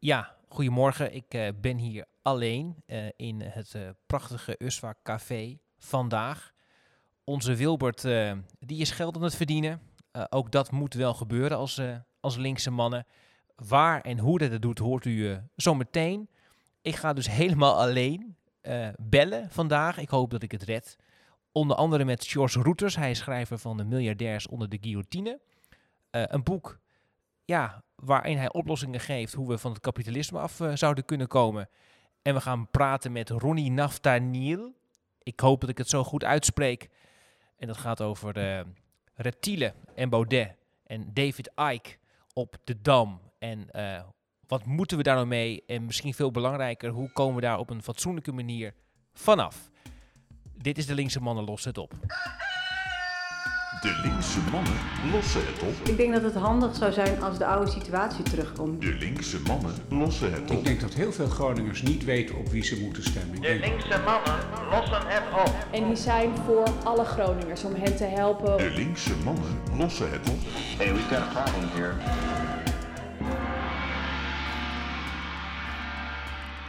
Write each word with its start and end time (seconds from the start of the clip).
Ja, 0.00 0.36
goedemorgen. 0.48 1.14
Ik 1.14 1.34
uh, 1.34 1.48
ben 1.60 1.76
hier 1.76 2.04
alleen 2.22 2.82
uh, 2.86 3.06
in 3.16 3.40
het 3.40 3.74
uh, 3.74 3.88
prachtige 4.06 4.54
Uswa 4.58 4.94
Café 5.02 5.58
vandaag. 5.78 6.52
Onze 7.24 7.54
Wilbert 7.54 8.02
die 8.58 8.80
is 8.80 8.90
geld 8.90 9.16
aan 9.16 9.22
het 9.22 9.36
verdienen. 9.36 9.80
ook 10.28 10.52
dat 10.52 10.70
moet 10.70 10.94
wel 10.94 11.14
gebeuren 11.14 11.56
als, 11.58 11.80
als 12.20 12.36
linkse 12.36 12.70
mannen. 12.70 13.06
Waar 13.56 14.00
en 14.00 14.18
hoe 14.18 14.38
dat 14.38 14.50
het 14.50 14.62
doet, 14.62 14.78
hoort 14.78 15.04
u 15.04 15.38
zo 15.56 15.74
meteen. 15.74 16.28
Ik 16.82 16.96
ga 16.96 17.12
dus 17.12 17.28
helemaal 17.42 17.80
alleen 17.80 18.36
bellen 18.98 19.50
vandaag. 19.50 19.98
Ik 19.98 20.08
hoop 20.08 20.30
dat 20.30 20.42
ik 20.42 20.52
het 20.52 20.62
red. 20.62 20.96
Onder 21.52 21.76
andere 21.76 22.04
met 22.04 22.26
George 22.26 22.62
Routers. 22.62 22.96
Hij 22.96 23.10
is 23.10 23.18
schrijver 23.18 23.58
van 23.58 23.76
de 23.76 23.84
Miljardairs 23.84 24.46
onder 24.46 24.68
de 24.68 24.78
guillotine. 24.80 25.40
een 26.10 26.42
boek 26.42 26.78
ja, 27.48 27.82
waarin 27.94 28.36
hij 28.36 28.52
oplossingen 28.52 29.00
geeft 29.00 29.32
hoe 29.32 29.48
we 29.48 29.58
van 29.58 29.72
het 29.72 29.80
kapitalisme 29.80 30.38
af 30.38 30.60
uh, 30.60 30.70
zouden 30.74 31.04
kunnen 31.04 31.26
komen. 31.26 31.68
En 32.22 32.34
we 32.34 32.40
gaan 32.40 32.70
praten 32.70 33.12
met 33.12 33.30
Ronnie 33.30 33.70
Naftaniel. 33.70 34.74
Ik 35.22 35.40
hoop 35.40 35.60
dat 35.60 35.70
ik 35.70 35.78
het 35.78 35.88
zo 35.88 36.04
goed 36.04 36.24
uitspreek. 36.24 36.88
En 37.56 37.66
dat 37.66 37.76
gaat 37.76 38.00
over 38.00 38.38
uh, 38.38 38.60
reptielen 39.14 39.74
en 39.94 40.08
Baudet 40.08 40.54
en 40.84 41.10
David 41.12 41.50
Icke 41.72 41.96
op 42.32 42.56
de 42.64 42.80
Dam. 42.80 43.20
En 43.38 43.68
uh, 43.72 44.02
wat 44.46 44.64
moeten 44.64 44.96
we 44.96 45.02
daar 45.02 45.14
nou 45.14 45.26
mee? 45.26 45.64
En 45.66 45.84
misschien 45.84 46.14
veel 46.14 46.30
belangrijker, 46.30 46.90
hoe 46.90 47.12
komen 47.12 47.34
we 47.34 47.40
daar 47.40 47.58
op 47.58 47.70
een 47.70 47.82
fatsoenlijke 47.82 48.32
manier 48.32 48.74
vanaf? 49.12 49.70
Dit 50.54 50.78
is 50.78 50.86
de 50.86 50.94
linkse 50.94 51.20
mannen, 51.20 51.44
los 51.44 51.64
het 51.64 51.78
op. 51.78 51.94
De 53.68 54.00
linkse 54.02 54.40
mannen 54.50 54.72
lossen 55.12 55.40
het 55.46 55.62
op. 55.62 55.88
Ik 55.88 55.96
denk 55.96 56.12
dat 56.12 56.22
het 56.22 56.34
handig 56.34 56.76
zou 56.76 56.92
zijn 56.92 57.22
als 57.22 57.38
de 57.38 57.46
oude 57.46 57.70
situatie 57.70 58.24
terugkomt. 58.24 58.80
De 58.80 58.94
linkse 58.94 59.40
mannen 59.40 59.74
lossen 59.88 60.32
het 60.32 60.50
op. 60.50 60.56
Ik 60.56 60.64
denk 60.64 60.80
dat 60.80 60.94
heel 60.94 61.12
veel 61.12 61.26
Groningers 61.26 61.82
niet 61.82 62.04
weten 62.04 62.36
op 62.36 62.48
wie 62.48 62.64
ze 62.64 62.80
moeten 62.80 63.02
stemmen. 63.02 63.40
De 63.40 63.58
linkse 63.60 64.00
mannen 64.04 64.38
lossen 64.70 65.06
het 65.06 65.46
op. 65.46 65.54
En 65.70 65.86
die 65.86 65.96
zijn 65.96 66.36
voor 66.36 66.68
alle 66.84 67.04
Groningers 67.04 67.64
om 67.64 67.74
hen 67.74 67.96
te 67.96 68.04
helpen. 68.04 68.56
De 68.56 68.70
linkse 68.70 69.16
mannen 69.24 69.60
lossen 69.76 70.10
het 70.10 70.28
op. 70.28 70.38
Hey, 70.78 70.94
we 70.94 71.00
got 71.00 71.18
a 71.18 71.42
problem 71.42 71.68
here. 71.70 71.94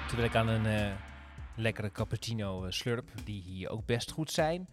Terwijl 0.07 0.29
ik 0.29 0.35
aan 0.35 0.47
een 0.47 0.65
uh, 0.65 0.91
lekkere 1.55 1.91
cappuccino 1.91 2.65
uh, 2.65 2.71
slurp, 2.71 3.09
die 3.23 3.41
hier 3.41 3.69
ook 3.69 3.85
best 3.85 4.11
goed 4.11 4.31
zijn. 4.31 4.67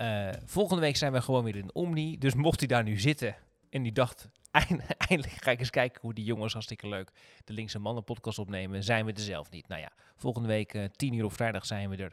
Uh, 0.00 0.28
volgende 0.44 0.82
week 0.82 0.96
zijn 0.96 1.12
we 1.12 1.20
gewoon 1.20 1.44
weer 1.44 1.56
in 1.56 1.74
Omni. 1.74 2.18
Dus 2.18 2.34
mocht 2.34 2.58
hij 2.58 2.68
daar 2.68 2.82
nu 2.82 3.00
zitten 3.00 3.36
en 3.70 3.82
die 3.82 3.92
dacht, 3.92 4.28
eindelijk 5.08 5.32
ga 5.42 5.50
ik 5.50 5.58
eens 5.58 5.70
kijken 5.70 6.00
hoe 6.00 6.14
die 6.14 6.24
jongens 6.24 6.52
hartstikke 6.52 6.88
leuk 6.88 7.10
de 7.44 7.52
Linkse 7.52 7.78
Mannen 7.78 8.04
podcast 8.04 8.38
opnemen, 8.38 8.82
zijn 8.84 9.04
we 9.04 9.12
er 9.12 9.20
zelf 9.20 9.50
niet. 9.50 9.68
Nou 9.68 9.80
ja, 9.80 9.92
volgende 10.16 10.48
week 10.48 10.74
uh, 10.74 10.84
10 10.96 11.12
uur 11.12 11.24
op 11.24 11.32
vrijdag 11.32 11.66
zijn 11.66 11.90
we 11.90 11.96
er 11.96 12.12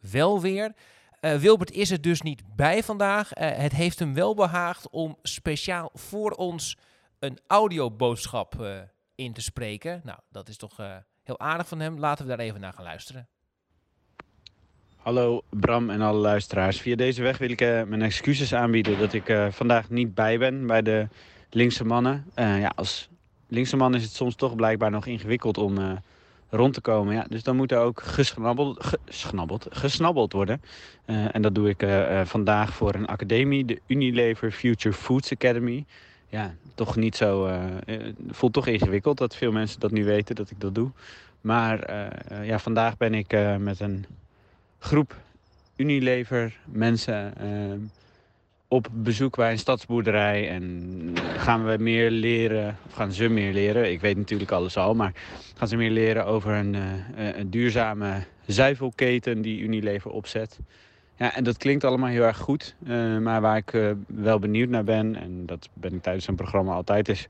wel 0.00 0.40
weer. 0.40 0.74
Uh, 1.20 1.34
Wilbert 1.34 1.70
is 1.70 1.90
er 1.90 2.00
dus 2.00 2.22
niet 2.22 2.42
bij 2.56 2.82
vandaag. 2.82 3.30
het 3.34 3.72
heeft 3.72 3.98
hem 3.98 4.14
wel 4.14 4.34
behaagd 4.34 4.90
om 4.90 5.18
speciaal 5.22 5.90
voor 5.94 6.30
ons 6.30 6.76
een 7.18 7.38
audioboodschap 7.46 8.66
in 9.14 9.32
te 9.32 9.40
spreken. 9.40 10.00
Nou, 10.04 10.18
dat 10.30 10.48
is 10.48 10.56
toch 10.56 10.76
heel 11.22 11.38
aardig 11.38 11.68
van 11.68 11.80
hem. 11.80 11.98
Laten 11.98 12.24
we 12.24 12.30
daar 12.30 12.46
even 12.46 12.60
naar 12.60 12.72
gaan 12.72 12.84
luisteren. 12.84 13.28
Hallo 15.02 15.42
Bram 15.50 15.90
en 15.90 16.00
alle 16.00 16.18
luisteraars. 16.18 16.80
Via 16.80 16.96
deze 16.96 17.22
weg 17.22 17.38
wil 17.38 17.50
ik 17.50 17.60
uh, 17.60 17.82
mijn 17.82 18.02
excuses 18.02 18.54
aanbieden 18.54 18.98
dat 18.98 19.12
ik 19.12 19.28
uh, 19.28 19.46
vandaag 19.50 19.90
niet 19.90 20.14
bij 20.14 20.38
ben 20.38 20.66
bij 20.66 20.82
de 20.82 21.08
linkse 21.50 21.84
mannen. 21.84 22.24
Uh, 22.36 22.60
ja, 22.60 22.72
als 22.74 23.08
linkse 23.48 23.76
man 23.76 23.94
is 23.94 24.02
het 24.02 24.12
soms 24.12 24.34
toch 24.34 24.54
blijkbaar 24.54 24.90
nog 24.90 25.06
ingewikkeld 25.06 25.58
om 25.58 26.00
rond 26.50 26.74
te 26.74 26.80
komen. 26.80 27.14
Ja, 27.14 27.26
dus 27.28 27.42
dan 27.42 27.56
moet 27.56 27.72
er 27.72 27.78
ook 27.78 28.02
gesnabbeld, 28.02 28.96
gesnabbeld, 29.04 29.66
gesnabbeld 29.70 30.32
worden. 30.32 30.62
en 31.06 31.42
dat 31.42 31.54
doe 31.54 31.68
ik 31.68 31.86
vandaag 32.28 32.74
voor 32.74 32.94
een 32.94 33.06
academie, 33.06 33.64
de 33.64 33.80
Unilever 33.86 34.52
Future 34.52 34.94
Foods 34.94 35.32
Academy. 35.32 35.84
Ja, 36.28 36.54
toch 36.74 36.96
niet 36.96 37.16
zo. 37.16 37.46
Het 37.84 38.14
voelt 38.28 38.52
toch 38.52 38.66
ingewikkeld 38.66 39.18
dat 39.18 39.36
veel 39.36 39.52
mensen 39.52 39.80
dat 39.80 39.90
nu 39.90 40.04
weten 40.04 40.34
dat 40.34 40.50
ik 40.50 40.60
dat 40.60 40.74
doe. 40.74 40.90
Maar 41.40 41.94
ja, 42.44 42.58
vandaag 42.58 42.96
ben 42.96 43.14
ik 43.14 43.36
met 43.58 43.80
een 43.80 44.06
groep 44.82 45.16
Unilever 45.76 46.58
mensen 46.64 47.34
uh, 47.42 47.72
op 48.68 48.88
bezoek 48.92 49.36
bij 49.36 49.50
een 49.50 49.58
stadsboerderij. 49.58 50.48
En 50.48 51.14
gaan 51.36 51.64
we 51.64 51.76
meer 51.78 52.10
leren, 52.10 52.76
of 52.86 52.92
gaan 52.92 53.12
ze 53.12 53.28
meer 53.28 53.52
leren, 53.52 53.90
ik 53.90 54.00
weet 54.00 54.16
natuurlijk 54.16 54.50
alles 54.50 54.76
al, 54.76 54.94
maar 54.94 55.12
gaan 55.56 55.68
ze 55.68 55.76
meer 55.76 55.90
leren 55.90 56.26
over 56.26 56.52
een, 56.52 56.74
uh, 56.74 57.36
een 57.36 57.50
duurzame 57.50 58.24
zuivelketen 58.46 59.42
die 59.42 59.60
Unilever 59.60 60.10
opzet. 60.10 60.58
Ja, 61.16 61.34
en 61.34 61.44
dat 61.44 61.56
klinkt 61.56 61.84
allemaal 61.84 62.08
heel 62.08 62.24
erg 62.24 62.38
goed, 62.38 62.74
maar 63.20 63.40
waar 63.40 63.56
ik 63.56 63.94
wel 64.06 64.38
benieuwd 64.38 64.68
naar 64.68 64.84
ben, 64.84 65.16
en 65.16 65.46
dat 65.46 65.68
ben 65.72 65.94
ik 65.94 66.02
tijdens 66.02 66.28
een 66.28 66.34
programma 66.34 66.72
altijd, 66.72 67.08
is 67.08 67.26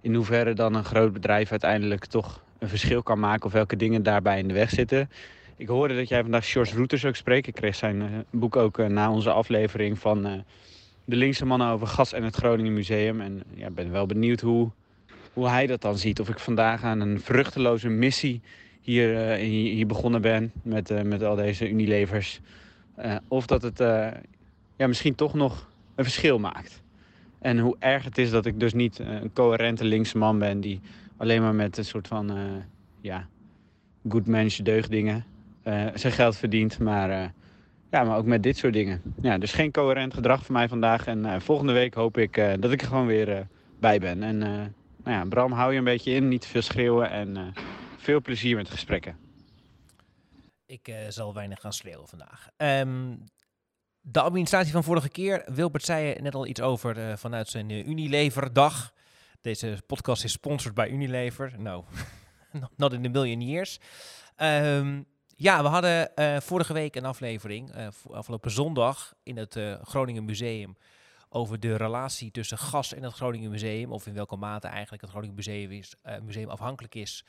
in 0.00 0.14
hoeverre 0.14 0.52
dan 0.52 0.74
een 0.74 0.84
groot 0.84 1.12
bedrijf 1.12 1.50
uiteindelijk 1.50 2.04
toch 2.04 2.42
een 2.58 2.68
verschil 2.68 3.02
kan 3.02 3.18
maken 3.18 3.46
of 3.46 3.52
welke 3.52 3.76
dingen 3.76 4.02
daarbij 4.02 4.38
in 4.38 4.48
de 4.48 4.54
weg 4.54 4.70
zitten. 4.70 5.08
Ik 5.56 5.68
hoorde 5.68 5.96
dat 5.96 6.08
jij 6.08 6.22
vandaag 6.22 6.50
George 6.50 6.74
Routers 6.74 7.04
ook 7.04 7.16
spreekt. 7.16 7.46
Ik 7.46 7.54
kreeg 7.54 7.74
zijn 7.74 8.00
uh, 8.00 8.06
boek 8.30 8.56
ook 8.56 8.78
uh, 8.78 8.86
na 8.86 9.10
onze 9.10 9.30
aflevering 9.30 9.98
van 9.98 10.26
uh, 10.26 10.32
de 11.04 11.16
linkse 11.16 11.46
mannen 11.46 11.68
over 11.68 11.86
gas 11.86 12.12
en 12.12 12.22
het 12.22 12.36
Groningen 12.36 12.72
Museum. 12.72 13.20
En 13.20 13.42
ja, 13.54 13.70
ben 13.70 13.90
wel 13.90 14.06
benieuwd 14.06 14.40
hoe, 14.40 14.70
hoe 15.32 15.48
hij 15.48 15.66
dat 15.66 15.80
dan 15.80 15.98
ziet. 15.98 16.20
Of 16.20 16.28
ik 16.28 16.38
vandaag 16.38 16.82
aan 16.82 17.00
een 17.00 17.20
vruchteloze 17.20 17.88
missie 17.88 18.40
hier, 18.80 19.34
hier, 19.34 19.86
begonnen 19.86 20.20
ben 20.20 20.52
met, 20.62 21.04
met 21.04 21.22
al 21.22 21.36
deze 21.36 21.70
Unilevers. 21.70 22.40
of 23.28 23.46
dat 23.46 23.62
het 23.62 23.78
ja, 24.76 24.86
misschien 24.86 25.14
toch 25.14 25.34
nog 25.34 25.68
een 25.94 26.04
verschil 26.04 26.38
maakt. 26.38 26.82
En 27.38 27.58
hoe 27.58 27.76
erg 27.78 28.04
het 28.04 28.18
is 28.18 28.30
dat 28.30 28.46
ik 28.46 28.60
dus 28.60 28.72
niet 28.72 28.98
een 28.98 29.32
coherente 29.32 29.84
linkse 29.84 30.18
man 30.18 30.38
ben 30.38 30.60
die 30.60 30.80
alleen 31.16 31.42
maar 31.42 31.54
met 31.54 31.78
een 31.78 31.84
soort 31.84 32.08
van 32.08 32.32
ja, 33.00 33.28
good 34.08 34.26
mens 34.26 34.56
deugdingen 34.56 35.16
uh, 35.16 35.33
zijn 35.94 36.12
geld 36.12 36.36
verdient. 36.36 36.78
Maar, 36.78 37.10
uh, 37.10 37.28
ja, 37.90 38.04
maar 38.04 38.16
ook 38.16 38.24
met 38.24 38.42
dit 38.42 38.56
soort 38.56 38.72
dingen. 38.72 39.02
Ja, 39.22 39.38
dus 39.38 39.52
geen 39.52 39.72
coherent 39.72 40.14
gedrag 40.14 40.44
van 40.44 40.54
mij 40.54 40.68
vandaag. 40.68 41.06
En 41.06 41.18
uh, 41.18 41.40
volgende 41.40 41.72
week 41.72 41.94
hoop 41.94 42.18
ik 42.18 42.34
dat 42.60 42.72
ik 42.72 42.80
er 42.80 42.88
gewoon 42.88 43.06
weer 43.06 43.46
bij 43.80 43.98
ben. 43.98 44.22
En 44.22 44.38
nou 44.38 44.70
ja, 45.04 45.24
Bram, 45.24 45.52
hou 45.52 45.72
je 45.72 45.78
een 45.78 45.84
beetje 45.84 46.12
in. 46.12 46.28
Niet 46.28 46.40
te 46.40 46.48
veel 46.48 46.62
schreeuwen. 46.62 47.10
En 47.10 47.54
veel 47.96 48.20
plezier 48.20 48.56
met 48.56 48.70
gesprekken. 48.70 49.16
Ik 50.66 50.94
zal 51.08 51.34
weinig 51.34 51.60
gaan 51.60 51.72
schreeuwen 51.72 52.08
vandaag. 52.08 52.48
Um, 52.56 53.24
de 54.00 54.20
administratie 54.20 54.72
van 54.72 54.84
vorige 54.84 55.08
keer. 55.08 55.42
Wilbert 55.46 55.84
zei 55.84 56.14
net 56.20 56.34
al 56.34 56.46
iets 56.46 56.60
over 56.60 57.18
vanuit 57.18 57.48
zijn 57.48 57.70
Unilever-dag. 57.70 58.92
Deze 59.40 59.82
podcast 59.86 60.24
is 60.24 60.32
sponsored 60.32 60.74
bij 60.74 60.88
Unilever. 60.88 61.52
Nou, 61.58 61.84
not 62.76 62.92
in 62.92 63.06
a 63.06 63.08
million 63.08 63.40
years. 63.40 63.80
Um, 64.36 65.06
ja, 65.36 65.62
we 65.62 65.68
hadden 65.68 66.10
uh, 66.16 66.40
vorige 66.40 66.72
week 66.72 66.96
een 66.96 67.04
aflevering, 67.04 67.76
uh, 67.76 67.86
afgelopen 68.10 68.50
zondag, 68.50 69.14
in 69.22 69.36
het 69.36 69.56
uh, 69.56 69.74
Groningen 69.82 70.24
Museum. 70.24 70.76
Over 71.28 71.60
de 71.60 71.76
relatie 71.76 72.30
tussen 72.30 72.58
gas 72.58 72.94
en 72.94 73.02
het 73.02 73.12
Groningen 73.12 73.50
Museum. 73.50 73.92
Of 73.92 74.06
in 74.06 74.14
welke 74.14 74.36
mate 74.36 74.66
eigenlijk 74.66 75.02
het 75.02 75.10
Groningen 75.10 75.36
Museum, 75.36 75.70
is, 75.70 75.94
museum 76.22 76.48
afhankelijk 76.48 76.94
is 76.94 77.24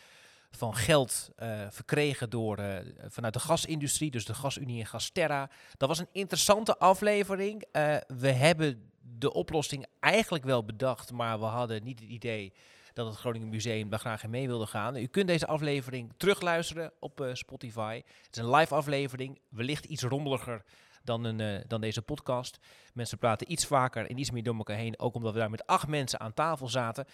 van 0.51 0.75
geld 0.75 1.29
verkregen 1.69 2.29
door, 2.29 2.59
vanuit 3.07 3.33
de 3.33 3.39
gasindustrie. 3.39 4.11
Dus 4.11 4.25
de 4.25 4.33
Gasunie 4.33 4.79
en 4.79 4.85
Gasterra. 4.85 5.49
Dat 5.77 5.89
was 5.89 5.99
een 5.99 6.07
interessante 6.11 6.77
aflevering. 6.77 7.65
we 8.07 8.31
hebben 8.31 8.91
de 9.01 9.33
oplossing 9.33 9.85
eigenlijk 9.99 10.43
wel 10.43 10.65
bedacht, 10.65 11.11
maar 11.11 11.39
we 11.39 11.45
hadden 11.45 11.83
niet 11.83 11.99
het 11.99 12.09
idee 12.09 12.53
dat 12.95 13.07
het 13.07 13.15
Groningen 13.15 13.49
Museum 13.49 13.89
daar 13.89 13.99
graag 13.99 14.23
in 14.23 14.29
mee 14.29 14.47
wilde 14.47 14.65
gaan. 14.65 14.95
U 14.95 15.07
kunt 15.07 15.27
deze 15.27 15.47
aflevering 15.47 16.13
terugluisteren 16.17 16.91
op 16.99 17.21
uh, 17.21 17.33
Spotify. 17.33 18.01
Het 18.05 18.35
is 18.35 18.41
een 18.41 18.49
live 18.49 18.75
aflevering, 18.75 19.39
wellicht 19.49 19.85
iets 19.85 20.03
rommeliger 20.03 20.63
dan, 21.03 21.23
een, 21.23 21.39
uh, 21.39 21.61
dan 21.67 21.81
deze 21.81 22.01
podcast. 22.01 22.59
Mensen 22.93 23.17
praten 23.17 23.51
iets 23.51 23.65
vaker 23.65 24.09
en 24.09 24.17
iets 24.17 24.31
meer 24.31 24.43
door 24.43 24.55
elkaar 24.55 24.77
heen, 24.77 24.99
ook 24.99 25.15
omdat 25.15 25.33
we 25.33 25.39
daar 25.39 25.49
met 25.49 25.67
acht 25.67 25.87
mensen 25.87 26.19
aan 26.19 26.33
tafel 26.33 26.67
zaten. 26.67 27.05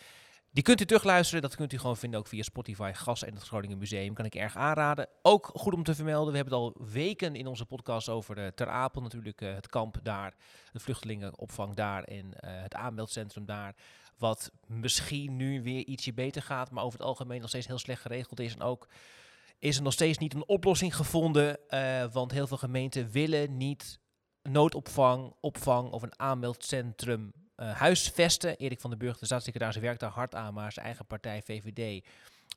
Die 0.52 0.64
kunt 0.64 0.82
u 0.82 0.86
terugluisteren, 0.86 1.42
dat 1.42 1.56
kunt 1.56 1.74
u 1.74 1.78
gewoon 1.78 1.98
vinden 1.98 2.20
ook 2.20 2.28
via 2.28 2.44
Spotify, 2.44 2.92
Gas 2.94 3.24
en 3.24 3.34
het 3.34 3.44
Groningen 3.44 3.78
Museum. 3.78 4.14
Kan 4.14 4.26
ik 4.26 4.36
erg 4.36 4.56
aanraden. 4.56 5.08
Ook 5.22 5.52
goed 5.54 5.74
om 5.74 5.84
te 5.84 5.96
vermelden, 5.96 6.32
we 6.32 6.36
hebben 6.38 6.54
het 6.54 6.64
al 6.64 6.86
weken 6.92 7.36
in 7.36 7.48
onze 7.48 7.66
podcast 7.66 8.10
over 8.10 8.38
uh, 8.38 8.48
Ter 8.48 8.70
Apel 8.70 9.02
natuurlijk, 9.02 9.40
het 9.40 9.68
kamp 9.68 9.98
daar, 10.04 10.34
de 10.72 10.80
vluchtelingenopvang 10.80 11.76
daar 11.76 12.04
en 12.04 12.34
het 12.46 12.76
aanmeldcentrum 12.76 13.46
daar. 13.46 13.76
Wat 14.22 14.52
misschien 14.68 15.36
nu 15.36 15.64
weer 15.64 15.86
ietsje 15.86 16.14
beter 16.14 16.42
gaat, 16.42 16.72
maar 16.72 16.84
over 16.84 17.00
het 17.00 17.08
algemeen 17.08 17.40
nog 17.40 17.50
steeds 17.50 17.68
heel 17.68 17.80
slecht 17.80 18.02
geregeld 18.02 18.40
is. 18.40 18.54
En 18.54 18.62
ook 18.62 18.88
is 19.60 19.78
er 19.78 19.84
nog 19.84 19.94
steeds 19.94 20.18
niet 20.18 20.34
een 20.34 20.48
oplossing 20.48 20.96
gevonden, 20.96 21.58
want 22.12 22.32
heel 22.32 22.48
veel 22.48 22.58
gemeenten 22.58 23.12
willen 23.12 23.58
niet 23.58 24.00
noodopvang, 24.44 25.34
opvang 25.40 25.92
of 25.92 26.02
een 26.02 26.20
aanmeldcentrum 26.20 27.34
uh, 27.58 27.72
huisvesten. 27.72 28.58
Erik 28.58 28.80
van 28.80 28.90
den 28.90 29.00
Burg, 29.00 29.18
de 29.18 29.26
staatssecretaris, 29.26 29.76
werkt 29.76 30.00
daar 30.00 30.10
hard 30.10 30.36
aan, 30.36 30.54
maar 30.54 30.72
zijn 30.72 30.86
eigen 30.86 31.06
partij 31.06 31.42
VVD 31.42 32.06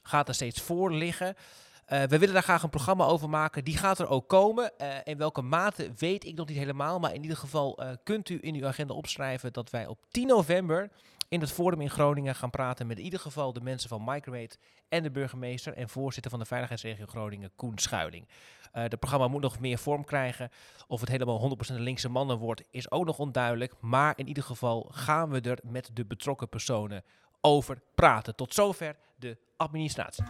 gaat 0.02 0.28
er 0.28 0.34
steeds 0.34 0.60
voor 0.60 0.92
liggen. 0.92 1.36
Eh, 1.84 2.02
we 2.02 2.18
willen 2.18 2.34
daar 2.34 2.42
graag 2.42 2.62
een 2.62 2.70
programma 2.70 3.04
over 3.04 3.28
maken. 3.28 3.64
Die 3.64 3.76
gaat 3.76 3.98
er 3.98 4.08
ook 4.08 4.28
komen. 4.28 4.78
Eh, 4.78 4.88
in 5.04 5.18
welke 5.18 5.42
mate 5.42 5.92
weet 5.96 6.24
ik 6.24 6.34
nog 6.34 6.48
niet 6.48 6.56
helemaal. 6.56 6.98
Maar 6.98 7.14
in 7.14 7.22
ieder 7.22 7.36
geval 7.36 7.78
eh, 7.78 7.90
kunt 8.02 8.28
u 8.28 8.38
in 8.40 8.54
uw 8.54 8.66
agenda 8.66 8.94
opschrijven 8.94 9.52
dat 9.52 9.70
wij 9.70 9.86
op 9.86 9.98
10 10.10 10.26
november 10.26 10.90
in 11.34 11.40
het 11.40 11.52
Forum 11.52 11.80
in 11.80 11.90
Groningen 11.90 12.34
gaan 12.34 12.50
praten 12.50 12.86
met 12.86 12.98
in 12.98 13.04
ieder 13.04 13.20
geval 13.20 13.52
de 13.52 13.60
mensen 13.60 13.88
van 13.88 14.04
Micromate 14.04 14.56
en 14.88 15.02
de 15.02 15.10
burgemeester 15.10 15.72
en 15.72 15.88
voorzitter 15.88 16.30
van 16.30 16.40
de 16.40 16.46
Veiligheidsregio 16.46 17.06
Groningen, 17.06 17.50
Koen 17.56 17.78
Schuiling. 17.78 18.28
Uh, 18.28 18.82
het 18.82 18.98
programma 18.98 19.28
moet 19.28 19.42
nog 19.42 19.58
meer 19.58 19.78
vorm 19.78 20.04
krijgen. 20.04 20.50
Of 20.86 21.00
het 21.00 21.08
helemaal 21.08 21.56
100% 21.70 21.74
linkse 21.74 22.08
mannen 22.08 22.38
wordt, 22.38 22.62
is 22.70 22.90
ook 22.90 23.04
nog 23.04 23.18
onduidelijk. 23.18 23.74
Maar 23.80 24.12
in 24.16 24.28
ieder 24.28 24.42
geval 24.42 24.88
gaan 24.90 25.30
we 25.30 25.40
er 25.40 25.58
met 25.62 25.90
de 25.92 26.04
betrokken 26.04 26.48
personen 26.48 27.04
over 27.40 27.80
praten. 27.94 28.34
Tot 28.34 28.54
zover 28.54 28.96
de 29.16 29.38
administratie. 29.56 30.24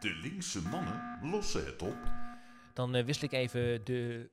De 0.00 0.18
linkse 0.22 0.60
mannen 0.60 1.18
lossen 1.22 1.64
het 1.64 1.82
op. 1.82 1.98
Dan 2.72 2.96
uh, 2.96 3.04
wissel 3.04 3.24
ik 3.24 3.32
even 3.32 3.84
de 3.84 4.30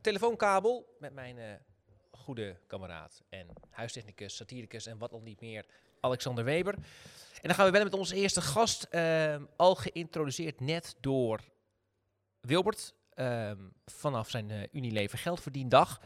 telefoonkabel 0.00 0.96
met 0.98 1.12
mijn 1.12 1.36
uh, 1.36 1.44
goede 2.28 2.56
kameraad 2.66 3.22
en 3.28 3.46
huistechnicus, 3.70 4.36
satiricus 4.36 4.86
en 4.86 4.98
wat 4.98 5.12
al 5.12 5.20
niet 5.20 5.40
meer, 5.40 5.66
Alexander 6.00 6.44
Weber. 6.44 6.74
En 6.74 7.42
dan 7.42 7.54
gaan 7.54 7.64
we 7.64 7.70
verder 7.70 7.90
met 7.90 7.98
onze 7.98 8.14
eerste 8.14 8.40
gast, 8.40 8.86
uh, 8.90 9.36
al 9.56 9.74
geïntroduceerd 9.74 10.60
net 10.60 10.96
door 11.00 11.40
Wilbert, 12.40 12.94
ehm, 13.14 13.56
vanaf 13.86 14.30
zijn 14.30 14.50
uh, 14.50 14.62
Unilever 14.72 15.18
Geldverdiendag. 15.18 16.00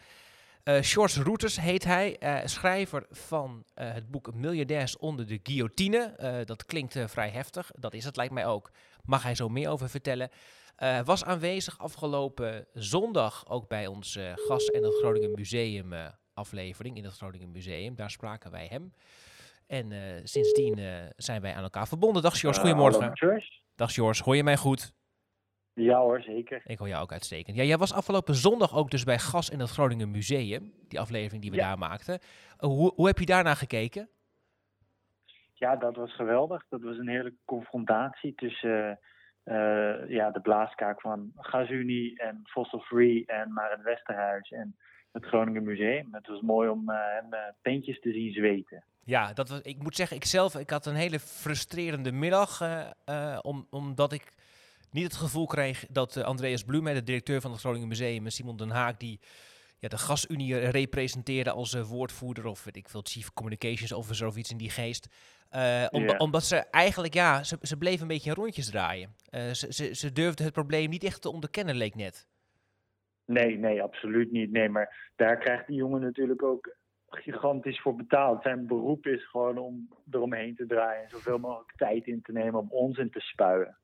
Uh, 0.65 0.79
George 0.81 1.23
Routers 1.23 1.57
heet 1.57 1.85
hij, 1.85 2.17
uh, 2.21 2.47
schrijver 2.47 3.07
van 3.11 3.65
het 3.75 4.11
boek 4.11 4.35
Miljardairs 4.35 4.97
onder 4.97 5.27
de 5.27 5.41
guillotine. 5.43 6.43
dat 6.45 6.65
klinkt 6.65 6.99
vrij 7.07 7.31
heftig, 7.31 7.71
dat 7.77 7.95
is 7.95 8.05
het 8.05 8.17
lijkt 8.17 8.33
mij 8.33 8.47
ook. 8.47 8.71
Mag 9.05 9.23
hij 9.23 9.35
zo 9.35 9.49
meer 9.49 9.69
over 9.69 9.89
vertellen. 9.89 10.31
Was 11.05 11.25
aanwezig 11.25 11.79
afgelopen 11.79 12.67
zondag 12.73 13.49
ook 13.49 13.69
bij 13.69 13.87
ons 13.87 14.19
gast 14.35 14.69
en 14.69 14.83
het 14.83 14.95
Groningen 14.95 15.33
Museum 15.35 15.93
aflevering 16.35 16.97
in 16.97 17.05
het 17.05 17.13
Groningen 17.13 17.51
Museum. 17.51 17.95
Daar 17.95 18.11
spraken 18.11 18.51
wij 18.51 18.67
hem. 18.67 18.93
En 19.67 19.93
sindsdien 20.29 20.79
zijn 21.17 21.41
wij 21.43 21.55
aan 21.55 21.63
elkaar 21.63 21.89
verbonden. 21.89 22.23
Dag 22.23 22.41
George, 22.41 22.61
goedemorgen. 22.61 23.13
Dag 23.75 23.95
George, 23.95 24.23
hoor 24.23 24.37
je 24.37 24.45
mij 24.45 24.57
goed? 24.57 24.93
Ja 25.75 25.99
hoor, 26.01 26.21
zeker. 26.23 26.63
Ik 26.65 26.79
hoor 26.79 26.89
jou 26.89 27.03
ook 27.03 27.13
uitstekend. 27.13 27.57
Ja, 27.57 27.63
jij 27.63 27.79
was 27.79 27.93
afgelopen 27.93 28.35
zondag 28.35 28.77
ook 28.77 28.91
dus 28.91 29.05
bij 29.05 29.19
Gas 29.19 29.51
in 29.51 29.61
het 29.61 29.71
Groningen 29.71 30.11
Museum. 30.11 30.73
Die 30.89 31.01
aflevering 31.01 31.43
die 31.43 31.51
we 31.51 31.57
Ja. 31.57 31.69
daar 31.69 31.79
maakten. 31.79 32.19
Hoe, 32.59 32.93
hoe 32.95 33.07
heb 33.07 33.19
je 33.19 33.27
daarna 33.27 33.55
gekeken? 33.55 34.09
Ja, 35.55 35.77
dat 35.77 35.97
was 35.97 36.15
geweldig. 36.15 36.65
Dat 36.69 36.81
was 36.83 36.97
een 36.99 37.09
heerlijke 37.09 37.39
confrontatie 37.45 38.35
tussen 38.35 38.99
eh, 39.45 40.09
ja, 40.09 40.31
de 40.31 40.41
blaaskaak 40.41 41.01
van 41.01 41.33
GasUnie 41.37 42.19
en 42.19 42.41
Fossil 42.45 42.81
Free 42.81 43.27
en 43.27 43.53
Maren 43.53 43.83
Westerhuis 43.83 44.51
en 44.51 44.77
het 45.13 45.25
Groningen 45.25 45.63
Museum. 45.63 46.09
Het 46.11 46.27
was 46.27 46.41
mooi 46.41 46.69
om 46.69 46.91
eh, 46.91 46.97
hem 46.97 47.33
eh, 47.33 47.41
peentjes 47.63 48.01
te 48.01 48.13
zien 48.13 48.33
zweten. 48.33 48.85
Ja, 49.05 49.33
dat 49.33 49.49
was, 49.49 49.61
ik 49.61 49.83
moet 49.83 49.97
zeggen, 49.97 50.17
ik 50.17 50.25
zelf, 50.25 50.55
ik 50.55 50.71
had 50.71 50.87
een 50.87 50.95
hele 50.95 51.21
frustrerende 51.21 52.13
middag. 52.13 52.61
om, 53.41 53.67
omdat 53.71 54.13
ik 54.13 54.33
niet 54.91 55.05
het 55.05 55.17
gevoel 55.17 55.47
kreeg 55.47 55.87
dat 55.89 56.23
Andreas 56.23 56.65
Blume, 56.65 56.95
de 56.95 57.03
directeur 57.03 57.41
van 57.41 57.51
het 57.51 57.61
Groningen 57.61 57.89
Museum, 57.89 58.25
en 58.25 58.33
Simon 58.33 58.57
Den 58.57 58.71
Haag, 58.71 58.97
die 58.97 59.21
ja, 59.83 59.89
de 59.89 59.99
gasunie 59.99 60.59
representeerde 60.59 61.51
als 61.51 61.75
eh, 61.75 61.83
woordvoerder 61.83 62.47
of 62.47 62.65
weet 62.65 62.77
ik 62.77 62.89
veel, 62.89 63.01
chief 63.05 63.33
communications 63.33 63.93
officer 63.93 64.27
of 64.27 64.37
iets 64.37 64.51
in 64.51 64.57
die 64.57 64.71
geest. 64.71 65.09
Eh, 65.51 65.87
om-. 65.91 66.19
Omdat 66.19 66.43
ze 66.43 66.57
eigenlijk, 66.57 67.15
ja, 67.15 67.43
ze, 67.43 67.59
ze 67.61 67.77
bleven 67.77 68.03
een 68.03 68.09
beetje 68.09 68.31
in 68.31 68.37
rondjes 68.37 68.71
draaien. 68.71 69.15
Eh, 69.29 69.51
ze, 69.51 69.73
ze, 69.73 69.95
ze 69.95 70.13
durfden 70.13 70.45
het 70.45 70.55
probleem 70.55 70.91
niet 70.91 71.05
echt 71.05 71.23
te 71.23 71.33
onderkennen, 71.33 71.75
leek 71.75 71.95
net. 71.95 72.27
Nee, 73.25 73.59
nee, 73.59 73.83
absoluut 73.83 74.33
niet. 74.33 74.51
Nee, 74.51 74.69
maar 74.69 75.13
daar 75.17 75.39
krijgt 75.39 75.67
die 75.67 75.77
jongen 75.77 76.01
natuurlijk 76.01 76.43
ook 76.43 76.77
gigantisch 77.09 77.81
voor 77.81 77.97
betaald. 77.97 78.43
Zijn 78.43 78.67
beroep 78.67 79.07
is 79.07 79.29
gewoon 79.29 79.59
om 79.59 79.89
eromheen 80.11 80.55
te 80.55 80.67
draaien 80.67 81.03
en 81.03 81.11
zoveel 81.11 81.39
mogelijk 81.39 81.73
tijd 81.77 82.07
in 82.07 82.23
te 82.23 82.33
nemen 82.33 82.61
om 82.61 82.71
onzin 82.71 83.11
te 83.11 83.21
spuien. 83.21 83.77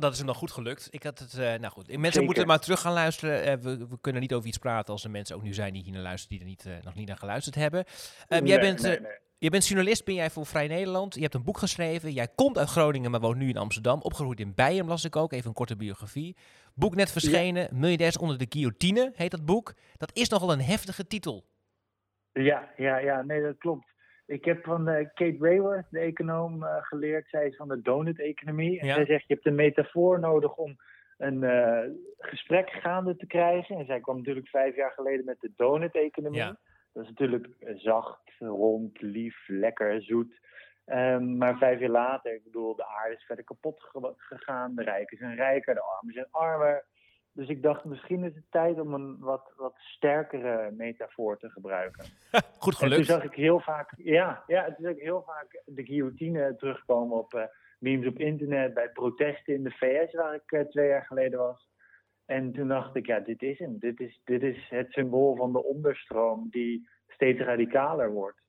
Dat 0.00 0.12
is 0.12 0.18
hem 0.18 0.26
dan 0.26 0.36
goed 0.36 0.50
gelukt. 0.50 0.88
Ik 0.90 1.02
had 1.02 1.18
het, 1.18 1.34
eh, 1.34 1.38
nou 1.38 1.66
goed, 1.66 1.86
mensen 1.86 2.04
Zeker. 2.04 2.24
moeten 2.24 2.46
maar 2.46 2.58
terug 2.58 2.80
gaan 2.80 2.92
luisteren. 2.92 3.42
Eh, 3.42 3.56
we, 3.56 3.86
we 3.88 4.00
kunnen 4.00 4.20
niet 4.20 4.32
over 4.32 4.48
iets 4.48 4.58
praten 4.58 4.92
als 4.92 5.04
er 5.04 5.10
mensen 5.10 5.36
ook 5.36 5.42
nu 5.42 5.54
zijn 5.54 5.72
die 5.72 5.82
hier 5.82 5.92
naar 5.92 6.02
luisteren, 6.02 6.38
die 6.38 6.46
er 6.46 6.52
niet, 6.52 6.66
eh, 6.66 6.84
nog 6.84 6.94
niet 6.94 7.08
naar 7.08 7.16
geluisterd 7.16 7.54
hebben. 7.54 7.84
Ehm, 8.28 8.46
jij, 8.46 8.60
bent, 8.60 8.82
nee, 8.82 9.00
nee. 9.00 9.12
je 9.38 9.50
bent 9.50 9.66
journalist, 9.66 10.04
ben 10.04 10.14
jij 10.14 10.30
voor 10.30 10.46
Vrij 10.46 10.66
Nederland. 10.66 11.14
Je 11.14 11.20
hebt 11.20 11.34
een 11.34 11.44
boek 11.44 11.58
geschreven. 11.58 12.12
Jij 12.12 12.28
komt 12.34 12.58
uit 12.58 12.68
Groningen, 12.68 13.10
maar 13.10 13.20
woont 13.20 13.36
nu 13.36 13.48
in 13.48 13.56
Amsterdam. 13.56 14.00
Opgegroeid 14.00 14.40
in 14.40 14.54
Bijen, 14.54 14.86
las 14.86 15.04
ik 15.04 15.16
ook. 15.16 15.32
Even 15.32 15.48
een 15.48 15.54
korte 15.54 15.76
biografie. 15.76 16.36
Boek 16.74 16.94
net 16.94 17.12
verschenen. 17.12 17.68
Miljardairs 17.72 18.18
onder 18.18 18.38
de 18.38 18.46
guillotine 18.48 19.12
heet 19.14 19.30
dat 19.30 19.44
boek. 19.44 19.74
Dat 19.96 20.10
is 20.14 20.28
nogal 20.28 20.52
een 20.52 20.62
heftige 20.62 21.06
titel. 21.06 21.44
Ja, 22.32 22.68
ja, 22.76 22.96
ja, 22.96 23.22
nee, 23.22 23.42
dat 23.42 23.58
klopt. 23.58 23.93
Ik 24.26 24.44
heb 24.44 24.64
van 24.64 24.88
eh, 24.88 25.06
Kate 25.14 25.36
Raworth, 25.40 25.86
de 25.90 25.98
econoom, 25.98 26.62
eh, 26.64 26.76
geleerd. 26.80 27.28
Zij 27.28 27.46
is 27.46 27.56
van 27.56 27.68
de 27.68 27.80
donut-economie. 27.82 28.80
En 28.80 28.86
Ja. 28.86 28.94
zij 28.94 29.04
zegt, 29.06 29.26
je 29.26 29.34
hebt 29.34 29.46
een 29.46 29.54
metafoor 29.54 30.20
nodig 30.20 30.54
om 30.56 30.76
een 31.18 31.42
eh, 31.42 31.90
gesprek 32.18 32.70
gaande 32.70 33.16
te 33.16 33.26
krijgen. 33.26 33.76
En 33.76 33.86
zij 33.86 34.00
kwam 34.00 34.16
natuurlijk 34.16 34.48
vijf 34.48 34.76
jaar 34.76 34.90
geleden 34.92 35.24
met 35.24 35.40
de 35.40 35.52
donut-economie. 35.56 36.38
Ja. 36.40 36.56
Dat 36.92 37.02
is 37.02 37.08
natuurlijk 37.08 37.48
zacht, 37.74 38.30
rond, 38.38 39.00
lief, 39.00 39.44
lekker, 39.46 40.02
zoet. 40.02 40.40
Ehm, 40.84 41.36
maar 41.36 41.56
vijf 41.58 41.80
jaar 41.80 41.90
later, 41.90 42.34
ik 42.34 42.44
bedoel, 42.44 42.76
de 42.76 42.86
aarde 42.86 43.14
is 43.14 43.24
verder 43.24 43.44
kapot 43.44 43.82
ge- 43.82 44.14
gegaan. 44.16 44.74
De 44.74 44.82
rijken 44.82 45.16
zijn 45.16 45.34
rijker, 45.36 45.74
de 45.74 45.80
armen 45.82 46.14
zijn 46.14 46.26
armer. 46.30 46.84
Dus 47.34 47.48
ik 47.48 47.62
dacht, 47.62 47.84
misschien 47.84 48.24
is 48.24 48.34
het 48.34 48.50
tijd 48.50 48.80
om 48.80 48.94
een 48.94 49.16
wat, 49.18 49.52
wat 49.56 49.74
sterkere 49.76 50.70
metafoor 50.70 51.38
te 51.38 51.50
gebruiken. 51.50 52.04
Goed 52.58 52.72
En 52.72 52.78
toen 52.78 52.88
gelukt. 52.88 53.06
zag 53.06 53.24
ik 53.24 53.34
heel 53.34 53.60
vaak, 53.60 53.92
ja, 53.96 54.44
ja, 54.46 54.64
toen 54.64 54.84
zag 54.84 54.92
ik 54.92 55.02
heel 55.02 55.22
vaak 55.26 55.62
de 55.64 55.84
guillotine 55.84 56.56
terugkomen 56.56 57.16
op 57.16 57.34
eh, 57.34 57.42
memes 57.78 58.06
op 58.06 58.18
internet, 58.18 58.74
bij 58.74 58.88
protesten 58.88 59.54
in 59.54 59.62
de 59.64 59.70
VS, 59.70 60.12
waar 60.14 60.34
ik 60.34 60.52
eh, 60.52 60.60
twee 60.60 60.88
jaar 60.88 61.04
geleden 61.04 61.38
was. 61.38 61.68
En 62.26 62.52
toen 62.52 62.68
dacht 62.68 62.96
ik, 62.96 63.06
ja, 63.06 63.20
dit 63.20 63.42
is 63.42 63.58
hem. 63.58 63.78
Dit 63.78 64.00
is, 64.00 64.20
dit 64.24 64.42
is 64.42 64.66
het 64.68 64.92
symbool 64.92 65.36
van 65.36 65.52
de 65.52 65.64
onderstroom 65.64 66.46
die 66.50 66.88
steeds 67.08 67.40
radicaler 67.40 68.10
wordt. 68.10 68.42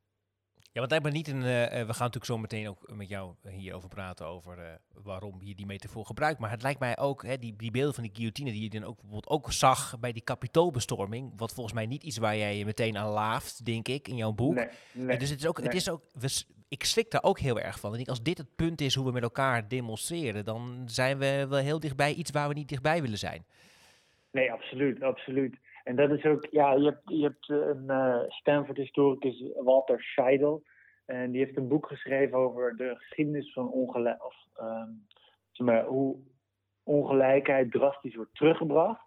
Ja, 0.75 0.81
want 0.81 0.94
lijkt 0.94 1.06
me 1.06 1.12
niet 1.12 1.27
een. 1.27 1.44
eh, 1.44 1.63
eh, 1.63 1.72
we 1.72 1.94
gaan 1.94 2.10
natuurlijk 2.12 2.25
zo 2.25 2.38
meteen 2.38 2.69
ook 2.69 2.95
met 2.95 3.10
jou 3.10 3.36
hierover 3.50 3.89
praten. 3.89 4.25
Over 4.25 4.60
eh, 4.60 4.74
waarom 5.03 5.41
je 5.41 5.55
die 5.55 5.65
metafoor 5.65 6.05
gebruikt. 6.05 6.39
Maar 6.39 6.50
het 6.50 6.62
lijkt 6.62 6.79
mij 6.79 6.98
ook, 6.98 7.24
hè, 7.24 7.38
die, 7.38 7.55
die 7.55 7.72
beelden 7.72 7.94
van 7.94 8.03
die 8.03 8.12
guillotine. 8.15 8.51
die 8.51 8.62
je 8.62 8.70
dan 8.70 8.84
ook 8.84 8.96
bijvoorbeeld 8.96 9.29
ook 9.29 9.51
zag 9.51 10.00
bij 10.00 10.12
die 10.12 10.24
kapitoolbestorming. 10.24 11.34
Wat 11.38 11.53
volgens 11.53 11.75
mij 11.75 11.86
niet 11.86 12.03
iets 12.03 12.17
waar 12.17 12.38
jij 12.38 12.58
je 12.58 12.65
meteen 12.65 12.98
aan 12.98 13.10
laaft, 13.10 13.65
denk 13.65 13.88
ik, 13.88 14.08
in 14.08 14.15
jouw 14.15 14.32
boek. 14.32 14.53
Nee, 14.53 14.67
nee, 14.91 15.08
En 15.08 15.20
dus 15.20 15.29
het 15.29 15.39
is 15.39 15.48
ook. 15.48 15.62
Het 15.62 15.74
is 15.74 15.89
ook 15.89 16.01
we, 16.13 16.44
ik 16.67 16.84
schrik 16.84 17.12
daar 17.12 17.24
ook 17.24 17.39
heel 17.39 17.60
erg 17.60 17.79
van. 17.79 17.89
Ik 17.89 17.96
denk, 17.96 18.10
als 18.10 18.24
dit 18.24 18.38
het 18.38 18.55
punt 18.55 18.82
is 18.82 18.96
hoe 18.96 19.05
we 19.05 19.12
met 19.12 19.24
elkaar 19.24 19.67
demonstreren. 19.67 20.46
dan 20.46 20.84
zijn 20.86 21.17
we 21.17 21.46
wel 21.50 21.60
heel 21.60 21.79
dichtbij 21.79 22.13
iets 22.13 22.32
waar 22.32 22.48
we 22.48 22.53
niet 22.53 22.70
dichtbij 22.70 23.01
willen 23.01 23.17
zijn. 23.17 23.46
Nee, 24.32 24.51
absoluut, 24.51 25.01
absoluut. 25.01 25.58
En 25.86 25.96
dat 25.96 26.12
is 26.12 26.25
ook, 26.25 26.48
ja, 26.51 26.74
je 26.74 26.84
hebt, 26.84 27.01
je 27.06 27.24
hebt 27.24 27.50
eh, 27.50 27.58
een 27.58 27.89
eh, 27.89 28.20
Stanford-historicus, 28.27 29.44
Walter 29.56 30.01
Scheidel. 30.01 30.63
En 31.06 31.32
die 31.32 31.44
heeft 31.44 31.58
een 31.58 31.68
boek 31.68 31.88
geschreven 31.88 32.38
over 32.38 32.75
de 32.75 32.96
geschiedenis 32.96 33.54
van 33.54 33.72
ongelijk, 33.72 34.25
of, 34.25 34.36
ehm, 34.54 34.89
zeg 35.51 35.68
maar, 35.68 35.86
hoe 35.86 36.18
ongelijkheid 36.84 37.72
drastisch 37.72 38.15
wordt 38.15 38.36
teruggebracht. 38.36 39.06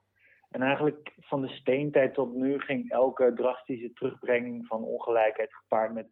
En 0.51 0.63
eigenlijk 0.63 1.15
van 1.21 1.43
de 1.43 1.49
steentijd 1.49 2.15
tot 2.15 2.35
nu 2.35 2.61
ging 2.61 2.91
elke 2.91 3.33
drastische 3.35 3.93
terugbrenging 3.93 4.67
van 4.67 4.85
ongelijkheid 4.85 5.55
gepaard 5.55 5.93
met 5.93 6.07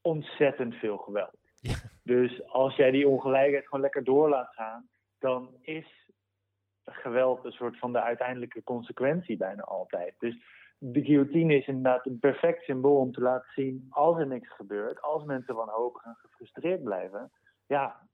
ontzettend 0.00 0.74
veel 0.74 0.96
geweld. 0.96 1.38
Ja. 1.60 1.74
Dus 2.02 2.46
als 2.46 2.76
jij 2.76 2.90
die 2.90 3.08
ongelijkheid 3.08 3.64
gewoon 3.64 3.80
lekker 3.80 4.04
door 4.04 4.28
laat 4.28 4.54
gaan, 4.54 4.88
dan 5.18 5.56
is 5.60 6.05
geweld 6.86 7.44
een 7.44 7.52
soort 7.52 7.78
van 7.78 7.92
de 7.92 8.00
uiteindelijke 8.00 8.62
consequentie 8.62 9.36
bijna 9.36 9.62
altijd. 9.62 10.14
Dus 10.18 10.36
de 10.78 11.04
guillotine 11.04 11.56
is 11.56 11.66
inderdaad 11.66 12.06
een 12.06 12.18
perfect 12.18 12.62
symbool 12.64 12.96
om 12.96 13.12
te 13.12 13.20
laten 13.20 13.52
zien 13.54 13.86
als 13.90 14.18
er 14.18 14.26
niks 14.26 14.54
gebeurt, 14.54 15.02
als 15.02 15.24
mensen 15.24 15.54
wanhopig 15.54 16.04
en 16.04 16.16
gefrustreerd 16.20 16.82
blijven, 16.82 17.30
ja, 17.66 18.08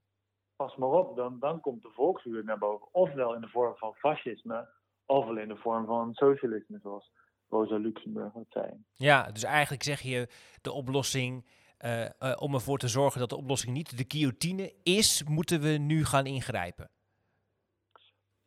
pas 0.57 0.77
maar 0.77 0.89
op, 0.89 1.17
dan, 1.17 1.39
dan 1.39 1.61
komt 1.61 1.83
de 1.83 1.91
volkswoede 1.91 2.43
naar 2.43 2.59
boven. 2.59 2.89
Ofwel 2.93 3.35
in 3.35 3.41
de 3.41 3.49
vorm 3.49 3.77
van 3.77 3.95
fascisme, 3.95 4.69
ofwel 5.07 5.37
in 5.37 5.49
de 5.49 5.57
vorm 5.57 5.87
van 5.87 6.15
socialisme, 6.15 6.79
zoals 6.83 7.13
Rosa 7.49 7.77
Luxemburg 7.77 8.33
dat 8.33 8.47
zei. 8.49 8.85
Ja, 8.93 9.31
dus 9.33 9.45
eigenlijk 9.45 9.83
zeg 9.83 10.01
je 10.01 10.29
de 10.63 10.73
oplossing. 10.73 11.45
eh, 11.77 12.05
eh, 12.05 12.37
om 12.39 12.55
ervoor 12.55 12.79
te 12.79 12.89
zorgen 12.89 13.21
dat 13.21 13.29
de 13.29 13.37
oplossing 13.37 13.73
niet 13.73 13.99
de 13.99 14.05
guillotine 14.09 14.75
is, 14.83 15.25
moeten 15.25 15.61
we 15.61 15.69
nu 15.69 16.05
gaan 16.05 16.27
ingrijpen. 16.27 16.91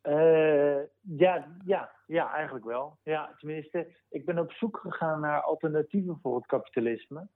Eh, 0.06 0.78
ja, 1.00 1.46
ja, 1.64 1.90
ja, 2.06 2.32
eigenlijk 2.32 2.64
wel. 2.64 2.98
Ja, 3.02 3.34
tenminste, 3.38 3.86
ik 4.08 4.24
ben 4.24 4.38
op 4.38 4.52
zoek 4.52 4.78
gegaan 4.78 5.20
naar 5.20 5.40
alternatieven 5.40 6.18
voor 6.22 6.36
het 6.36 6.46
kapitalisme. 6.46 7.28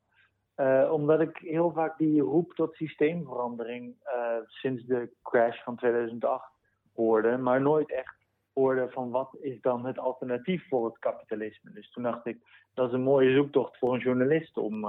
Eh, 0.55 0.91
omdat 0.93 1.21
ik 1.21 1.37
heel 1.37 1.73
vaak 1.73 1.99
die 1.99 2.21
roep 2.21 2.55
tot 2.55 2.75
systeemverandering 2.75 3.95
eh, 4.03 4.37
sinds 4.47 4.85
de 4.87 5.11
crash 5.23 5.63
van 5.63 5.77
2008 5.77 6.53
hoorde, 6.95 7.37
maar 7.37 7.61
nooit 7.61 7.93
echt 7.93 8.17
hoorde 8.53 8.91
van 8.91 9.11
wat 9.11 9.37
is 9.41 9.61
dan 9.61 9.87
het 9.87 9.99
alternatief 9.99 10.69
voor 10.69 10.85
het 10.85 10.99
kapitalisme. 10.99 11.71
Dus 11.73 11.91
toen 11.91 12.03
dacht 12.03 12.27
ik, 12.27 12.39
dat 12.75 12.89
is 12.89 12.95
een 12.95 13.03
mooie 13.03 13.35
zoektocht 13.35 13.79
voor 13.79 13.95
een 13.95 14.01
journalist 14.01 14.57
om 14.57 14.85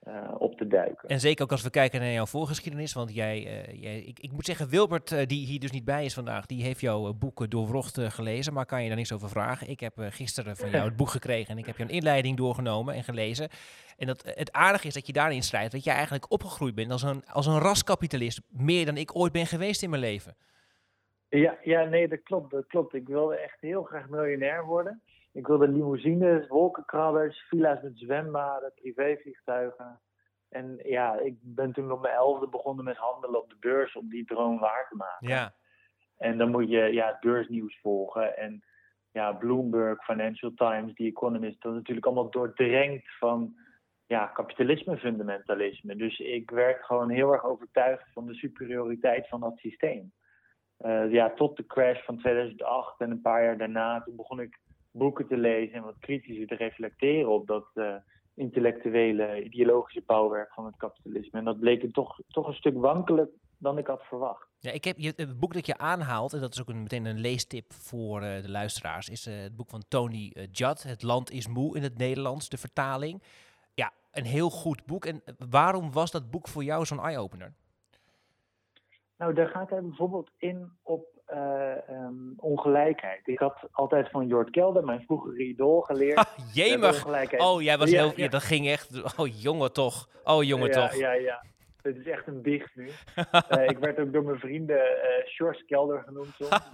eh, 0.00 0.34
op 0.38 0.56
te 0.56 0.66
duiken. 0.66 1.08
En 1.08 1.20
zeker 1.20 1.44
ook 1.44 1.50
als 1.50 1.62
we 1.62 1.70
kijken 1.70 2.00
naar 2.00 2.12
jouw 2.12 2.26
voorgeschiedenis. 2.26 2.92
Want 2.92 3.14
jij, 3.14 3.46
eh, 3.46 3.82
jij 3.82 3.98
ik, 4.00 4.18
ik 4.18 4.32
moet 4.32 4.44
zeggen, 4.44 4.68
Wilbert, 4.68 5.12
eh, 5.12 5.26
die 5.26 5.46
hier 5.46 5.60
dus 5.60 5.70
niet 5.70 5.84
bij 5.84 6.04
is 6.04 6.14
vandaag, 6.14 6.46
die 6.46 6.62
heeft 6.62 6.80
jouw 6.80 7.06
eh, 7.06 7.14
boek 7.18 7.50
Doorwrocht 7.50 8.00
gelezen. 8.00 8.52
Maar 8.52 8.66
kan 8.66 8.82
je 8.82 8.88
daar 8.88 8.96
niks 8.96 9.12
over 9.12 9.28
vragen? 9.28 9.68
Ik 9.68 9.80
heb 9.80 9.92
gisteren 9.96 10.56
van 10.56 10.70
jou 10.70 10.84
het 10.84 10.96
boek 10.96 11.08
gekregen 11.08 11.52
en 11.52 11.58
ik 11.58 11.66
heb 11.66 11.76
je 11.76 11.82
een 11.82 11.88
inleiding 11.88 12.36
doorgenomen 12.36 12.94
en 12.94 13.04
gelezen. 13.04 13.48
En 13.96 14.06
dat, 14.06 14.22
het 14.34 14.52
aardige 14.52 14.86
is 14.86 14.94
dat 14.94 15.06
je 15.06 15.12
daarin 15.12 15.42
schrijft 15.42 15.72
dat 15.72 15.84
jij 15.84 15.94
eigenlijk 15.94 16.30
opgegroeid 16.30 16.74
bent 16.74 16.90
als 16.90 17.02
een, 17.02 17.24
als 17.26 17.46
een 17.46 17.58
raskapitalist. 17.58 18.40
Meer 18.48 18.86
dan 18.86 18.96
ik 18.96 19.16
ooit 19.16 19.32
ben 19.32 19.46
geweest 19.46 19.82
in 19.82 19.90
mijn 19.90 20.02
leven. 20.02 20.36
Ja, 21.28 21.58
ja, 21.62 21.84
nee, 21.84 22.08
dat 22.08 22.22
klopt, 22.22 22.50
dat 22.50 22.66
klopt. 22.66 22.94
Ik 22.94 23.06
wilde 23.06 23.36
echt 23.36 23.60
heel 23.60 23.82
graag 23.82 24.08
miljonair 24.08 24.64
worden. 24.64 25.02
Ik 25.32 25.46
wilde 25.46 25.68
limousines, 25.68 26.48
wolkenkrabbers, 26.48 27.40
villa's 27.48 27.82
met 27.82 27.98
zwembaden, 27.98 28.72
privévliegtuigen. 28.74 30.00
En 30.48 30.80
ja, 30.82 31.18
ik 31.18 31.36
ben 31.40 31.72
toen 31.72 31.92
op 31.92 32.00
mijn 32.00 32.14
elfde 32.14 32.48
begonnen 32.48 32.84
met 32.84 32.96
handelen 32.96 33.42
op 33.42 33.50
de 33.50 33.56
beurs 33.60 33.96
om 33.96 34.08
die 34.08 34.24
droom 34.24 34.58
waar 34.58 34.86
te 34.88 34.96
maken. 34.96 35.28
Ja, 35.28 35.54
En 36.16 36.38
dan 36.38 36.50
moet 36.50 36.68
je 36.68 36.78
ja, 36.78 37.06
het 37.06 37.20
beursnieuws 37.20 37.80
volgen. 37.80 38.36
En 38.36 38.64
ja, 39.12 39.32
Bloomberg, 39.32 40.04
Financial 40.04 40.52
Times, 40.54 40.94
The 40.94 41.04
Economist, 41.04 41.62
dat 41.62 41.72
is 41.72 41.78
natuurlijk 41.78 42.06
allemaal 42.06 42.30
doordrenkt 42.30 43.18
van 43.18 43.54
ja, 44.06 44.26
kapitalisme, 44.26 44.96
fundamentalisme. 44.96 45.96
Dus 45.96 46.18
ik 46.18 46.50
werd 46.50 46.84
gewoon 46.84 47.10
heel 47.10 47.32
erg 47.32 47.44
overtuigd 47.44 48.12
van 48.12 48.26
de 48.26 48.34
superioriteit 48.34 49.28
van 49.28 49.40
dat 49.40 49.58
systeem. 49.58 50.12
Eh, 50.76 51.12
ja, 51.12 51.30
tot 51.30 51.56
de 51.56 51.66
crash 51.66 52.04
van 52.04 52.18
2008 52.18 53.00
en 53.00 53.10
een 53.10 53.20
paar 53.20 53.44
jaar 53.44 53.58
daarna, 53.58 54.02
toen 54.02 54.16
begon 54.16 54.40
ik 54.40 54.58
boeken 54.90 55.26
te 55.26 55.36
lezen 55.36 55.74
en 55.74 55.82
wat 55.82 55.98
kritischer 55.98 56.46
te 56.46 56.54
reflecteren 56.54 57.30
op 57.30 57.46
dat 57.46 57.66
eh, 57.74 57.94
intellectuele, 58.34 59.42
ideologische 59.42 60.02
bouwwerk 60.06 60.52
van 60.52 60.66
het 60.66 60.76
kapitalisme. 60.76 61.38
En 61.38 61.44
dat 61.44 61.60
bleek 61.60 61.92
toch, 61.92 62.20
toch 62.28 62.46
een 62.46 62.54
stuk 62.54 62.76
wankeler 62.76 63.28
dan 63.58 63.78
ik 63.78 63.86
had 63.86 64.02
verwacht. 64.02 64.48
ja 64.58 64.70
ik 64.70 64.84
heb 64.84 64.98
je, 64.98 65.12
het 65.16 65.38
boek 65.40 65.52
dat 65.52 65.66
je 65.66 65.78
aanhaalt, 65.78 66.32
en 66.32 66.40
dat 66.40 66.52
is 66.52 66.60
ook 66.60 66.68
een, 66.68 66.82
meteen 66.82 67.04
een 67.04 67.20
leestip 67.20 67.72
voor 67.72 68.22
eh, 68.22 68.42
de 68.42 68.50
luisteraars, 68.50 69.08
is 69.08 69.26
eh, 69.26 69.40
het 69.40 69.56
boek 69.56 69.68
van 69.68 69.82
Tony 69.88 70.32
Judd, 70.50 70.82
Het 70.82 71.02
land 71.02 71.30
is 71.30 71.48
moe 71.48 71.76
in 71.76 71.82
het 71.82 71.98
Nederlands, 71.98 72.48
de 72.48 72.58
vertaling. 72.58 73.22
Ja, 73.74 73.92
een 74.12 74.24
heel 74.24 74.50
goed 74.50 74.86
boek. 74.86 75.04
En 75.04 75.22
waarom 75.50 75.92
was 75.92 76.10
dat 76.10 76.30
boek 76.30 76.48
voor 76.48 76.64
jou 76.64 76.84
zo'n 76.84 77.00
eye-opener? 77.00 77.52
Nou, 79.20 79.34
daar 79.34 79.48
gaat 79.48 79.70
hij 79.70 79.82
bijvoorbeeld 79.82 80.30
in 80.36 80.70
op 80.82 81.19
eh, 81.30 81.88
ehm, 81.88 82.14
ongelijkheid. 82.36 83.28
Ik 83.28 83.38
had 83.38 83.68
altijd 83.72 84.10
van 84.10 84.26
Jort 84.26 84.50
Kelder, 84.50 84.84
mijn 84.84 85.02
vroegere 85.02 85.44
idool, 85.44 85.80
geleerd. 85.80 86.16
Dat 86.16 86.34
jemig! 86.52 87.06
Oh, 87.36 87.62
jij 87.62 87.78
was 87.78 87.90
Ja, 87.90 88.02
heel... 88.02 88.12
ja. 88.16 88.28
Dat 88.28 88.42
ging 88.42 88.68
echt... 88.68 89.18
Oh, 89.18 89.42
jongen 89.42 89.72
toch. 89.72 90.08
Oh, 90.24 90.42
jongen 90.42 90.70
toch. 90.70 90.94
Ja, 90.94 91.12
ja. 91.12 91.44
Het 91.82 91.96
is 91.96 92.06
echt 92.06 92.26
een 92.26 92.42
biecht 92.42 92.74
nu. 92.74 92.88
Eh, 93.48 93.68
ik 93.68 93.78
werd 93.78 93.98
ook 93.98 94.12
door 94.12 94.24
mijn 94.24 94.38
vrienden 94.38 95.02
eh 95.02 95.26
Sjors 95.26 95.64
Kelder 95.64 96.02
genoemd 96.02 96.34
soms. 96.38 96.50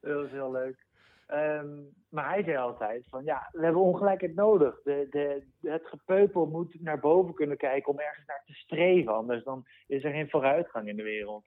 dat 0.00 0.14
was 0.14 0.30
heel 0.30 0.52
leuk. 0.52 0.84
Ehm, 1.26 1.68
maar 2.08 2.28
hij 2.28 2.42
zei 2.42 2.56
altijd 2.56 3.04
van 3.08 3.24
ja, 3.24 3.48
we 3.52 3.64
hebben 3.64 3.82
ongelijkheid 3.82 4.34
nodig. 4.34 4.80
De, 4.82 5.06
de, 5.10 5.42
het 5.70 5.86
gepeupel 5.86 6.46
moet 6.46 6.80
naar 6.80 7.00
boven 7.00 7.34
kunnen 7.34 7.56
kijken 7.56 7.92
om 7.92 7.98
ergens 7.98 8.26
naar 8.26 8.42
te 8.46 8.52
streven. 8.52 9.14
Anders 9.14 9.44
dan 9.44 9.66
is 9.86 10.04
er 10.04 10.12
geen 10.12 10.30
vooruitgang 10.30 10.88
in 10.88 10.96
de 10.96 11.02
wereld. 11.02 11.44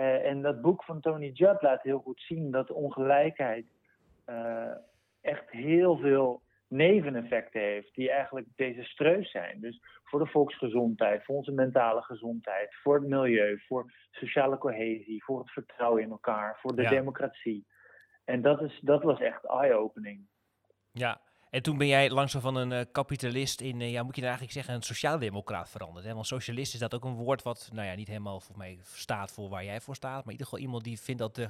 Eh, 0.00 0.24
en 0.30 0.42
dat 0.42 0.60
boek 0.60 0.84
van 0.84 1.00
Tony 1.00 1.30
Judd 1.30 1.62
laat 1.62 1.82
heel 1.82 1.98
goed 1.98 2.20
zien 2.20 2.50
dat 2.50 2.70
ongelijkheid 2.70 3.66
eh, 4.24 4.70
echt 5.20 5.50
heel 5.50 5.96
veel 5.96 6.42
neveneffecten 6.68 7.60
heeft 7.60 7.94
die 7.94 8.10
eigenlijk 8.10 8.46
desastreus 8.56 9.30
zijn. 9.30 9.60
Dus 9.60 9.82
voor 10.04 10.18
de 10.24 10.30
volksgezondheid, 10.30 11.24
voor 11.24 11.36
onze 11.36 11.52
mentale 11.52 12.02
gezondheid, 12.02 12.74
voor 12.74 12.94
het 12.94 13.08
milieu, 13.08 13.60
voor 13.66 13.92
sociale 14.10 14.58
cohesie, 14.58 15.24
voor 15.24 15.38
het 15.38 15.50
vertrouwen 15.50 16.02
in 16.02 16.10
elkaar, 16.10 16.58
voor 16.60 16.76
de 16.76 16.82
Ja. 16.82 16.90
democratie. 16.90 17.66
En 18.24 18.42
dat, 18.42 18.62
is, 18.62 18.80
dat 18.80 19.02
was 19.02 19.20
echt 19.20 19.44
eye-opening. 19.44 20.26
Ja. 20.92 21.20
En 21.50 21.62
toen 21.62 21.78
ben 21.78 21.86
jij 21.86 22.10
langzaam 22.10 22.40
van 22.40 22.56
een 22.56 22.72
eh, 22.72 22.84
kapitalist 22.92 23.60
in, 23.60 23.80
eh, 23.80 23.92
ja, 23.92 24.02
moet 24.02 24.14
je 24.14 24.22
nou 24.22 24.32
eigenlijk 24.32 24.52
zeggen, 24.52 24.74
een 24.74 24.82
sociaaldemocraat 24.82 25.70
veranderd. 25.70 26.12
Want 26.12 26.26
socialist 26.26 26.74
is 26.74 26.80
dat 26.80 26.94
ook 26.94 27.04
een 27.04 27.14
woord 27.14 27.42
wat, 27.42 27.70
nou 27.72 27.86
ja, 27.86 27.94
niet 27.94 28.08
helemaal 28.08 28.40
voor 28.40 28.56
mij 28.56 28.78
staat 28.82 29.32
voor 29.32 29.48
waar 29.48 29.64
jij 29.64 29.80
voor 29.80 29.94
staat. 29.94 30.14
Maar 30.14 30.24
in 30.24 30.30
ieder 30.30 30.46
geval 30.46 30.62
iemand 30.62 30.84
die 30.84 31.00
vindt 31.00 31.20
dat 31.20 31.34
de, 31.34 31.48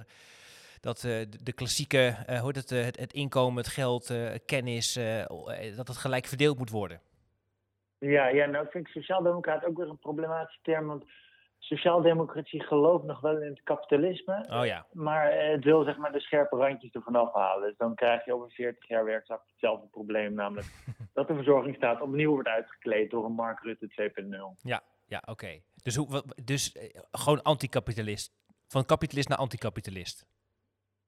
dat 0.80 1.04
eh, 1.04 1.20
de, 1.42 1.52
klassieke, 1.52 2.16
heet 2.26 2.56
het, 2.56 2.70
het, 2.70 2.98
het 2.98 3.12
inkomen, 3.12 3.62
het 3.62 3.72
geld, 3.72 4.14
kennis, 4.46 4.98
o- 5.26 5.48
eh, 5.48 5.76
dat 5.76 5.88
het 5.88 5.96
gelijk 5.96 6.26
verdeeld 6.26 6.58
moet 6.58 6.70
worden. 6.70 7.00
Ja, 7.98 8.26
ja, 8.28 8.46
nou 8.46 8.66
vind 8.70 8.86
ik 8.86 8.92
sociaaldemocraat 8.92 9.64
ook 9.64 9.76
weer 9.76 9.88
een 9.88 9.98
problematische 9.98 10.60
term. 10.62 10.86
Want 10.86 11.04
sociaaldemocratie 11.60 12.62
gelooft 12.62 13.04
nog 13.04 13.20
wel 13.20 13.42
in 13.42 13.50
het 13.50 13.62
kapitalisme. 13.62 14.46
Oh 14.48 14.66
ja. 14.66 14.86
Maar 14.92 15.32
het 15.32 15.64
wil 15.64 15.84
zeg 15.84 15.96
maar 15.96 16.12
de 16.12 16.20
scherpe 16.20 16.56
randjes 16.56 16.92
ervan 16.92 17.16
afhalen. 17.16 17.68
Dus 17.68 17.76
dan 17.76 17.94
krijg 17.94 18.24
je 18.24 18.34
over 18.34 18.50
40 18.50 18.88
jaar 18.88 19.04
werkzaam 19.04 19.38
hetzelfde 19.50 19.86
probleem. 19.86 20.34
Namelijk 20.34 20.66
dat 21.14 21.28
de 21.28 21.34
verzorgingsstaat 21.34 22.00
opnieuw 22.00 22.30
wordt 22.30 22.48
uitgekleed 22.48 23.10
door 23.10 23.24
een 23.24 23.32
Mark 23.32 23.60
Rutte 23.62 24.12
2.0. 24.24 24.62
Ja, 24.62 24.82
ja 25.06 25.22
oké. 25.26 25.60
Dus, 25.82 25.96
hoe, 25.96 26.24
dus 26.44 26.72
eh, 26.72 27.00
gewoon 27.10 27.42
anticapitalist. 27.42 28.32
Van 28.66 28.84
kapitalist 28.84 29.28
naar 29.28 29.38
anticapitalist. 29.38 30.26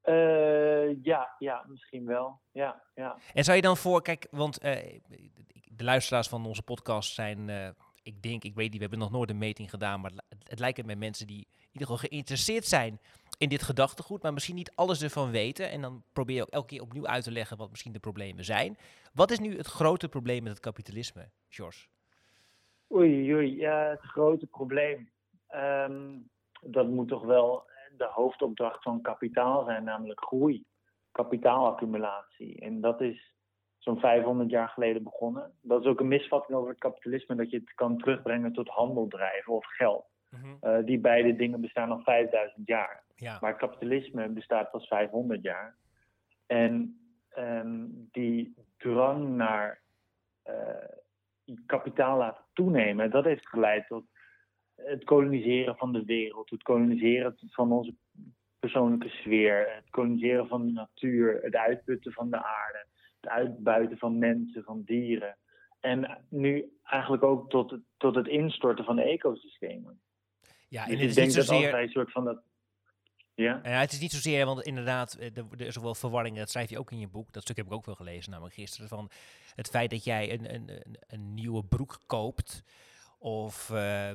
Eh, 0.01 1.03
ja, 1.03 1.35
ja, 1.39 1.65
misschien 1.69 2.07
wel. 2.07 2.41
Ja, 2.51 2.83
ja. 2.95 3.17
En 3.35 3.45
zou 3.45 3.57
je 3.57 3.63
dan 3.63 3.77
voor, 3.77 4.03
kijk, 4.03 4.27
want 4.31 4.59
eh, 4.59 5.01
de 5.65 5.85
luisteraars 5.85 6.29
van 6.29 6.47
onze 6.47 6.63
podcast 6.63 7.15
zijn, 7.15 7.51
ik 8.03 8.23
denk, 8.23 8.45
ik 8.45 8.55
weet 8.55 8.65
niet, 8.65 8.75
we 8.75 8.81
hebben 8.81 8.99
nog 8.99 9.11
nooit 9.11 9.31
een 9.31 9.39
meting 9.39 9.71
gedaan, 9.71 10.01
maar 10.01 10.11
het, 10.29 10.49
het 10.49 10.59
lijkt 10.59 10.87
met 10.87 10.99
mensen 10.99 11.27
die 11.27 11.47
in 11.61 11.69
ieder 11.73 11.89
geval 11.89 12.09
geïnteresseerd 12.09 12.65
zijn 12.65 13.01
in 13.39 13.49
dit 13.49 13.63
gedachtegoed, 13.63 14.23
maar 14.23 14.33
misschien 14.33 14.55
niet 14.55 14.73
alles 14.75 15.03
ervan 15.03 15.31
weten. 15.31 15.71
En 15.71 15.81
dan 15.81 16.03
probeer 16.13 16.37
je 16.37 16.43
ook 16.43 16.49
elke 16.49 16.67
keer 16.67 16.83
opnieuw 16.83 17.07
uit 17.07 17.25
te 17.25 17.31
leggen 17.31 17.57
wat 17.57 17.71
misschien 17.71 17.93
de 17.93 17.99
problemen 17.99 18.45
zijn. 18.45 18.77
Wat 19.13 19.31
is 19.31 19.39
nu 19.39 19.57
het 19.57 19.67
grote 19.67 20.09
probleem 20.09 20.43
met 20.43 20.53
het 20.53 20.61
kapitalisme, 20.61 21.29
George? 21.49 21.87
Oei, 22.93 23.35
oei, 23.35 23.57
ja, 23.57 23.89
het 23.89 24.01
grote 24.01 24.47
probleem. 24.47 25.11
Ehm, 25.49 26.19
dat 26.61 26.89
moet 26.89 27.09
toch 27.09 27.25
wel 27.25 27.65
de 27.97 28.09
hoofdopdracht 28.13 28.83
van 28.83 29.01
kapitaal 29.01 29.65
zijn, 29.65 29.85
namelijk 29.85 30.21
groei. 30.21 30.65
Kapitaalaccumulatie. 31.13 32.61
En 32.61 32.81
dat 32.81 33.01
is 33.01 33.32
zo'n 33.83 34.01
500 34.01 34.51
jaar 34.51 34.69
geleden 34.69 35.03
begonnen. 35.03 35.53
Dat 35.61 35.81
is 35.81 35.87
ook 35.87 36.01
een 36.01 36.09
misvatting 36.09 36.59
over 36.59 36.71
het 36.71 36.79
kapitalisme, 36.79 37.35
dat 37.35 37.51
je 37.51 37.57
het 37.57 37.75
kan 37.75 37.99
terugbrengen 37.99 38.53
tot 38.53 38.69
handel 38.69 39.09
drijven 39.09 39.53
of 39.53 39.67
geld. 39.67 40.11
Eh, 40.61 40.79
die 40.85 40.99
beide 40.99 41.37
dingen 41.37 41.61
bestaan 41.61 41.91
al 41.91 42.01
5000 42.01 42.67
jaar. 42.67 43.03
Ja, 43.17 43.39
Maar 43.41 43.57
kapitalisme 43.57 44.29
bestaat 44.29 44.71
pas 44.71 44.87
500 44.87 45.43
jaar. 45.43 45.77
En 46.47 47.01
ehm, 47.29 47.87
die 48.11 48.55
drang 48.77 49.29
naar 49.29 49.81
eh, 50.43 51.55
kapitaal 51.67 52.19
laten 52.19 52.45
toenemen, 52.53 53.11
dat 53.11 53.25
heeft 53.25 53.49
geleid 53.49 53.87
tot 53.87 54.05
het 54.75 55.05
koloniseren 55.05 55.77
van 55.77 55.93
de 55.93 56.05
wereld, 56.05 56.51
het 56.51 56.63
koloniseren 56.63 57.37
van 57.39 57.73
onze 57.73 57.95
persoonlijke 58.59 59.09
sfeer, 59.09 59.75
het 59.75 59.91
koloniseren 59.91 60.47
van 60.47 60.67
de 60.67 60.73
natuur, 60.73 61.43
het 61.43 61.57
uitputten 61.57 62.13
van 62.13 62.31
de 62.31 62.45
aarde, 62.45 62.87
het 63.23 63.31
uitbuiten 63.31 63.99
van 63.99 64.19
mensen, 64.19 64.63
van 64.65 64.83
dieren. 64.85 65.37
En 65.81 66.25
nu 66.29 66.79
eigenlijk 66.83 67.23
ook 67.23 67.51
tot 67.51 67.71
het, 67.71 67.81
tot 67.97 68.15
het 68.15 68.27
instorten 68.27 68.85
van 68.85 68.97
de 68.97 69.03
ecosystemen. 69.03 70.01
ja 70.69 70.83
en 70.83 70.91
Dus 70.91 71.01
het 71.01 71.03
ik 71.03 71.09
is 71.09 71.15
denk 71.15 71.27
niet 71.27 71.37
dat 71.37 71.47
zozeer... 71.47 71.73
wij 71.73 71.83
een 71.83 71.89
soort 71.89 72.13
van 72.13 72.25
dat. 72.25 72.43
Ja? 73.35 73.61
Ja, 73.63 73.81
het 73.81 73.93
is 73.93 74.01
niet 74.01 74.13
zozeer, 74.13 74.47
want 74.47 74.63
inderdaad, 74.63 75.15
eh, 75.15 75.37
er, 75.37 75.61
is 75.61 75.79
ook 75.79 75.85
wel 75.85 75.95
verwarring, 75.95 76.37
dat 76.37 76.51
schrijf 76.51 76.71
je 76.71 76.79
ook 76.79 76.91
in 76.91 76.99
je 76.99 77.09
boek. 77.09 77.33
Dat 77.33 77.43
stuk 77.43 77.57
heb 77.57 77.67
ik 77.67 77.73
ook 77.73 77.87
wel 77.87 77.95
gelezen, 77.95 78.31
namelijk 78.31 78.55
gisteren. 78.55 78.89
Van 78.89 79.11
het 79.55 79.69
feit 79.69 79.91
dat 79.91 80.05
jij 80.05 80.33
een, 80.33 80.55
een, 80.55 80.69
een, 80.69 80.97
een 81.07 81.35
nieuwe 81.35 81.65
broek 81.65 82.01
koopt 82.07 82.65
of, 83.19 83.71
eh, 83.71 84.11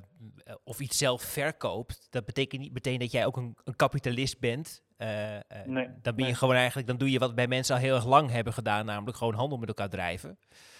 of 0.63 0.79
iets 0.79 0.97
zelf 0.97 1.21
verkoopt, 1.21 2.07
dat 2.09 2.25
betekent 2.25 2.61
niet 2.61 2.73
meteen 2.73 2.99
dat 2.99 3.11
jij 3.11 3.25
ook 3.25 3.37
een, 3.37 3.57
een 3.63 3.75
kapitalist 3.75 4.39
bent. 4.39 4.83
Eh, 4.97 5.35
eh, 5.35 5.41
Nee, 5.65 5.89
dan 6.01 6.15
ben 6.15 6.27
je 6.27 6.35
gewoon 6.35 6.55
eigenlijk, 6.55 6.87
dan 6.87 6.97
doe 6.97 7.11
je 7.11 7.19
wat 7.19 7.35
bij 7.35 7.47
mensen 7.47 7.75
al 7.75 7.81
heel 7.81 7.95
erg 7.95 8.05
lang 8.07 8.31
hebben 8.31 8.53
gedaan, 8.53 8.85
namelijk 8.85 9.17
gewoon 9.17 9.33
handel 9.33 9.57
met 9.57 9.67
elkaar 9.67 9.89
drijven. 9.89 10.39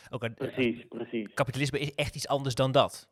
Ook, 0.10 0.24
een- 0.24 0.34
Precies, 0.34 0.86
precies. 0.88 1.34
kapitalisme 1.34 1.80
is 1.80 1.96
echt 1.96 2.16
iets 2.16 2.28
anders 2.28 2.56
dan 2.56 2.72
dat. 2.72 3.10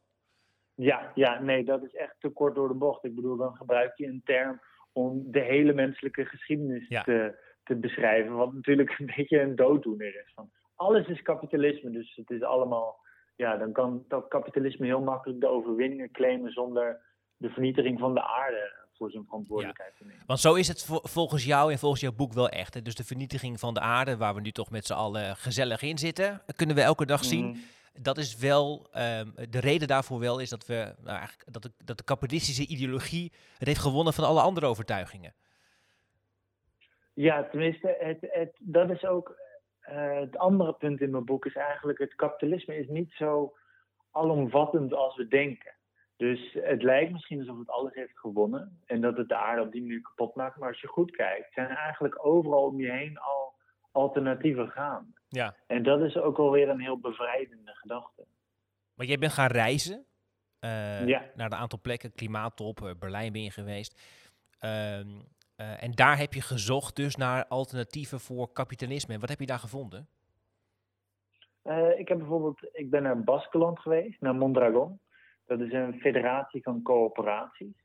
Ja, 0.75 1.11
ja, 1.15 1.39
nee, 1.41 1.63
dat 1.63 1.83
is 1.83 1.95
echt 1.95 2.15
te 2.19 2.29
kort 2.29 2.55
door 2.55 2.67
de 2.67 2.73
bocht. 2.73 3.03
Ik 3.03 3.15
bedoel, 3.15 3.37
dan 3.37 3.55
gebruik 3.55 3.97
je 3.97 4.07
een 4.07 4.21
term 4.25 4.61
om 4.93 5.31
de 5.31 5.39
hele 5.39 5.73
menselijke 5.73 6.25
geschiedenis 6.25 6.87
Ja. 6.87 7.01
te, 7.03 7.43
te 7.63 7.75
beschrijven. 7.75 8.35
Wat 8.35 8.53
natuurlijk 8.53 8.95
een 8.99 9.11
beetje 9.15 9.41
een 9.41 9.55
dooddoener 9.55 10.07
is. 10.25 10.31
Van 10.35 10.49
alles 10.75 11.07
is 11.07 11.21
kapitalisme. 11.21 11.89
Dus 11.91 12.15
het 12.15 12.29
is 12.29 12.41
allemaal, 12.41 12.99
ja, 13.35 13.57
dan 13.57 13.71
kan 13.71 14.05
dat 14.07 14.27
kapitalisme 14.27 14.85
heel 14.85 15.01
makkelijk 15.01 15.39
de 15.39 15.47
overwinningen 15.47 16.11
claimen 16.11 16.51
zonder 16.51 17.01
de 17.37 17.49
vernietiging 17.49 17.99
van 17.99 18.13
de 18.13 18.23
aarde 18.23 18.84
voor 18.97 19.11
zijn 19.11 19.25
verantwoordelijkheid 19.25 19.93
te 19.97 20.05
nemen. 20.05 20.23
Want 20.25 20.39
zo 20.39 20.53
is 20.53 20.67
het 20.67 20.83
vo- 20.85 20.99
volgens 21.03 21.45
jou 21.45 21.71
en 21.71 21.79
volgens 21.79 22.01
jouw 22.01 22.11
boek 22.13 22.33
wel 22.33 22.49
echt. 22.49 22.73
Hè? 22.73 22.81
Dus 22.81 22.95
de 22.95 23.03
vernietiging 23.03 23.59
van 23.59 23.73
de 23.73 23.79
aarde, 23.79 24.17
waar 24.17 24.35
we 24.35 24.41
nu 24.41 24.51
toch 24.51 24.69
met 24.69 24.85
z'n 24.85 24.93
allen 24.93 25.35
gezellig 25.35 25.81
in 25.81 25.97
zitten, 25.97 26.41
kunnen 26.55 26.75
we 26.75 26.81
elke 26.81 27.05
dag 27.05 27.23
zien. 27.23 27.45
Mhm. 27.47 27.57
Dat 28.01 28.17
is 28.17 28.35
wel, 28.37 28.87
ehm, 28.91 29.29
de 29.49 29.59
reden 29.59 29.87
daarvoor 29.87 30.19
wel 30.19 30.39
is 30.39 30.49
dat, 30.49 30.65
we, 30.65 30.93
nou 31.03 31.17
eigenlijk, 31.17 31.53
dat, 31.53 31.61
de, 31.63 31.71
dat 31.85 31.97
de 31.97 32.03
kapitalistische 32.03 32.67
ideologie 32.67 33.31
het 33.57 33.67
heeft 33.67 33.79
gewonnen 33.79 34.13
van 34.13 34.23
alle 34.23 34.41
andere 34.41 34.65
overtuigingen. 34.65 35.33
Ja, 37.13 37.43
tenminste, 37.43 37.95
het, 37.99 38.17
het, 38.21 38.55
dat 38.59 38.89
is 38.89 39.05
ook 39.05 39.35
eh, 39.79 40.19
het 40.19 40.37
andere 40.37 40.73
punt 40.73 41.01
in 41.01 41.09
mijn 41.11 41.25
boek. 41.25 41.45
Is 41.45 41.55
eigenlijk 41.55 41.99
het 41.99 42.15
kapitalisme 42.15 42.77
is 42.77 42.87
niet 42.87 43.11
zo 43.11 43.57
alomvattend 44.11 44.93
als 44.93 45.15
we 45.15 45.27
denken. 45.27 45.74
Dus 46.17 46.53
het 46.53 46.83
lijkt 46.83 47.11
misschien 47.11 47.39
alsof 47.39 47.57
het 47.57 47.69
alles 47.69 47.93
heeft 47.93 48.19
gewonnen 48.19 48.81
en 48.85 49.01
dat 49.01 49.17
het 49.17 49.27
de 49.27 49.35
aarde 49.35 49.61
op 49.61 49.71
die 49.71 49.81
manier 49.81 50.01
kapot 50.01 50.35
maakt. 50.35 50.57
Maar 50.57 50.69
als 50.69 50.81
je 50.81 50.87
goed 50.87 51.11
kijkt, 51.11 51.53
zijn 51.53 51.67
eigenlijk 51.67 52.25
overal 52.25 52.65
om 52.65 52.79
je 52.79 52.91
heen 52.91 53.17
al 53.17 53.53
alternatieven 53.91 54.69
gaan. 54.69 55.13
Ja. 55.27 55.55
En 55.67 55.83
dat 55.83 56.01
is 56.01 56.17
ook 56.17 56.37
alweer 56.37 56.69
een 56.69 56.79
heel 56.79 56.99
bevrijdende 56.99 57.71
gedachte. 57.73 58.25
Maar 58.93 59.05
jij 59.05 59.17
bent 59.17 59.33
gaan 59.33 59.51
reizen 59.51 60.05
eh, 60.59 61.07
Ja. 61.07 61.25
naar 61.35 61.51
een 61.51 61.57
aantal 61.57 61.79
plekken, 61.81 62.13
klimaattop, 62.13 62.81
eh, 62.81 62.91
Berlijn 62.99 63.31
ben 63.31 63.43
je 63.43 63.51
geweest. 63.51 64.01
Ehm, 64.59 65.07
eh, 65.55 65.83
en 65.83 65.91
daar 65.91 66.17
heb 66.17 66.33
je 66.33 66.41
gezocht 66.41 66.95
dus 66.95 67.15
naar 67.15 67.45
alternatieven 67.47 68.19
voor 68.19 68.51
kapitalisme. 68.51 69.13
En 69.13 69.19
wat 69.19 69.29
heb 69.29 69.39
je 69.39 69.45
daar 69.45 69.59
gevonden? 69.59 70.07
Ik 71.97 72.07
heb 72.07 72.17
bijvoorbeeld, 72.17 72.69
ik 72.71 72.89
ben 72.89 73.03
naar 73.03 73.23
Baskeland 73.23 73.79
geweest, 73.79 74.21
naar 74.21 74.35
Mondragon. 74.35 74.99
Dat 75.45 75.59
is 75.59 75.71
een 75.73 75.99
federatie 75.99 76.61
van 76.63 76.81
coöperaties. 76.81 77.83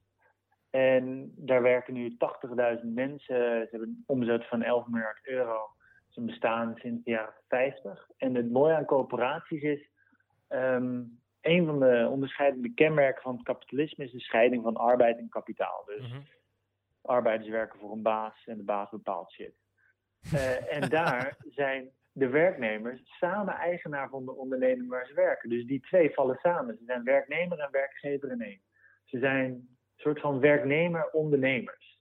En 0.70 1.32
daar 1.36 1.62
werken 1.62 1.94
nu 1.94 2.16
80.000 2.16 2.84
mensen. 2.84 3.36
Ze 3.36 3.68
hebben 3.70 3.88
een 3.88 4.04
omzet 4.06 4.48
van 4.48 4.62
11 4.62 4.86
miljard 4.86 5.26
euro. 5.26 5.70
Ze 6.08 6.20
bestaan 6.20 6.74
sinds 6.76 7.04
de 7.04 7.10
jaren 7.10 7.34
50. 7.48 8.08
En 8.16 8.34
het 8.34 8.50
mooie 8.50 8.74
aan 8.74 8.84
coöperaties 8.84 9.62
is, 9.62 9.88
ehm, 10.48 11.02
een 11.40 11.66
van 11.66 11.80
de 11.80 12.08
onderscheidende 12.10 12.74
kenmerken 12.74 13.22
van 13.22 13.34
het 13.34 13.42
kapitalisme 13.42 14.04
is 14.04 14.12
de 14.12 14.20
scheiding 14.20 14.62
van 14.62 14.76
arbeid 14.76 15.18
en 15.18 15.28
kapitaal. 15.28 15.82
Dus 15.86 16.08
Mhm. 16.08 16.20
arbeiders 17.02 17.50
werken 17.50 17.78
voor 17.78 17.92
een 17.92 18.02
baas 18.02 18.46
en 18.46 18.56
de 18.56 18.62
baas 18.64 18.90
bepaalt 18.90 19.30
shit. 19.32 19.54
Eh, 20.32 20.76
en 20.76 20.88
daar 20.98 21.36
zijn 21.48 21.90
de 22.20 22.28
werknemers 22.28 23.00
samen 23.04 23.54
eigenaar 23.54 24.08
van 24.08 24.24
de 24.24 24.34
onderneming 24.34 24.88
waar 24.88 25.06
ze 25.06 25.14
werken. 25.14 25.48
Dus 25.48 25.64
die 25.64 25.80
twee 25.80 26.10
vallen 26.10 26.38
samen. 26.42 26.76
Ze 26.76 26.84
zijn 26.84 27.04
werknemer 27.04 27.58
en 27.58 27.70
werkgever 27.70 28.30
in 28.30 28.40
één. 28.40 28.60
Ze 29.04 29.18
zijn 29.18 29.50
een 29.50 29.76
soort 29.96 30.20
van 30.20 30.40
werknemer-ondernemers. 30.40 31.98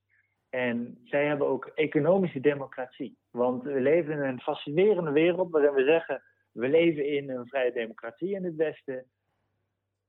En 0.49 1.01
zij 1.03 1.25
hebben 1.25 1.47
ook 1.47 1.65
economische 1.65 2.39
democratie. 2.39 3.17
Want 3.31 3.63
we 3.63 3.79
leven 3.79 4.13
in 4.13 4.19
een 4.19 4.41
fascinerende 4.41 5.11
wereld 5.11 5.51
waarin 5.51 5.73
we 5.73 5.83
zeggen: 5.83 6.21
we 6.51 6.67
leven 6.67 7.07
in 7.07 7.29
een 7.29 7.47
vrije 7.47 7.71
democratie 7.71 8.35
in 8.35 8.43
het 8.43 8.55
Westen. 8.55 9.05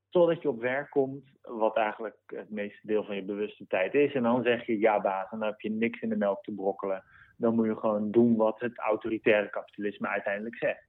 Totdat 0.09 0.43
je 0.43 0.49
op 0.49 0.61
werk 0.61 0.91
komt, 0.91 1.31
wat 1.43 1.77
eigenlijk 1.77 2.17
het 2.27 2.51
meeste 2.51 2.87
deel 2.87 3.05
van 3.05 3.15
je 3.17 3.23
bewuste 3.23 3.67
tijd 3.67 3.95
is. 3.95 4.15
En 4.15 4.23
dan 4.23 4.43
zeg 4.43 4.67
je 4.67 4.79
ja, 4.79 5.01
baas, 5.01 5.31
en 5.31 5.39
dan 5.39 5.49
heb 5.49 5.61
je 5.61 5.71
niks 5.71 6.01
in 6.01 6.09
de 6.09 6.17
melk 6.17 6.43
te 6.43 6.53
brokkelen. 6.53 7.05
Dan 7.41 7.55
moet 7.55 7.67
je 7.67 7.77
gewoon 7.77 8.11
doen 8.11 8.37
wat 8.37 8.61
het 8.61 8.79
autoritaire 8.79 9.51
kapitalisme 9.51 10.09
uiteindelijk 10.09 10.57
zegt. 10.57 10.89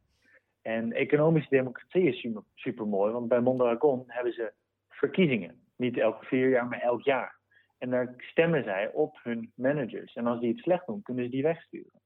En 0.62 0.92
economische 0.94 1.50
democratie 1.50 2.04
is 2.04 2.20
super, 2.20 2.44
super 2.56 2.88
mooi, 2.88 3.12
want 3.14 3.28
bij 3.28 3.40
Mondragon 3.42 4.04
hebben 4.08 4.34
ze 4.34 4.54
verkiezingen. 4.90 5.62
Niet 5.76 5.98
elke 5.98 6.26
vier 6.26 6.50
jaar, 6.50 6.68
maar 6.68 6.80
elk 6.80 7.02
jaar. 7.02 7.40
En 7.78 7.90
daar 7.90 8.14
stemmen 8.18 8.64
zij 8.64 8.92
op 8.94 9.20
hun 9.24 9.52
managers. 9.56 10.14
En 10.14 10.28
als 10.28 10.40
die 10.40 10.50
het 10.50 10.60
slecht 10.60 10.86
doen, 10.86 11.02
kunnen 11.02 11.24
ze 11.24 11.30
die 11.32 11.44
wegsturen. 11.44 12.02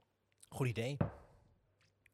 Goed 0.49 0.67
idee. 0.67 0.97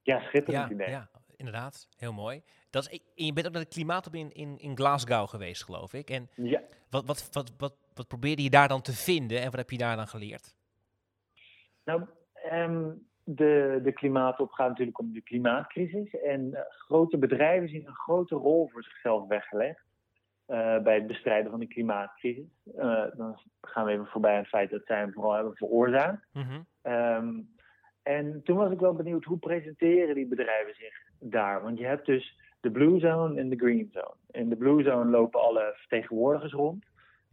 Ja, 0.02 0.20
schitterend 0.20 0.70
Ja, 0.70 0.76
idee. 0.76 0.90
ja, 0.90 1.10
inderdaad. 1.36 1.88
Heel 1.98 2.14
mooi. 2.14 2.42
Dat 2.70 2.84
is, 2.92 3.00
en 3.16 3.26
je 3.26 3.34
bent 3.34 3.48
ook 3.48 3.54
naar 3.54 3.62
de 3.62 3.68
klimaattop 3.68 4.16
in, 4.16 4.32
in, 4.32 4.58
in 4.58 4.76
Glasgow 4.78 5.28
geweest, 5.30 5.64
geloof 5.64 5.94
ik. 5.94 6.10
En 6.10 6.30
Ja. 6.36 6.62
wat, 6.90 7.06
wat, 7.06 7.30
wat, 7.32 7.52
wat, 7.58 7.76
wat 7.94 8.08
probeerde 8.08 8.44
je 8.44 8.50
daar 8.50 8.68
dan 8.68 8.82
te 8.82 8.94
vinden 8.94 9.38
en 9.40 9.46
wat 9.46 9.56
heb 9.60 9.70
je 9.70 9.78
daar 9.78 9.96
dan 9.96 10.08
geleerd? 10.08 10.56
Nou, 11.86 12.06
ehm, 12.52 12.90
de, 13.24 13.80
de 13.84 13.92
klimaatop 13.92 14.52
gaat 14.52 14.68
natuurlijk 14.70 15.00
om 15.00 15.14
de 15.14 15.22
klimaatcrisis. 15.22 16.16
En 16.20 16.54
eh, 16.54 16.62
grote 16.70 17.18
bedrijven 17.18 17.70
zien 17.70 17.88
een 17.88 17.96
grote 17.96 18.36
rol 18.36 18.70
voor 18.72 18.84
zichzelf 18.84 19.28
weggelegd. 19.28 19.84
eh, 20.46 20.80
bij 20.80 20.96
het 20.96 21.08
bestrijden 21.08 21.52
van 21.52 21.60
de 21.60 21.68
klimaatcrisis. 21.68 22.48
Eh, 22.78 23.06
dan 23.18 23.40
gaan 23.62 23.86
we 23.86 23.92
even 23.92 24.06
voorbij 24.06 24.32
aan 24.34 24.40
het 24.40 24.48
feit 24.48 24.70
dat 24.70 24.82
zij 24.86 24.98
hem 24.98 25.14
vooral 25.14 25.34
hebben 25.34 25.56
veroorzaakt. 25.56 26.28
Mhm. 26.34 26.60
Ehm, 26.82 27.30
en 28.04 28.42
toen 28.44 28.58
was 28.58 28.72
ik 28.72 28.80
wel 28.80 28.94
benieuwd, 28.94 29.24
hoe 29.24 29.38
presenteren 29.38 30.16
die 30.16 30.28
bedrijven 30.28 30.74
zich 30.76 30.94
daar? 31.20 31.62
Want 31.62 31.78
je 31.78 31.86
hebt 31.86 32.06
dus 32.06 32.40
de 32.60 32.72
blue 32.72 33.00
zone 33.00 33.40
en 33.40 33.50
de 33.50 33.56
green 33.56 33.90
zone. 33.92 34.16
In 34.32 34.50
de 34.50 34.56
blue 34.56 34.84
zone 34.84 35.10
lopen 35.10 35.42
alle 35.42 35.74
vertegenwoordigers 35.76 36.54
rond. 36.54 36.86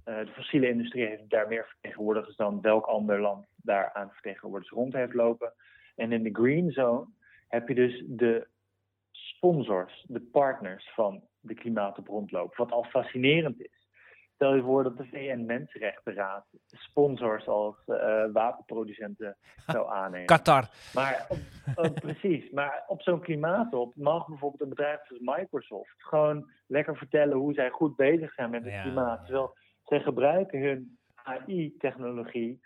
Eh, 0.09 0.19
de 0.19 0.33
fossiele 0.33 0.69
industrie 0.69 1.07
heeft 1.07 1.31
daar 1.31 1.49
meer 1.49 1.67
vertegenwoordigers 1.69 2.37
dan 2.37 2.61
welk 2.61 2.87
ander 2.87 3.21
land 3.21 3.47
daar 3.57 3.93
aan 3.93 4.11
vertegenwoordigers 4.13 4.79
rond 4.79 4.93
heeft 4.93 5.15
lopen. 5.15 5.53
En 5.97 6.13
in 6.13 6.23
de 6.23 6.35
green 6.35 6.71
zone 6.71 7.07
heb 7.49 7.69
je 7.69 7.75
dus 7.75 8.05
de 8.07 8.49
sponsors, 9.11 10.05
de 10.09 10.21
partners 10.21 10.91
van 10.95 11.23
de 11.41 11.55
klimaatop 11.55 12.07
rondlopen. 12.07 12.57
Wat 12.57 12.73
al 12.73 12.85
fascinerend 12.85 13.61
is. 13.61 13.87
Stel 14.35 14.55
je 14.55 14.63
voor 14.63 14.83
dat 14.83 14.97
de 14.97 15.05
VN-Mensenrechtenraad 15.05 16.47
sponsors 16.67 17.47
als 17.47 17.77
eh, 17.87 18.25
wapenproducenten 18.33 19.37
zou 19.67 19.91
aannemen. 20.01 20.27
Qatar. 20.27 20.69
Maar 20.95 21.27
op, 21.29 21.39
eh, 21.77 21.93
precies, 21.93 22.51
maar 22.51 22.85
op 22.87 23.03
zo'n 23.03 23.21
klimaatop 23.21 23.97
mag 23.97 24.27
bijvoorbeeld 24.27 24.63
een 24.63 24.69
bedrijf 24.69 25.01
zoals 25.07 25.39
Microsoft 25.39 25.95
gewoon 25.97 26.51
lekker 26.67 26.97
vertellen 26.97 27.37
hoe 27.37 27.53
zij 27.53 27.71
goed 27.71 27.97
bezig 27.97 28.33
zijn 28.33 28.51
met 28.51 28.65
het 28.65 28.73
Ja, 28.73 28.83
klimaat. 28.83 29.25
Terwijl 29.25 29.57
zij 29.89 30.01
gebruiken 30.01 30.61
hun 30.61 30.99
AI-technologie 31.15 32.61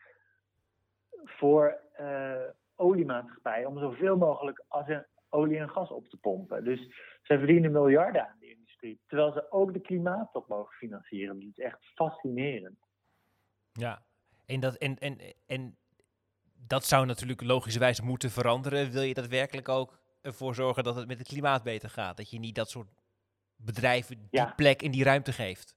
voor 1.25 1.79
eh, 1.93 2.43
oliemaatschappijen 2.75 3.69
om 3.69 3.79
zoveel 3.79 4.17
mogelijk 4.17 4.65
als 4.69 4.89
een 4.89 5.07
olie 5.29 5.59
en 5.59 5.71
gas 5.71 5.91
op 5.91 6.09
te 6.09 6.17
pompen. 6.17 6.65
Dus 6.65 6.81
zij 7.23 7.39
verdienen 7.39 7.73
miljarden 7.73 8.29
aan 8.29 8.39
die 8.39 8.51
industrie, 8.51 9.01
terwijl 9.07 9.33
ze 9.33 9.51
ook 9.53 9.73
de 9.73 9.81
klimaattop 9.81 10.49
mogen 10.49 10.77
financieren. 10.77 11.41
Dat 11.41 11.49
is 11.49 11.65
echt 11.65 11.85
fascinerend. 11.95 12.79
Ja. 13.73 14.03
En 14.47 14.61
dat, 14.61 14.75
en, 14.77 14.99
en, 14.99 15.19
en 15.47 15.77
dat 16.67 16.85
zou 16.85 17.07
natuurlijk 17.07 17.43
logischerwijs 17.43 18.01
moeten 18.01 18.31
veranderen. 18.31 18.91
Wil 18.91 19.03
je 19.03 19.15
daadwerkelijk 19.15 19.69
ook 19.69 20.01
ervoor 20.21 20.55
zorgen 20.55 20.85
dat 20.85 20.97
het 20.97 21.07
met 21.07 21.19
het 21.19 21.29
klimaat 21.29 21.63
beter 21.63 21.91
gaat? 21.91 22.17
Dat 22.17 22.31
je 22.31 22.39
niet 22.39 22.55
dat 22.55 22.71
soort 22.71 22.89
bedrijven 23.57 24.17
die 24.19 24.29
Ja. 24.31 24.53
plek 24.57 24.83
in 24.83 24.91
die 24.91 25.05
ruimte 25.05 25.33
geeft. 25.33 25.77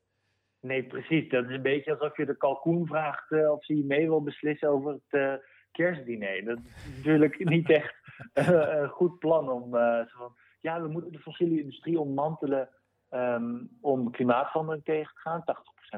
Nee, 0.65 0.83
precies. 0.83 1.29
Dat 1.29 1.45
is 1.45 1.55
een 1.55 1.61
beetje 1.61 1.91
alsof 1.91 2.17
je 2.17 2.25
de 2.25 2.37
kalkoen 2.37 2.87
vraagt 2.87 3.31
eh, 3.31 3.51
of 3.51 3.65
ze 3.65 3.83
mee 3.87 4.07
wil 4.07 4.23
beslissen 4.23 4.69
over 4.69 4.91
het 4.91 5.21
eh, 5.21 5.33
kerstdiner. 5.71 6.45
Dat 6.45 6.57
is 6.57 6.95
natuurlijk 6.95 7.45
niet 7.55 7.69
echt 7.69 7.95
eh, 8.33 8.47
een 8.47 8.89
goed 8.89 9.19
plan 9.19 9.49
om 9.49 9.69
van, 10.07 10.35
ja, 10.61 10.81
we 10.81 10.87
moeten 10.87 11.11
de 11.11 11.19
fossiele 11.19 11.59
industrie 11.59 11.99
ontmantelen 11.99 12.69
ehm, 13.09 13.63
om 13.81 14.11
klimaatverandering 14.11 14.83
tegen 14.83 15.13
te 15.13 15.19
gaan. 15.19 15.43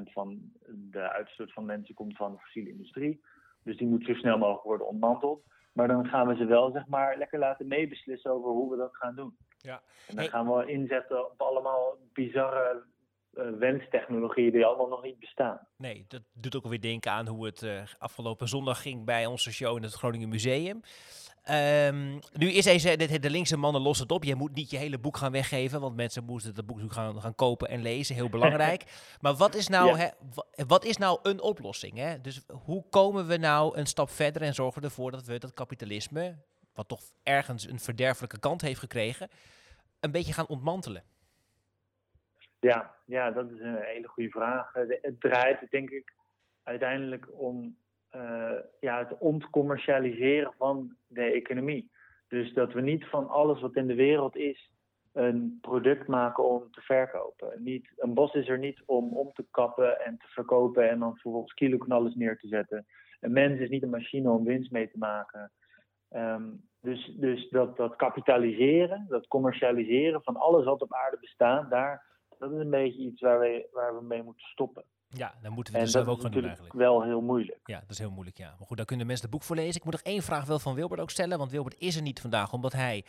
80% 0.09 0.11
van 0.11 0.39
de 0.65 1.11
uitstoot 1.11 1.53
van 1.53 1.65
mensen 1.65 1.95
komt 1.95 2.15
van 2.15 2.31
de 2.31 2.39
fossiele 2.39 2.69
industrie. 2.69 3.21
Dus 3.63 3.77
die 3.77 3.87
moet 3.87 4.05
zo 4.05 4.13
snel 4.13 4.37
mogelijk 4.37 4.63
worden 4.63 4.87
ontmanteld. 4.87 5.43
Maar 5.73 5.87
dan 5.87 6.07
gaan 6.07 6.27
we 6.27 6.35
ze 6.35 6.45
wel, 6.45 6.71
zeg 6.71 6.87
maar, 6.87 7.17
lekker 7.17 7.39
laten 7.39 7.67
meebeslissen 7.67 8.31
over 8.31 8.49
hoe 8.49 8.71
we 8.71 8.77
dat 8.77 8.95
gaan 8.95 9.15
doen. 9.15 9.37
Ja. 9.57 9.81
En 10.07 10.15
dan 10.15 10.25
gaan 10.25 10.53
we 10.53 10.65
inzetten 10.65 11.31
op 11.31 11.41
allemaal 11.41 11.97
bizarre 12.13 12.83
wenstechnologieën 13.59 14.51
die 14.51 14.65
allemaal 14.65 14.87
nog 14.87 15.03
niet 15.03 15.19
bestaan. 15.19 15.59
Nee, 15.77 16.05
dat 16.07 16.21
doet 16.33 16.55
ook 16.55 16.63
alweer 16.63 16.81
denken 16.81 17.11
aan 17.11 17.27
hoe 17.27 17.45
het 17.45 17.63
eh, 17.63 17.81
afgelopen 17.99 18.47
zondag 18.47 18.81
ging 18.81 19.05
bij 19.05 19.25
onze 19.25 19.51
show 19.53 19.77
in 19.77 19.83
het 19.83 19.93
Groningen 19.93 20.29
Museum. 20.29 20.81
Ehm, 21.43 22.11
nu 22.33 22.51
is 22.51 22.63
deze, 22.63 22.95
de, 22.97 23.19
de 23.19 23.29
linkse 23.29 23.57
mannen 23.57 23.81
los 23.81 23.99
het 23.99 24.11
op. 24.11 24.23
Je 24.23 24.35
moet 24.35 24.53
niet 24.53 24.69
je 24.69 24.77
hele 24.77 24.97
boek 24.99 25.17
gaan 25.17 25.31
weggeven, 25.31 25.81
want 25.81 25.95
mensen 25.95 26.23
moeten 26.23 26.53
het 26.55 26.65
boek 26.65 26.91
gaan, 26.93 27.21
gaan 27.21 27.35
kopen 27.35 27.69
en 27.69 27.81
lezen. 27.81 28.15
Heel 28.15 28.29
belangrijk. 28.29 28.83
maar 29.21 29.35
wat 29.35 29.55
is 29.55 29.67
nou, 29.67 29.87
Ja. 29.87 29.95
hè, 29.95 30.07
wa- 30.33 30.65
wat 30.67 30.85
is 30.85 30.97
nou 30.97 31.19
een 31.23 31.41
oplossing? 31.41 31.97
Hè? 31.97 32.21
Dus 32.21 32.41
hoe 32.63 32.83
komen 32.89 33.27
we 33.27 33.37
nou 33.37 33.77
een 33.77 33.85
stap 33.85 34.09
verder 34.09 34.41
en 34.41 34.53
zorgen 34.53 34.81
we 34.81 34.87
ervoor 34.87 35.11
dat 35.11 35.25
we 35.25 35.37
dat 35.39 35.53
kapitalisme, 35.53 36.35
wat 36.73 36.87
toch 36.87 37.01
ergens 37.23 37.67
een 37.67 37.79
verderfelijke 37.79 38.39
kant 38.39 38.61
heeft 38.61 38.79
gekregen, 38.79 39.29
een 39.99 40.11
beetje 40.11 40.33
gaan 40.33 40.47
ontmantelen? 40.47 41.03
Ja, 42.59 42.95
ja, 43.05 43.31
dat 43.31 43.51
is 43.51 43.59
een 43.59 43.75
hele 43.81 44.07
goede 44.07 44.29
vraag. 44.29 44.75
Eh, 44.75 44.97
Het 45.01 45.19
draait 45.21 45.69
denk 45.69 45.89
ik 45.89 46.13
uiteindelijk 46.63 47.27
om 47.31 47.77
eh, 48.09 48.59
ja, 48.79 48.97
het 48.97 49.17
ontcommercialiseren 49.17 50.53
van 50.57 50.95
de 51.07 51.21
economie. 51.23 51.91
Dus 52.27 52.53
dat 52.53 52.73
we 52.73 52.81
niet 52.81 53.05
van 53.05 53.27
alles 53.27 53.61
wat 53.61 53.75
in 53.75 53.87
de 53.87 53.95
wereld 53.95 54.35
is 54.35 54.71
een 55.13 55.57
product 55.61 56.07
maken 56.07 56.43
om 56.43 56.71
te 56.71 56.81
verkopen. 56.81 57.63
Niet, 57.63 57.91
een 57.95 58.13
bos 58.13 58.33
is 58.33 58.47
er 58.47 58.57
niet 58.57 58.83
om 58.85 59.17
om 59.17 59.33
te 59.33 59.45
kappen 59.51 59.99
en 60.05 60.17
te 60.17 60.27
verkopen 60.27 60.89
en 60.89 60.99
dan 60.99 61.17
vervolgens 61.17 61.53
kiloknallers 61.53 62.15
neer 62.15 62.37
te 62.37 62.47
zetten. 62.47 62.85
Een 63.19 63.31
mens 63.31 63.59
is 63.59 63.69
niet 63.69 63.83
een 63.83 63.89
machine 63.89 64.29
om 64.29 64.43
winst 64.43 64.71
mee 64.71 64.91
te 64.91 64.97
maken. 64.97 65.51
Ehm, 66.09 66.43
dus 66.81 67.13
dus 67.15 67.49
dat, 67.49 67.77
dat 67.77 67.95
kapitaliseren, 67.95 69.05
dat 69.09 69.27
commercialiseren 69.27 70.23
van 70.23 70.35
alles 70.35 70.65
wat 70.65 70.81
op 70.81 70.93
aarde 70.93 71.17
bestaat, 71.19 71.69
daar, 71.69 72.05
dat 72.39 72.51
is 72.51 72.59
een 72.59 72.69
beetje 72.69 73.01
iets 73.01 73.21
waar 73.21 73.39
we, 73.39 73.67
waar 73.71 73.95
we 73.95 74.03
mee 74.03 74.23
moeten 74.23 74.47
stoppen. 74.47 74.83
Ja, 75.09 75.33
dan 75.41 75.51
moeten 75.51 75.73
we 75.73 75.79
En 75.79 75.85
dus 75.85 75.93
dat 75.93 76.03
zelf 76.05 76.17
is 76.17 76.23
ook 76.23 76.31
gaan 76.31 76.31
doen 76.31 76.41
natuurlijk 76.41 76.71
eigenlijk. 76.71 76.73
wel 76.73 77.03
heel 77.03 77.21
moeilijk. 77.21 77.59
Ja, 77.63 77.79
dat 77.79 77.89
is 77.89 77.99
heel 77.99 78.11
moeilijk, 78.11 78.37
ja. 78.37 78.55
Maar 78.57 78.67
goed, 78.67 78.77
daar 78.77 78.85
kunnen 78.85 79.07
mensen 79.07 79.25
het 79.25 79.35
boek 79.35 79.43
voor 79.43 79.55
lezen. 79.55 79.75
Ik 79.75 79.83
moet 79.83 79.93
nog 79.93 80.01
één 80.01 80.21
vraag 80.21 80.45
wel 80.45 80.59
van 80.59 80.75
Wilbert 80.75 81.01
ook 81.01 81.09
stellen, 81.09 81.37
want 81.37 81.51
Wilbert 81.51 81.79
is 81.79 81.95
er 81.95 82.01
niet 82.01 82.21
vandaag, 82.21 82.53
omdat 82.53 82.73
hij 82.73 83.05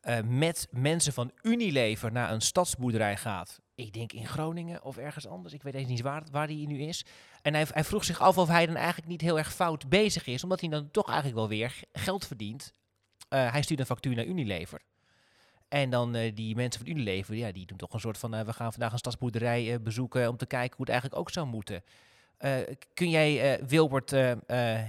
eh, 0.00 0.18
met 0.24 0.68
mensen 0.70 1.12
van 1.12 1.30
Unilever 1.42 2.12
naar 2.12 2.32
een 2.32 2.40
stadsboerderij 2.40 3.16
gaat. 3.16 3.60
Ik 3.74 3.92
denk 3.92 4.12
in 4.12 4.26
Groningen 4.26 4.82
of 4.82 4.96
ergens 4.96 5.26
anders. 5.26 5.54
Ik 5.54 5.62
weet 5.62 5.74
even 5.74 5.90
niet 5.90 6.00
waar, 6.00 6.22
waar 6.30 6.46
hij 6.46 6.64
nu 6.68 6.78
is. 6.80 7.04
En 7.42 7.54
hij, 7.54 7.66
hij 7.70 7.84
vroeg 7.84 8.04
zich 8.04 8.20
af 8.20 8.38
of 8.38 8.48
hij 8.48 8.66
dan 8.66 8.76
eigenlijk 8.76 9.08
niet 9.08 9.20
heel 9.20 9.38
erg 9.38 9.54
fout 9.54 9.88
bezig 9.88 10.26
is, 10.26 10.42
omdat 10.42 10.60
hij 10.60 10.68
dan 10.68 10.90
toch 10.90 11.06
eigenlijk 11.06 11.36
wel 11.38 11.48
weer 11.48 11.80
geld 11.92 12.26
verdient. 12.26 12.74
Eh, 13.28 13.52
hij 13.52 13.62
stuurt 13.62 13.80
een 13.80 13.86
factuur 13.86 14.14
naar 14.14 14.24
Unilever. 14.24 14.80
En 15.68 15.90
dan 15.90 16.14
eh, 16.14 16.34
die 16.34 16.56
mensen 16.56 16.84
van 16.84 16.94
Unilever, 16.94 17.34
ja, 17.34 17.52
die 17.52 17.66
doen 17.66 17.78
toch 17.78 17.92
een 17.92 18.00
soort 18.00 18.18
van... 18.18 18.34
eh, 18.34 18.44
we 18.44 18.52
gaan 18.52 18.72
vandaag 18.72 18.92
een 18.92 18.98
stadsboerderij 18.98 19.72
eh, 19.72 19.80
bezoeken 19.80 20.28
om 20.28 20.36
te 20.36 20.46
kijken 20.46 20.76
hoe 20.76 20.84
het 20.84 20.94
eigenlijk 20.94 21.20
ook 21.20 21.30
zou 21.30 21.46
moeten. 21.46 21.82
Kun 22.94 23.10
jij 23.10 23.60
Wilbert 23.66 24.10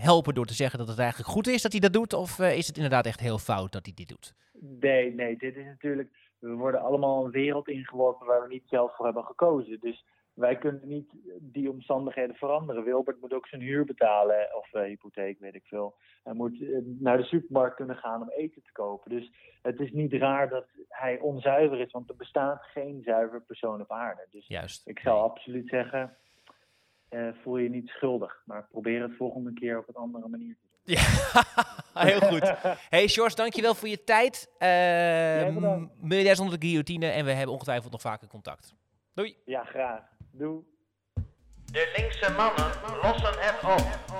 helpen 0.01 0.33
door 0.33 0.45
te 0.45 0.53
zeggen 0.53 0.79
dat 0.79 0.87
het 0.87 0.99
eigenlijk 0.99 1.29
goed 1.29 1.47
is 1.47 1.61
dat 1.61 1.71
hij 1.71 1.81
dat 1.81 1.93
doet? 1.93 2.13
Of 2.13 2.39
is 2.39 2.67
het 2.67 2.75
inderdaad 2.75 3.05
echt 3.05 3.19
heel 3.19 3.37
fout 3.37 3.71
dat 3.71 3.85
hij 3.85 3.93
dit 3.95 4.07
doet? 4.07 4.33
Nee, 4.79 5.13
nee, 5.13 5.37
dit 5.37 5.55
is 5.55 5.65
natuurlijk. 5.65 6.09
We 6.39 6.53
worden 6.53 6.81
allemaal 6.81 7.25
een 7.25 7.31
wereld 7.31 7.67
ingeworpen 7.67 8.27
waar 8.27 8.41
we 8.41 8.47
niet 8.47 8.63
zelf 8.65 8.95
voor 8.95 9.05
hebben 9.05 9.23
gekozen. 9.23 9.79
Dus 9.79 10.05
wij 10.37 10.57
kunnen 10.57 10.87
niet 10.87 11.09
die 11.39 11.71
omstandigheden 11.71 12.35
veranderen. 12.35 12.83
Wilbert 12.83 13.21
moet 13.21 13.33
ook 13.33 13.47
zijn 13.47 13.61
huur 13.61 13.85
betalen, 13.85 14.55
of 14.55 14.73
eh, 14.73 14.81
hypotheek, 14.81 15.39
weet 15.39 15.55
ik 15.55 15.65
veel. 15.65 15.95
Hij 16.23 16.33
moet 16.33 16.61
eh, 16.61 16.77
naar 16.83 17.17
de 17.17 17.23
supermarkt 17.23 17.75
kunnen 17.75 17.95
gaan 17.95 18.21
om 18.21 18.29
eten 18.29 18.61
te 18.61 18.71
kopen. 18.71 19.11
Dus 19.11 19.31
het 19.61 19.79
is 19.79 19.91
niet 19.91 20.13
raar 20.13 20.49
dat 20.49 20.65
hij 20.89 21.19
onzuiver 21.19 21.79
is, 21.79 21.91
want 21.91 22.09
er 22.09 22.15
bestaat 22.15 22.63
geen 22.63 23.01
zuiver 23.05 23.41
persoon 23.41 23.81
op 23.81 23.91
aarde. 23.91 24.27
Dus 24.31 24.47
Juist. 24.47 24.87
ik 24.87 24.99
zou 24.99 25.21
absoluut 25.21 25.69
zeggen, 25.69 26.17
eh, 27.09 27.27
voel 27.43 27.57
je 27.57 27.69
niet 27.69 27.87
schuldig, 27.87 28.41
maar 28.45 28.67
probeer 28.71 29.01
het 29.01 29.15
volgende 29.17 29.53
keer 29.53 29.77
op 29.77 29.87
een 29.87 29.95
andere 29.95 30.27
manier 30.27 30.55
te 30.55 30.67
doen. 30.83 30.95
Ja, 30.95 31.03
heel 32.11 32.19
goed. 32.19 32.53
Hey 32.89 33.07
Sjors, 33.07 33.35
dankjewel 33.35 33.75
voor 33.75 33.87
je 33.87 34.03
tijd. 34.03 34.47
Uh, 34.53 35.53
bedankt. 35.53 35.93
Miljardair 36.01 36.35
zonder 36.35 36.59
de 36.59 36.65
guillotine 36.65 37.07
en 37.07 37.25
we 37.25 37.31
hebben 37.31 37.53
ongetwijfeld 37.53 37.91
nog 37.91 38.01
vaker 38.01 38.27
contact. 38.27 38.75
Doei. 39.17 39.37
Ja, 39.45 39.63
graag. 39.63 40.01
Doei. 40.31 40.63
De 41.71 41.93
linkse 41.97 42.31
mannen 42.31 42.71
lossen 43.01 43.33
het 43.39 43.63
op. 43.63 44.15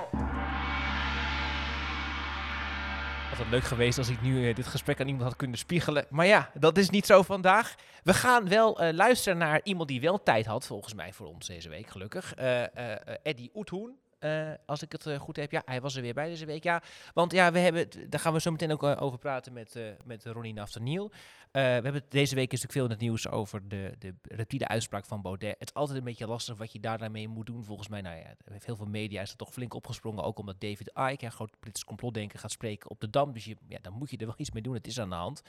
Had 3.28 3.38
het 3.38 3.48
leuk 3.50 3.62
geweest 3.62 3.98
als 3.98 4.08
ik 4.08 4.22
nu 4.22 4.48
eh, 4.48 4.54
dit 4.54 4.66
gesprek 4.66 5.00
aan 5.00 5.06
iemand 5.06 5.24
had 5.24 5.36
kunnen 5.36 5.58
spiegelen. 5.58 6.06
Maar 6.10 6.26
ja, 6.26 6.50
dat 6.54 6.78
is 6.78 6.90
niet 6.90 7.06
zo 7.06 7.22
vandaag. 7.22 7.74
We 8.04 8.14
gaan 8.14 8.48
wel 8.48 8.80
eh, 8.80 8.92
luisteren 8.94 9.38
naar 9.38 9.60
iemand 9.62 9.88
die 9.88 10.00
wel 10.00 10.22
tijd 10.22 10.46
had, 10.46 10.66
volgens 10.66 10.94
mij 10.94 11.12
voor 11.12 11.26
ons 11.26 11.46
deze 11.46 11.68
week, 11.68 11.86
gelukkig. 11.86 12.34
Eh 12.34 12.64
eh, 12.64 12.92
eh, 12.92 13.16
Eddie 13.22 13.50
Oethoen. 13.54 13.98
Eh, 14.18 14.50
als 14.66 14.82
ik 14.82 14.92
het 14.92 15.06
eh, 15.06 15.18
goed 15.18 15.36
heb, 15.36 15.50
ja, 15.50 15.62
hij 15.64 15.80
was 15.80 15.96
er 15.96 16.02
weer 16.02 16.14
bij 16.14 16.28
deze 16.28 16.46
week. 16.46 16.62
Ja, 16.62 16.82
want 17.14 17.32
ja, 17.32 17.52
we 17.52 17.58
hebben, 17.58 18.10
daar 18.10 18.20
gaan 18.20 18.32
we 18.32 18.40
zo 18.40 18.50
meteen 18.50 18.72
ook 18.72 18.82
eh, 18.82 19.02
over 19.02 19.18
praten 19.18 19.52
met, 19.52 19.78
met 20.04 20.24
Ronnie 20.24 20.52
Naftaniel. 20.52 21.10
We 21.52 21.60
hebben 21.60 22.02
deze 22.08 22.34
week 22.34 22.52
is 22.52 22.62
natuurlijk 22.62 22.72
veel 22.72 22.84
in 22.84 22.90
het 22.90 23.00
nieuws 23.00 23.28
over 23.28 23.68
de, 23.68 23.94
de 23.98 24.14
reptiele 24.22 24.68
uitspraak 24.68 25.04
van 25.04 25.22
Baudet. 25.22 25.56
Het 25.58 25.68
is 25.68 25.74
altijd 25.74 25.98
een 25.98 26.04
beetje 26.04 26.26
lastig 26.26 26.56
wat 26.56 26.72
je 26.72 26.80
daar 26.80 26.98
daarmee 26.98 27.28
moet 27.28 27.46
doen. 27.46 27.64
Volgens 27.64 27.88
mij, 27.88 28.00
nou 28.00 28.16
ja, 28.16 28.34
heeft 28.44 28.66
heel 28.66 28.76
veel 28.76 28.86
media 28.86 29.22
is 29.22 29.30
er 29.30 29.36
toch 29.36 29.52
flink 29.52 29.74
opgesprongen. 29.74 30.24
Ook 30.24 30.38
omdat 30.38 30.60
David 30.60 30.90
Icke, 30.94 31.24
een 31.24 31.32
groot 31.32 31.58
politisch 31.60 31.84
complotdenker, 31.84 32.38
gaat 32.38 32.50
spreken 32.50 32.90
op 32.90 33.00
de 33.00 33.10
Dam. 33.10 33.32
Dus 33.32 33.44
je, 33.44 33.56
ja, 33.68 33.78
dan 33.82 33.92
moet 33.92 34.10
je 34.10 34.16
er 34.16 34.26
wel 34.26 34.34
iets 34.42 34.50
mee 34.50 34.62
doen. 34.62 34.74
Het 34.74 34.86
is 34.86 35.00
aan 35.00 35.08
de 35.08 35.14
hand. 35.14 35.42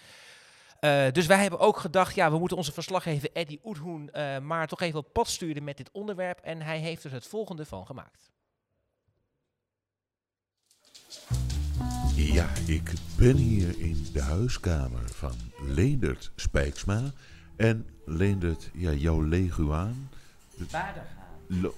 Dus 1.13 1.25
wij 1.25 1.41
hebben 1.41 1.59
ook 1.59 1.77
gedacht, 1.77 2.15
ja, 2.15 2.31
we 2.31 2.39
moeten 2.39 2.57
onze 2.57 2.73
verslaggever 2.73 3.29
Eddie 3.33 3.59
Oethoen 3.63 4.09
eh, 4.09 4.39
maar 4.39 4.67
toch 4.67 4.81
even 4.81 4.99
op 4.99 5.13
pad 5.13 5.27
sturen 5.27 5.63
met 5.63 5.77
dit 5.77 5.91
onderwerp. 5.91 6.39
En 6.39 6.61
hij 6.61 6.79
heeft 6.79 7.03
er 7.03 7.11
het 7.11 7.27
volgende 7.27 7.65
van 7.65 7.85
gemaakt. 7.85 8.31
Ja, 12.15 12.49
ik 12.65 12.91
ben 13.17 13.35
hier 13.35 13.79
in 13.79 14.05
de 14.13 14.21
huiskamer 14.21 15.01
van 15.05 15.31
Leendert 15.67 16.31
Spijksma. 16.35 17.01
En 17.55 17.85
Leendert, 18.05 18.69
ja, 18.73 18.91
jouw 18.91 19.21
leguaan... 19.21 20.09
Lo- 21.47 21.73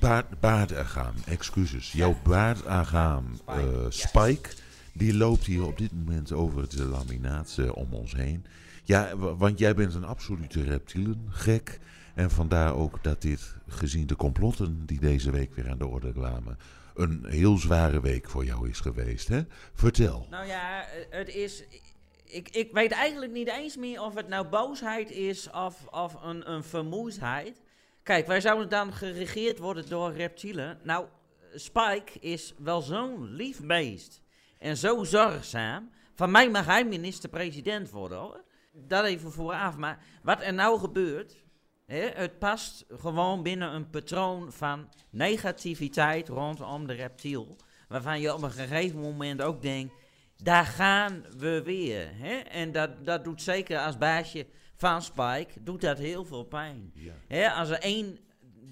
Baard, 0.00 0.40
baardagaam, 0.40 1.14
excuses. 1.26 1.92
Jouw 1.92 2.16
baardagaam 2.24 3.24
eh, 3.46 3.56
Spike, 3.88 4.48
die 4.92 5.14
loopt 5.14 5.44
hier 5.44 5.64
op 5.66 5.78
dit 5.78 5.92
moment 5.92 6.32
over 6.32 6.60
het 6.60 6.74
laminaat 6.78 7.56
eh, 7.58 7.76
om 7.76 7.92
ons 7.92 8.14
heen. 8.14 8.44
Ja, 8.84 9.16
wa- 9.16 9.34
want 9.34 9.58
jij 9.58 9.74
bent 9.74 9.94
een 9.94 10.04
absolute 10.04 10.62
reptielengek. 10.62 11.80
En 12.14 12.30
vandaar 12.30 12.74
ook 12.74 12.98
dat 13.02 13.22
dit, 13.22 13.54
gezien 13.68 14.06
de 14.06 14.16
complotten 14.16 14.82
die 14.86 15.00
deze 15.00 15.30
week 15.30 15.54
weer 15.54 15.70
aan 15.70 15.78
de 15.78 15.86
orde 15.86 16.12
kwamen, 16.12 16.58
een 16.96 17.24
heel 17.28 17.56
zware 17.56 18.00
week 18.00 18.30
voor 18.30 18.44
jou 18.44 18.68
is 18.68 18.80
geweest. 18.80 19.28
Hè? 19.28 19.40
Vertel. 19.72 20.26
Nou 20.30 20.46
ja, 20.46 20.82
eh, 20.82 20.88
het 21.10 21.28
is. 21.28 21.64
Ik, 22.24 22.48
ik 22.48 22.72
weet 22.72 22.92
eigenlijk 22.92 23.32
niet 23.32 23.48
eens 23.48 23.76
meer 23.76 24.02
of 24.02 24.14
het 24.14 24.28
nou 24.28 24.48
boosheid 24.48 25.10
is 25.10 25.50
of, 25.50 25.86
of 25.86 26.16
een, 26.22 26.50
een 26.50 26.64
vermoeidheid. 26.64 27.62
Kijk, 28.02 28.26
wij 28.26 28.40
zouden 28.40 28.68
dan 28.68 28.92
geregeerd 28.92 29.58
worden 29.58 29.88
door 29.88 30.12
reptielen. 30.12 30.78
Nou, 30.82 31.06
Spike 31.54 32.18
is 32.20 32.54
wel 32.58 32.80
zo'n 32.80 33.34
lief 33.34 33.60
beest. 33.60 34.22
En 34.58 34.76
zo 34.76 35.04
zorgzaam. 35.04 35.90
Van 36.14 36.30
mij 36.30 36.50
mag 36.50 36.66
hij 36.66 36.84
minister-president 36.84 37.90
worden 37.90 38.18
hoor. 38.18 38.44
Dat 38.72 39.04
even 39.04 39.32
vooraf. 39.32 39.76
Maar 39.76 40.04
wat 40.22 40.42
er 40.42 40.54
nou 40.54 40.78
gebeurt. 40.78 41.44
Het 41.86 42.38
past 42.38 42.84
gewoon 42.88 43.42
binnen 43.42 43.74
een 43.74 43.90
patroon 43.90 44.52
van 44.52 44.88
negativiteit 45.10 46.28
rondom 46.28 46.86
de 46.86 46.92
reptiel. 46.92 47.56
Waarvan 47.88 48.20
je 48.20 48.34
op 48.34 48.42
een 48.42 48.50
gegeven 48.50 49.00
moment 49.00 49.42
ook 49.42 49.62
denkt. 49.62 49.94
Daar 50.36 50.64
gaan 50.64 51.24
we 51.38 51.62
weer. 51.62 52.10
En 52.50 52.72
dat, 52.72 53.04
dat 53.04 53.24
doet 53.24 53.42
zeker 53.42 53.78
als 53.78 53.98
baasje 53.98 54.46
van 54.76 55.02
Spike, 55.02 55.62
doet 55.62 55.80
dat 55.80 55.98
heel 55.98 56.24
veel 56.24 56.44
pijn. 56.44 56.92
Als 57.54 57.68
er 57.68 57.78
één 57.78 58.18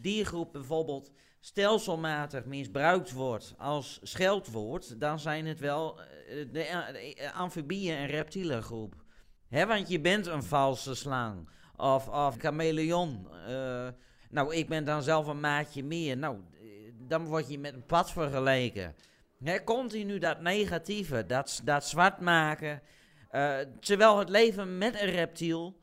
diergroep 0.00 0.52
bijvoorbeeld 0.52 1.10
stelselmatig 1.40 2.44
misbruikt 2.44 3.12
wordt 3.12 3.54
als 3.58 4.00
scheldwoord, 4.02 5.00
dan 5.00 5.18
zijn 5.18 5.46
het 5.46 5.60
wel 5.60 6.00
eh, 6.00 6.06
de, 6.52 6.62
eh, 6.62 6.92
de 6.92 7.32
amfibieën- 7.32 7.96
en 7.96 8.06
reptielengroep. 8.06 8.94
Hè, 9.48 9.66
want 9.66 9.88
je 9.88 10.00
bent 10.00 10.26
een 10.26 10.42
valse 10.42 10.94
slang 10.94 11.48
of, 11.76 12.08
of 12.08 12.36
chameleon. 12.38 13.28
eh, 13.46 13.88
nou, 14.30 14.54
ik 14.54 14.68
ben 14.68 14.84
dan 14.84 15.02
zelf 15.02 15.26
een 15.26 15.40
maatje 15.40 15.84
meer. 15.84 16.16
Nou, 16.16 16.36
eh, 16.52 16.68
dan 16.98 17.24
word 17.24 17.48
je 17.48 17.58
met 17.58 17.74
een 17.74 17.86
pad 17.86 18.10
vergeleken. 18.12 18.94
Hè, 19.44 19.64
continu 19.64 20.18
dat 20.18 20.40
negatieve, 20.40 21.26
dat, 21.26 21.60
dat 21.64 21.84
zwart 21.84 22.20
maken. 22.20 22.82
eh, 23.30 23.56
terwijl 23.80 24.18
het 24.18 24.28
leven 24.28 24.78
met 24.78 25.00
een 25.00 25.10
reptiel 25.10 25.76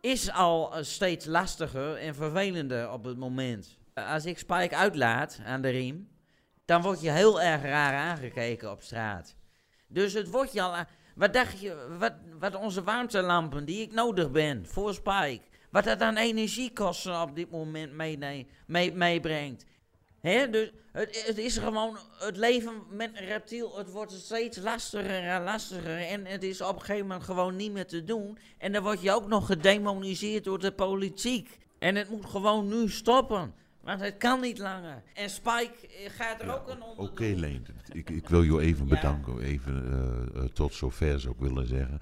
is 0.00 0.32
al 0.32 0.72
steeds 0.80 1.26
lastiger 1.26 1.96
en 1.96 2.14
vervelender 2.14 2.90
op 2.90 3.04
het 3.04 3.16
moment. 3.16 3.78
Als 3.94 4.24
ik 4.24 4.38
Spike 4.38 4.76
uitlaat 4.76 5.40
aan 5.44 5.60
de 5.60 5.68
riem, 5.68 6.08
dan 6.64 6.82
word 6.82 7.00
je 7.00 7.10
heel 7.10 7.40
erg 7.40 7.62
raar 7.62 7.94
aangekeken 7.94 8.70
op 8.70 8.82
straat. 8.82 9.36
Dus 9.88 10.12
het 10.12 10.30
wordt 10.30 10.52
je 10.52 10.62
al... 10.62 10.84
Wat 11.16 11.32
dacht 11.32 11.60
je, 11.60 11.96
wat, 11.98 12.12
wat 12.38 12.54
onze 12.54 12.82
warmtelampen 12.82 13.64
die 13.64 13.82
ik 13.82 13.92
nodig 13.92 14.30
ben 14.30 14.66
voor 14.66 14.94
Spike, 14.94 15.40
wat 15.70 15.84
dat 15.84 16.00
aan 16.00 16.16
energiekosten 16.16 17.22
op 17.22 17.36
dit 17.36 17.50
moment 17.50 17.92
meebrengt. 17.92 18.50
Mee, 18.66 18.92
meebrengt. 18.92 19.64
Dus 20.20 20.72
het, 20.92 21.26
het 21.26 21.38
is 21.38 21.58
gewoon 21.58 21.98
het 22.18 22.36
leven 22.36 22.82
met 22.90 23.10
een 23.14 23.26
reptiel. 23.26 23.76
Het 23.76 23.90
wordt 23.90 24.12
steeds 24.12 24.56
lastiger 24.58 25.22
en 25.22 25.42
lastiger. 25.42 25.98
En 25.98 26.26
het 26.26 26.42
is 26.42 26.60
op 26.60 26.74
een 26.74 26.80
gegeven 26.80 27.06
moment 27.06 27.24
gewoon 27.24 27.56
niet 27.56 27.72
meer 27.72 27.86
te 27.86 28.04
doen. 28.04 28.38
En 28.58 28.72
dan 28.72 28.82
word 28.82 29.02
je 29.02 29.12
ook 29.12 29.26
nog 29.26 29.46
gedemoniseerd 29.46 30.44
door 30.44 30.58
de 30.58 30.72
politiek. 30.72 31.58
En 31.78 31.94
het 31.94 32.08
moet 32.08 32.26
gewoon 32.26 32.68
nu 32.68 32.90
stoppen. 32.90 33.54
Want 33.86 34.00
het 34.00 34.16
kan 34.16 34.40
niet 34.40 34.58
langer. 34.58 35.02
En 35.14 35.30
Spike 35.30 35.72
eh, 35.86 36.10
gaat 36.10 36.40
er 36.40 36.54
ook 36.54 36.68
een 36.68 36.82
Oké, 36.82 37.00
onder. 37.00 37.14
doen. 37.16 37.38
Leendert. 37.40 37.94
Ik, 37.94 38.10
ik 38.10 38.28
wil 38.28 38.42
je 38.42 38.60
even 38.60 38.86
Ja. 38.86 38.94
bedanken. 38.94 39.38
Even 39.40 39.92
eh, 39.92 40.42
eh, 40.42 40.48
tot 40.50 40.74
zover 40.74 41.20
zou 41.20 41.34
ik 41.34 41.40
willen 41.40 41.66
zeggen. 41.66 41.98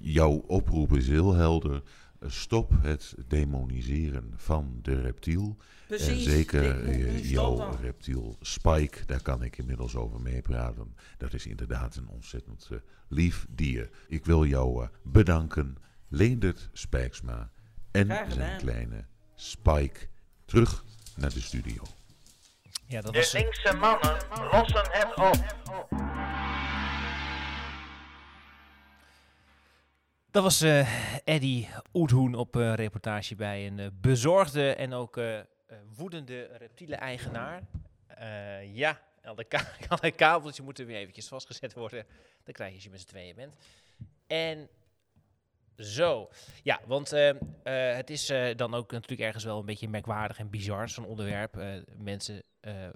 Jouw 0.00 0.30
oproep 0.32 0.92
is 0.96 1.08
heel 1.08 1.34
helder. 1.34 1.82
stop 2.26 2.72
het 2.80 3.14
demoniseren 3.28 4.32
van 4.36 4.78
de 4.82 5.00
reptiel. 5.00 5.56
En 5.58 5.86
Precies, 5.86 6.24
zeker 6.24 6.80
eh, 6.84 6.96
nu 6.96 7.20
jouw 7.20 7.76
reptiel 7.80 8.36
Spike, 8.40 9.04
daar 9.06 9.22
kan 9.22 9.42
ik 9.42 9.58
inmiddels 9.58 9.96
over 9.96 10.20
meepraten. 10.20 10.94
Dat 11.18 11.34
is 11.34 11.46
inderdaad 11.46 11.96
een 11.96 12.08
ontzettend 12.08 12.68
lief 13.08 13.46
dier. 13.50 13.90
Ik 14.08 14.24
wil 14.24 14.44
jou 14.44 14.88
bedanken, 15.02 15.76
Leendert 16.08 16.68
Spijksma 16.72 17.50
en 17.90 18.06
zijn 18.32 18.58
kleine 18.58 19.04
Spike. 19.34 20.00
Terug 20.44 20.84
naar 21.16 21.32
de 21.32 21.40
studio. 21.40 21.82
Ja, 22.86 23.00
dat 23.00 23.12
De 23.12 23.18
was... 23.18 23.32
linkse 23.32 23.76
mannen 23.76 24.16
lossen 24.52 24.88
het 24.90 25.14
op. 25.14 25.54
Dat 30.30 30.42
was 30.42 30.60
eh 30.60 31.18
Eddie 31.24 31.68
Oethoen 31.94 32.34
op 32.34 32.56
eh, 32.56 32.74
reportage 32.74 33.34
bij 33.34 33.66
een 33.66 33.78
eh, 33.78 33.86
bezorgde 33.92 34.74
en 34.74 34.92
ook 34.92 35.20
woedende 35.96 36.48
reptiele-eigenaar. 36.58 37.62
Eh, 38.06 38.74
ja, 38.74 39.00
alle, 39.22 39.44
ka 39.44 39.66
alle 39.88 40.10
kabeltjes 40.10 40.64
moeten 40.64 40.86
weer 40.86 40.96
eventjes 40.96 41.28
vastgezet 41.28 41.74
worden. 41.74 42.06
Dan 42.44 42.54
krijg 42.54 42.68
je 42.70 42.74
als 42.74 42.84
je 42.84 42.90
met 42.90 43.00
z'n 43.00 43.06
tweeën 43.06 43.34
bent. 43.34 43.54
En 44.26 44.68
zo. 45.78 46.28
Ja, 46.62 46.80
want 46.86 47.12
eh, 47.12 47.28
eh, 47.28 47.96
het 47.96 48.10
is 48.10 48.30
eh, 48.30 48.56
dan 48.56 48.74
ook 48.74 48.92
natuurlijk 48.92 49.20
ergens 49.20 49.44
wel 49.44 49.58
een 49.58 49.66
beetje 49.66 49.88
merkwaardig 49.88 50.38
en 50.38 50.50
bizar, 50.50 50.88
zo'n 50.88 51.06
onderwerp. 51.06 51.62
Mensen, 51.96 52.42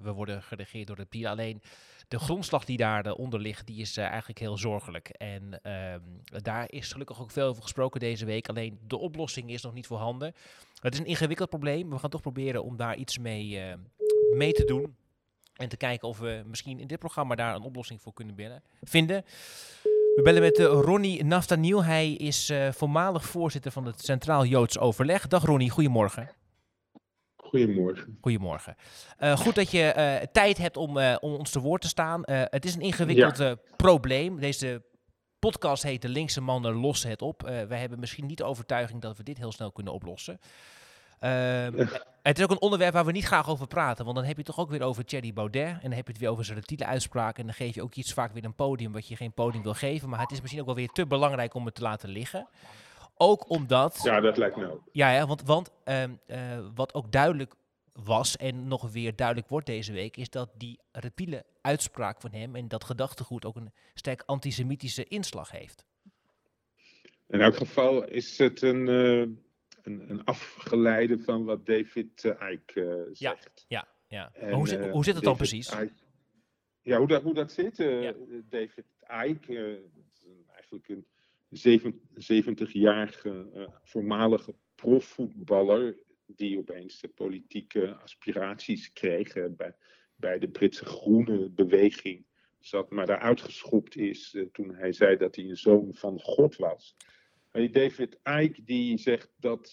we 0.03 0.13
worden 0.13 0.43
geregeerd 0.43 0.87
door 0.87 0.97
reptielen. 0.97 1.31
Alleen 1.31 1.63
de 2.09 2.19
grondslag 2.19 2.65
die 2.65 2.77
daaronder 2.77 3.41
ligt, 3.41 3.67
die 3.67 3.81
is 3.81 3.97
eigenlijk 3.97 4.39
heel 4.39 4.59
zorgelijk. 4.59 5.09
En 5.09 5.63
ehm, 5.63 6.01
daar 6.25 6.71
is 6.71 6.93
gelukkig 6.93 7.21
ook 7.21 7.31
veel 7.31 7.47
over 7.47 7.63
gesproken 7.63 8.01
deze 8.01 8.25
week. 8.25 8.49
Alleen 8.49 8.79
de 8.87 8.99
oplossing 8.99 9.51
is 9.51 9.63
nog 9.63 9.73
niet 9.73 9.87
voorhanden. 9.87 10.35
Het 10.81 10.93
is 10.93 10.99
een 10.99 11.07
ingewikkeld 11.07 11.49
probleem. 11.49 11.91
We 11.91 11.99
gaan 11.99 12.11
toch 12.11 12.21
proberen 12.21 12.65
om 12.65 12.77
daar 12.77 12.97
iets 12.97 13.19
mee, 13.19 13.77
mee 14.35 14.53
te 14.53 14.65
doen. 14.65 14.97
En 15.57 15.69
te 15.69 15.77
kijken 15.77 16.09
of 16.09 16.19
we 16.19 16.43
misschien 16.47 16.79
in 16.79 16.87
dit 16.87 16.99
programma 16.99 17.35
daar 17.35 17.55
een 17.55 17.63
oplossing 17.63 18.01
voor 18.01 18.13
kunnen 18.13 18.35
binnen, 18.35 18.63
vinden. 18.83 19.25
We 20.15 20.23
bellen 20.23 20.43
met 20.43 20.59
eh, 20.59 20.67
Ronnie 20.67 21.25
Naftaniel. 21.25 21.85
Hij 21.85 22.13
is 22.13 22.51
eh, 22.51 22.73
voormalig 22.73 23.25
voorzitter 23.25 23.73
van 23.73 23.85
het 23.85 24.05
Centraal 24.05 24.45
Joods 24.45 24.79
Overleg. 24.79 25.27
Dag 25.27 25.45
Ronnie, 25.45 25.71
goedemorgen. 25.71 26.31
Goedemorgen. 27.37 28.19
Goedemorgen. 28.21 28.75
Eh, 29.19 29.37
goed 29.37 29.55
dat 29.55 29.71
je 29.71 30.29
tijd 30.33 30.59
hebt 30.59 30.77
om, 30.77 30.99
om 30.99 31.35
ons 31.35 31.51
te 31.51 31.61
woord 31.61 31.83
te 31.83 31.89
staan. 31.89 32.23
Het 32.25 32.65
is 32.65 32.75
een 32.75 32.81
ingewikkeld 32.81 33.57
probleem. 33.77 34.41
Deze 34.41 34.83
podcast 35.39 35.83
heet 35.83 36.03
De 36.03 36.09
Linkse 36.09 36.41
Mannen 36.41 36.75
lossen 36.75 37.11
het 37.11 37.23
op. 37.23 37.43
Wij 37.43 37.79
hebben 37.79 37.99
misschien 37.99 38.27
niet 38.27 38.39
de 38.39 38.45
overtuiging 38.45 39.01
dat 39.01 39.17
we 39.17 39.23
dit 39.23 39.39
heel 39.39 39.53
snel 39.53 39.73
kunnen 39.73 39.93
oplossen. 39.93 40.41
Ehm, 41.21 41.87
het 42.23 42.39
is 42.39 42.45
ook 42.45 42.51
een 42.51 42.61
onderwerp 42.61 42.93
waar 42.93 43.05
we 43.05 43.13
niet 43.13 43.25
graag 43.25 43.49
over 43.49 43.67
praten. 43.67 44.05
Want 44.05 44.17
dan 44.17 44.27
heb 44.27 44.37
je 44.37 44.43
het 44.43 44.55
toch 44.55 44.65
ook 44.65 44.71
weer 44.71 44.83
over 44.83 45.05
Thierry 45.05 45.33
Baudet. 45.33 45.69
En 45.69 45.81
dan 45.83 45.93
heb 45.93 46.07
je 46.07 46.13
het 46.13 46.21
weer 46.21 46.31
over 46.31 46.45
zijn 46.45 46.57
reptiele 46.57 46.87
uitspraken. 46.87 47.41
En 47.41 47.47
dan 47.47 47.55
geef 47.55 47.75
je 47.75 47.83
ook 47.83 47.95
iets 47.95 48.13
vaak 48.13 48.33
weer 48.33 48.45
een 48.45 48.55
podium 48.55 48.93
wat 48.93 49.09
je 49.09 49.17
geen 49.17 49.33
podium 49.33 49.63
wil 49.63 49.75
geven. 49.75 50.09
Maar 50.09 50.21
het 50.21 50.31
is 50.31 50.41
misschien 50.41 50.61
ook 50.61 50.67
wel 50.67 50.77
weer 50.77 50.89
te 50.89 51.07
belangrijk 51.07 51.55
om 51.55 51.65
het 51.65 51.75
te 51.75 51.83
laten 51.83 52.09
liggen. 52.09 52.49
Ook 53.17 53.51
omdat... 53.51 54.01
Ja, 54.03 54.21
dat 54.21 54.37
lijkt 54.37 54.57
me 54.57 54.73
ook. 54.73 54.83
Ja, 54.93 55.11
ja 55.11 55.27
want, 55.27 55.43
want 55.43 55.71
ehm, 55.85 56.11
eh, 56.27 56.39
wat 56.75 56.95
ook 56.95 57.13
duidelijk 57.13 57.55
was 57.93 58.37
en 58.37 58.69
nog 58.69 58.91
weer 58.91 59.17
duidelijk 59.17 59.49
wordt 59.49 59.67
deze 59.67 59.93
week, 59.93 60.17
is 60.17 60.31
dat 60.31 60.51
die 60.57 60.79
reptiele 60.93 61.45
uitspraak 61.61 62.21
van 62.21 62.33
hem 62.33 62.57
en 62.57 62.69
dat 62.69 62.85
gedachtegoed 62.85 63.45
ook 63.45 63.57
een 63.57 63.73
sterk 63.95 64.23
antisemitische 64.27 65.05
inslag 65.05 65.51
heeft. 65.51 65.85
In 67.29 67.41
elk 67.41 67.57
geval 67.57 68.05
is 68.05 68.39
het 68.39 68.63
een, 68.63 68.89
eh, 68.89 69.50
een, 69.87 70.11
een 70.11 70.25
afgeleide 70.25 71.19
van 71.19 71.45
wat 71.45 71.67
David 71.67 72.25
eh, 72.25 72.51
Icke 72.53 72.81
eh, 73.07 73.15
Ja, 73.15 73.37
zegt. 73.37 73.65
ja, 73.69 73.89
ja. 74.07 74.31
En, 74.35 74.45
Maar 74.47 74.55
hoe, 74.55 74.69
zit, 74.69 74.81
eh, 74.81 74.91
hoe 74.93 75.05
zit 75.05 75.15
het 75.15 75.25
dan 75.25 75.37
precies? 75.37 75.73
Ja, 76.83 76.99
hoe 76.99 77.09
dat, 77.09 77.23
hoe 77.23 77.35
dat 77.35 77.53
zit. 77.53 77.79
eh, 77.79 78.03
Ja. 78.03 78.15
David 78.49 78.85
Icke, 79.27 79.57
eh, 80.25 80.31
eigenlijk 80.53 80.89
een 80.89 81.07
zeven- 81.51 82.01
70-jarige 82.15 83.51
eh, 83.55 83.67
voormalige 83.83 84.55
profvoetballer 84.75 85.97
die 86.27 86.59
opeens 86.59 87.01
de 87.01 87.09
politieke 87.09 87.95
aspiraties 87.95 88.93
kreeg 88.93 89.35
eh, 89.35 89.45
bij, 89.51 89.75
bij 90.17 90.39
de 90.39 90.49
Britse 90.49 90.85
groene 90.85 91.51
beweging. 91.51 92.25
Zat, 92.59 92.91
maar 92.91 93.07
daaruit 93.07 93.41
geschopt 93.41 93.97
is 93.97 94.35
eh, 94.35 94.43
toen 94.53 94.75
hij 94.75 94.93
zei 94.93 95.17
dat 95.17 95.37
hij 95.37 95.45
een 95.45 95.57
zoon 95.57 95.95
van 95.95 96.21
God 96.21 96.57
was. 96.57 96.97
David 97.53 98.19
Icke 98.25 98.63
die 98.65 98.99
zegt 98.99 99.33
dat 99.37 99.67
eh, 99.67 99.73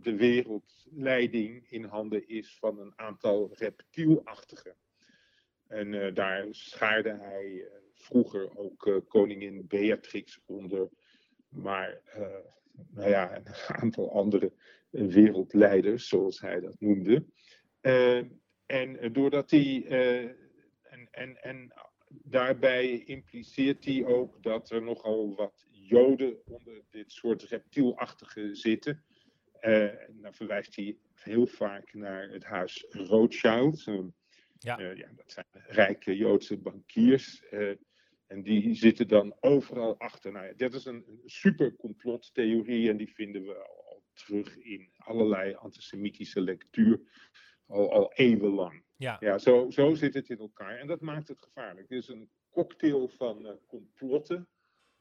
de 0.00 0.14
wereldleiding 0.16 1.70
in 1.70 1.84
handen 1.84 2.28
is 2.28 2.56
van 2.58 2.78
een 2.78 2.92
aantal 2.96 3.50
reptielachtigen. 3.52 4.76
En 5.66 5.94
eh, 5.94 6.14
daar 6.14 6.46
schaarde 6.50 7.16
hij 7.20 7.64
eh, 7.64 7.70
vroeger 7.94 8.56
ook 8.56 9.02
koningin 9.08 9.66
Beatrix 9.66 10.40
onder. 10.46 10.88
Maar 11.48 12.00
nou 12.90 13.08
ja, 13.08 13.36
een 13.36 13.46
aantal 13.66 14.12
andere 14.12 14.52
wereldleiders, 14.90 16.08
zoals 16.08 16.40
hij 16.40 16.60
dat 16.60 16.80
noemde. 16.80 17.26
En 18.66 19.12
doordat 19.12 19.50
hij. 19.50 19.86
En, 20.82 21.08
en, 21.10 21.42
en 21.42 21.72
daarbij 22.08 22.98
impliceert 22.98 23.84
hij 23.84 24.04
ook 24.04 24.42
dat 24.42 24.70
er 24.70 24.82
nogal 24.82 25.34
wat 25.34 25.66
Joden 25.86 26.46
onder 26.46 26.82
dit 26.90 27.12
soort 27.12 27.42
reptielachtige 27.42 28.54
zitten. 28.54 29.04
Uh, 29.60 30.08
en 30.08 30.18
dan 30.20 30.34
verwijst 30.34 30.76
hij 30.76 30.98
heel 31.14 31.46
vaak 31.46 31.94
naar 31.94 32.28
het 32.28 32.44
huis 32.44 32.86
Rothschild. 32.88 33.84
Ja. 34.58 34.80
ja, 34.80 35.12
dat 35.16 35.32
zijn 35.32 35.46
rijke 35.52 36.16
Joodse 36.16 36.58
bankiers. 36.58 37.42
En 38.26 38.42
die 38.42 38.74
zitten 38.74 39.08
dan 39.08 39.36
overal 39.40 39.98
achter. 39.98 40.32
Nou 40.32 40.46
ja, 40.46 40.52
dit 40.56 40.74
is 40.74 40.84
een 40.84 41.20
super 41.24 41.76
complottheorie 41.76 42.90
en 42.90 42.96
die 42.96 43.12
vinden 43.14 43.42
we 43.44 43.54
al, 43.54 43.84
al 43.84 44.02
terug 44.12 44.56
in 44.58 44.90
allerlei 44.96 45.54
antisemitische 45.54 46.40
lectuur 46.40 47.00
al, 47.66 47.92
al 47.92 48.12
eeuwenlang. 48.12 48.82
Ja, 48.96 49.16
ja 49.20 49.38
zo, 49.38 49.70
zo 49.70 49.94
zit 49.94 50.14
het 50.14 50.28
in 50.28 50.38
elkaar 50.38 50.78
en 50.78 50.86
dat 50.86 51.00
maakt 51.00 51.28
het 51.28 51.40
gevaarlijk. 51.40 51.88
Het 51.88 51.98
is 51.98 52.08
een 52.08 52.30
cocktail 52.50 53.08
van 53.08 53.58
complotten 53.66 54.48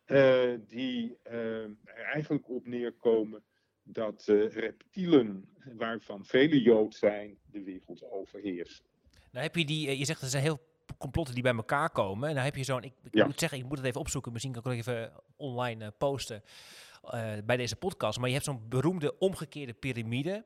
uh, 0.08 0.54
die 0.68 1.18
uh, 1.28 1.64
er 1.84 2.04
eigenlijk 2.14 2.50
op 2.50 2.66
neerkomen 2.66 3.44
dat 3.88 4.28
eh, 4.28 4.50
reptielen, 4.50 5.50
waarvan 5.78 6.26
vele 6.26 6.62
Jood 6.62 6.96
zijn, 6.96 7.38
de 7.52 7.64
wereld 7.64 8.12
overheersen. 8.12 8.86
Nou 9.32 9.46
heb 9.46 9.56
je 9.56 9.66
die, 9.66 9.98
je 9.98 10.06
zegt 10.06 10.22
er 10.22 10.28
zijn 10.28 10.44
heel 10.44 10.60
complotten 10.98 11.34
die 11.34 11.44
bij 11.44 11.56
elkaar 11.56 11.90
komen. 11.90 12.30
En 12.30 12.36
dan 12.36 12.44
heb 12.44 12.56
je 12.56 12.64
zo'n, 12.64 12.84
ik, 12.84 12.94
ik 13.04 13.14
ja. 13.14 13.26
moet 13.26 13.40
zeggen, 13.40 13.58
ik 13.58 13.66
moet 13.66 13.78
het 13.78 13.88
even 13.88 14.00
opzoeken. 14.00 14.32
Misschien 14.32 14.54
kan 14.54 14.72
ik 14.72 14.78
het 14.78 14.88
even 14.88 15.12
online 15.36 15.92
posten 15.92 16.44
bij 17.46 17.58
deze 17.58 17.76
podcast. 17.76 18.18
Maar 18.18 18.28
je 18.28 18.34
hebt 18.34 18.46
zo'n 18.46 18.70
beroemde 18.70 19.18
omgekeerde 19.18 19.74
piramide. 19.74 20.46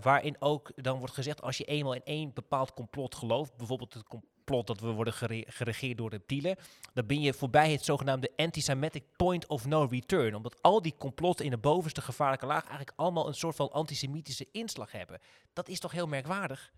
Waarin 0.00 0.36
ook 0.38 0.72
dan 0.76 0.98
wordt 0.98 1.14
gezegd, 1.14 1.42
als 1.42 1.56
je 1.56 1.64
eenmaal 1.64 1.94
in 1.94 2.04
één 2.04 2.32
bepaald 2.34 2.74
complot 2.74 3.14
gelooft. 3.14 3.56
Bijvoorbeeld 3.56 3.94
het 3.94 4.08
complot 4.08 4.31
dat 4.44 4.80
we 4.80 4.90
worden 4.90 5.12
gere 5.12 5.44
geregeerd 5.48 5.98
door 5.98 6.10
reptielen. 6.10 6.56
Dan 6.94 7.06
ben 7.06 7.20
je 7.20 7.32
voorbij 7.32 7.72
het 7.72 7.84
zogenaamde 7.84 8.30
antisemitic 8.36 9.04
point 9.16 9.46
of 9.46 9.66
no 9.66 9.86
return. 9.90 10.34
Omdat 10.34 10.62
al 10.62 10.82
die 10.82 10.94
complotten 10.98 11.44
in 11.44 11.50
de 11.50 11.58
bovenste 11.58 12.00
gevaarlijke 12.00 12.46
laag 12.46 12.62
eigenlijk 12.62 12.92
allemaal 12.96 13.26
een 13.28 13.34
soort 13.34 13.56
van 13.56 13.70
antisemitische 13.70 14.46
inslag 14.52 14.92
hebben. 14.92 15.20
Dat 15.52 15.68
is 15.68 15.80
toch 15.80 15.92
heel 15.92 16.06
merkwaardig? 16.06 16.72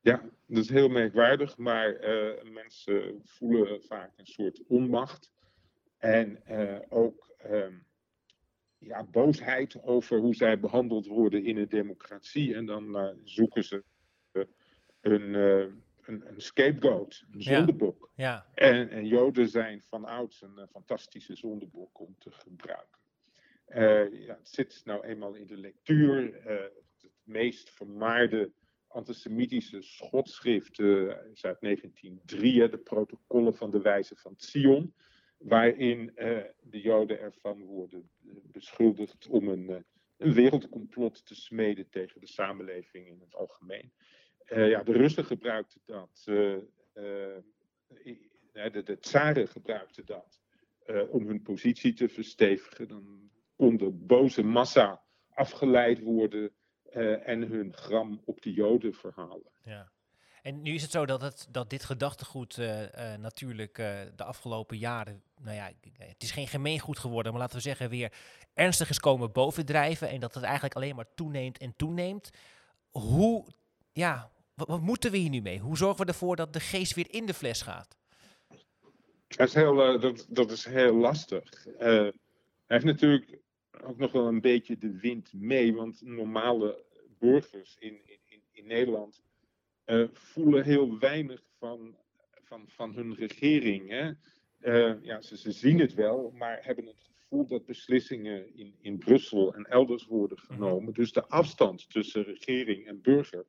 Ja, 0.00 0.22
dat 0.46 0.64
is 0.64 0.70
heel 0.70 0.88
merkwaardig, 0.88 1.56
maar 1.56 2.04
uh, 2.04 2.52
mensen 2.52 3.20
voelen 3.24 3.82
vaak 3.82 4.12
een 4.16 4.26
soort 4.26 4.62
onmacht. 4.66 5.30
En 5.98 6.42
uh, 6.50 6.78
ook 6.88 7.34
uh, 7.50 7.66
ja, 8.78 9.04
boosheid 9.04 9.82
over 9.82 10.18
hoe 10.18 10.34
zij 10.34 10.60
behandeld 10.60 11.06
worden 11.06 11.44
in 11.44 11.56
een 11.56 11.68
democratie. 11.68 12.54
En 12.54 12.66
dan 12.66 12.96
uh, 12.96 13.08
zoeken 13.24 13.64
ze 13.64 13.84
een, 15.00 15.34
een, 16.06 16.28
een, 16.28 16.40
scapegoat, 16.40 17.24
een 17.32 17.42
zondebok. 17.42 18.10
Ja. 18.14 18.24
Ja. 18.24 18.46
En, 18.54 18.90
en, 18.90 19.06
Joden 19.06 19.48
zijn 19.48 19.82
van 19.82 20.04
ouds 20.04 20.42
een 20.42 20.68
fantastische 20.70 21.36
zondebok 21.36 22.00
om 22.00 22.14
te 22.18 22.30
gebruiken. 22.30 23.00
Uh, 23.68 24.26
ja, 24.26 24.34
het 24.38 24.48
zit 24.48 24.82
nou 24.84 25.04
eenmaal 25.04 25.34
in 25.34 25.46
de 25.46 25.56
lectuur. 25.56 26.40
het 26.44 27.10
meest 27.22 27.70
vermaarde 27.70 28.52
antisemitische 28.86 29.82
schotschrift 29.82 30.78
uh, 30.78 31.14
is 31.32 31.44
uit 31.44 31.60
1903, 31.60 32.68
de 32.68 32.78
protocollen 32.78 33.56
van 33.56 33.70
de 33.70 33.80
wijze 33.80 34.16
van 34.16 34.34
Zion, 34.36 34.94
waarin 35.38 36.12
de 36.60 36.80
Joden 36.80 37.20
ervan 37.20 37.62
worden 37.62 38.10
beschuldigd 38.42 39.26
om 39.26 39.48
een, 39.48 39.84
een 40.16 40.32
wereldcomplot 40.32 41.26
te 41.26 41.34
smeden 41.34 41.88
tegen 41.88 42.20
de 42.20 42.28
samenleving 42.28 43.06
in 43.06 43.20
het 43.20 43.34
algemeen. 43.34 43.92
Ja, 44.46 44.82
de 44.82 44.92
Russen 44.92 45.24
gebruikten 45.24 45.80
dat, 45.84 46.22
de, 46.24 47.42
de 48.84 48.98
tsaren 49.00 49.48
gebruikten 49.48 50.06
dat 50.06 50.40
om 51.10 51.26
hun 51.26 51.42
positie 51.42 51.92
te 51.92 52.08
verstevigen. 52.08 52.88
Dan 52.88 53.30
kon 53.56 53.76
de 53.76 53.90
boze 53.90 54.42
massa 54.42 55.02
afgeleid 55.28 56.00
worden 56.00 56.50
eh, 56.82 57.28
en 57.28 57.42
hun 57.42 57.72
gram 57.72 58.22
op 58.24 58.42
de 58.42 58.52
Joden 58.52 58.94
verhalen. 58.94 59.52
Ja. 59.64 59.92
En 60.42 60.62
nu 60.62 60.74
is 60.74 60.82
het 60.82 60.90
zo 60.90 61.06
dat, 61.06 61.20
het, 61.20 61.46
dat 61.50 61.70
dit 61.70 61.84
gedachtegoed 61.84 62.58
eh, 62.58 63.12
eh, 63.12 63.20
natuurlijk 63.20 63.78
eh, 63.78 64.00
de 64.16 64.24
afgelopen 64.24 64.78
jaren, 64.78 65.22
nou 65.40 65.56
ja, 65.56 65.70
het 65.98 66.22
is 66.22 66.30
geen 66.30 66.48
gemeengoed 66.48 66.98
geworden, 66.98 67.32
maar 67.32 67.40
laten 67.40 67.56
we 67.56 67.62
zeggen 67.62 67.88
weer 67.88 68.12
ernstig 68.54 68.88
is 68.88 69.00
komen 69.00 69.32
bovendrijven 69.32 70.08
en 70.08 70.20
dat 70.20 70.34
het 70.34 70.42
eigenlijk 70.44 70.74
alleen 70.74 70.96
maar 70.96 71.14
toeneemt 71.14 71.58
en 71.58 71.76
toeneemt. 71.76 72.30
Hoe, 72.90 73.46
ja, 73.92 74.30
wat, 74.56 74.68
wat 74.68 74.80
moeten 74.80 75.10
we 75.10 75.16
hier 75.16 75.30
nu 75.30 75.40
mee? 75.40 75.58
Hoe 75.58 75.76
zorgen 75.76 76.04
we 76.04 76.12
ervoor 76.12 76.36
dat 76.36 76.52
de 76.52 76.60
geest 76.60 76.94
weer 76.94 77.06
in 77.10 77.26
de 77.26 77.34
fles 77.34 77.62
gaat? 77.62 77.96
Dat 79.28 79.48
is 79.48 79.54
heel, 79.54 79.82
eh, 79.82 80.00
dat, 80.00 80.26
dat 80.28 80.50
is 80.50 80.64
heel 80.64 80.94
lastig. 80.94 81.66
Eh, 81.66 81.88
hij 81.88 82.12
heeft 82.66 82.84
natuurlijk 82.84 83.38
ook 83.82 83.98
nog 83.98 84.12
wel 84.12 84.26
een 84.26 84.40
beetje 84.40 84.78
de 84.78 84.98
wind 84.98 85.32
mee, 85.32 85.74
want 85.74 86.02
normale 86.02 86.84
burgers 87.18 87.76
in, 87.78 88.00
in, 88.04 88.40
in, 88.50 88.66
Nederland 88.66 89.22
eh, 89.84 90.04
voelen 90.12 90.64
heel 90.64 90.98
weinig 90.98 91.42
van, 91.58 91.96
van, 92.42 92.64
van 92.68 92.94
hun 92.94 93.14
regering. 93.14 93.88
Hè? 93.88 94.12
Ja, 95.02 95.22
ze, 95.22 95.36
ze 95.36 95.52
zien 95.52 95.80
het 95.80 95.94
wel, 95.94 96.32
maar 96.34 96.58
hebben 96.62 96.86
het 96.86 97.10
gevoel 97.14 97.46
dat 97.46 97.64
beslissingen 97.64 98.56
in, 98.56 98.74
in 98.80 98.98
Brussel 98.98 99.54
en 99.54 99.64
elders 99.64 100.06
worden 100.06 100.38
genomen. 100.38 100.92
Dus 100.92 101.12
de 101.12 101.26
afstand 101.26 101.90
tussen 101.90 102.24
regering 102.24 102.86
en 102.86 103.02
burger 103.02 103.46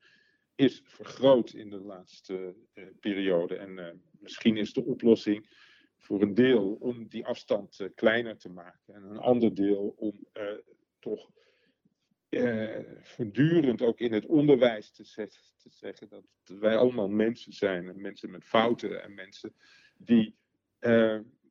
is 0.58 0.82
vergroot 0.86 1.54
in 1.54 1.70
de 1.70 1.80
laatste 1.80 2.56
eh, 2.74 2.84
periode. 3.00 3.56
En 3.56 3.80
eh, 3.80 3.94
misschien 4.20 4.58
is 4.58 4.74
de 4.74 4.84
oplossing 4.84 5.50
voor 5.98 6.22
een 6.22 6.34
deel 6.34 6.78
om 6.80 7.08
die 7.08 7.26
afstand 7.26 7.80
eh, 7.80 7.88
kleiner 7.96 8.38
te 8.38 8.50
maken. 8.50 8.94
En 8.94 9.04
een 9.04 9.18
ander 9.18 9.56
deel 9.56 9.94
om 9.98 10.28
toch 11.00 11.30
voortdurend 13.02 13.82
ook 13.82 14.00
in 14.00 14.14
het 14.14 14.26
onderwijs 14.26 14.92
te, 14.92 15.04
te 15.58 15.70
zeggen 15.70 16.10
dat 16.10 16.24
wij 16.60 16.78
allemaal 16.78 17.10
mensen 17.10 17.54
zijn. 17.54 17.88
En 17.88 18.02
mensen 18.02 18.32
met 18.32 18.46
fouten 18.46 19.04
en 19.04 19.14
mensen 19.14 19.54
die 19.98 20.36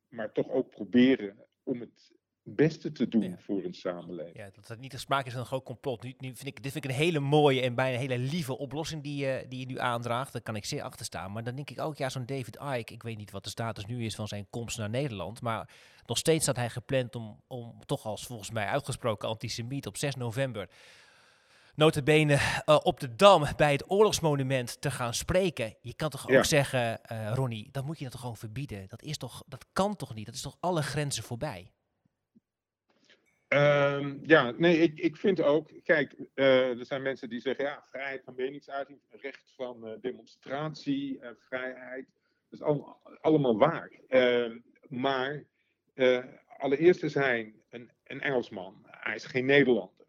maar 0.09 0.31
toch 0.31 0.49
ook 0.49 0.69
proberen 0.69 1.45
om 1.63 1.79
het 1.79 2.13
beste 2.55 2.91
te 2.91 3.07
doen 3.07 3.35
voor 3.39 3.63
een 3.63 3.73
samenleving. 3.73 4.37
Ja, 4.37 4.49
dat 4.55 4.67
het 4.67 4.79
niet 4.79 4.91
de 4.91 4.97
smaak 4.97 5.25
is 5.25 5.31
van 5.31 5.41
een 5.41 5.47
groot 5.47 5.63
complot. 5.63 6.03
Nu, 6.03 6.13
nu 6.17 6.35
vind 6.35 6.47
ik, 6.47 6.63
dit 6.63 6.71
vind 6.71 6.83
ik 6.85 6.91
een 6.91 6.97
hele 6.97 7.19
mooie 7.19 7.61
en 7.61 7.75
bijna 7.75 7.97
hele 7.97 8.17
lieve 8.17 8.57
oplossing 8.57 9.03
die, 9.03 9.25
je 9.25 9.45
die 9.49 9.59
je 9.59 9.65
nu 9.65 9.79
aandraagt. 9.79 10.33
Daar 10.33 10.41
kan 10.41 10.55
ik 10.55 10.65
zeer 10.65 10.81
achter 10.81 11.05
staan. 11.05 11.31
Maar 11.31 11.43
dan 11.43 11.55
denk 11.55 11.69
ik 11.69 11.79
ook, 11.79 11.97
ja, 11.97 12.09
zo'n 12.09 12.25
David 12.25 12.57
Icke, 12.77 12.93
ik 12.93 13.03
weet 13.03 13.17
niet 13.17 13.31
wat 13.31 13.43
de 13.43 13.49
status 13.49 13.85
nu 13.85 14.05
is 14.05 14.15
van 14.15 14.27
zijn 14.27 14.47
komst 14.49 14.77
naar 14.77 14.89
Nederland. 14.89 15.41
Maar 15.41 15.69
nog 16.05 16.17
steeds 16.17 16.43
staat 16.43 16.55
hij 16.55 16.69
gepland 16.69 17.15
om, 17.15 17.41
om 17.47 17.85
toch 17.85 18.05
als 18.05 18.25
volgens 18.25 18.51
mij 18.51 18.65
uitgesproken 18.65 19.29
antisemiet 19.29 19.87
op 19.87 19.97
6 19.97 20.15
november 20.15 20.69
notabene 21.77 22.33
eh, 22.65 22.79
op 22.83 22.99
de 22.99 23.15
Dam 23.15 23.45
bij 23.55 23.71
het 23.71 23.91
oorlogsmonument 23.91 24.81
te 24.81 24.91
gaan 24.91 25.13
spreken. 25.13 25.75
Je 25.81 25.93
kan 25.93 26.09
toch 26.09 26.29
ook 26.29 26.45
zeggen, 26.45 27.03
eh, 27.03 27.31
Ronnie, 27.33 27.69
dat 27.71 27.85
moet 27.85 27.97
je 27.97 28.03
dan 28.03 28.11
toch 28.11 28.21
gewoon 28.21 28.37
verbieden. 28.37 28.87
Dat, 28.87 29.01
is 29.01 29.17
toch, 29.17 29.43
dat 29.47 29.65
kan 29.73 29.95
toch 29.95 30.13
niet? 30.13 30.25
Dat 30.25 30.35
is 30.35 30.41
toch 30.41 30.57
alle 30.59 30.81
grenzen 30.81 31.23
voorbij? 31.23 31.71
Ehm, 33.47 34.17
ja, 34.21 34.51
nee, 34.51 34.77
ik, 34.77 34.99
ik 34.99 35.17
vind 35.17 35.41
ook, 35.41 35.69
kijk, 35.83 36.13
eh, 36.33 36.79
er 36.79 36.85
zijn 36.85 37.01
mensen 37.01 37.29
die 37.29 37.39
zeggen, 37.39 37.65
ja, 37.65 37.83
vrijheid 37.83 38.23
van 38.23 38.35
meningsuiting, 38.35 38.99
recht 39.09 39.53
van 39.55 39.87
eh, 39.87 39.93
demonstratie, 40.01 41.19
eh, 41.19 41.29
vrijheid, 41.37 42.05
dat 42.49 42.59
is 42.59 42.61
al, 42.61 42.97
allemaal 43.21 43.57
waar. 43.57 43.91
Ehm, 44.07 44.59
maar 44.87 45.43
allereerst 46.57 47.03
is 47.03 47.13
hij 47.13 47.53
een, 47.69 47.91
een 48.03 48.21
Engelsman, 48.21 48.85
hij 48.85 49.15
is 49.15 49.25
geen 49.25 49.45
Nederlander. 49.45 50.05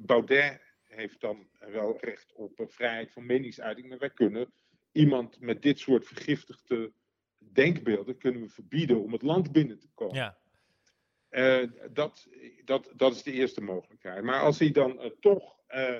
Baudet 0.00 0.60
heeft 0.84 1.20
dan 1.20 1.48
wel 1.58 1.98
recht 2.00 2.32
op 2.32 2.64
vrijheid 2.68 3.12
van 3.12 3.26
meningsuiting, 3.26 3.88
maar 3.88 3.98
wij 3.98 4.10
kunnen 4.10 4.52
iemand 4.92 5.40
met 5.40 5.62
dit 5.62 5.78
soort 5.78 6.06
vergiftigde 6.06 6.92
denkbeelden 7.52 8.18
kunnen 8.18 8.42
we 8.42 8.48
verbieden 8.48 9.02
om 9.02 9.12
het 9.12 9.22
land 9.22 9.52
binnen 9.52 9.78
te 9.78 9.88
komen. 9.94 10.14
Ja. 10.14 10.39
Eh, 11.30 11.62
dat, 11.90 12.28
dat, 12.64 12.92
dat 12.96 13.14
is 13.14 13.22
de 13.22 13.32
eerste 13.32 13.60
mogelijkheid. 13.60 14.22
Maar 14.22 14.40
als 14.40 14.58
hij 14.58 14.70
dan 14.70 15.00
eh, 15.00 15.10
toch 15.20 15.56
eh, 15.66 15.96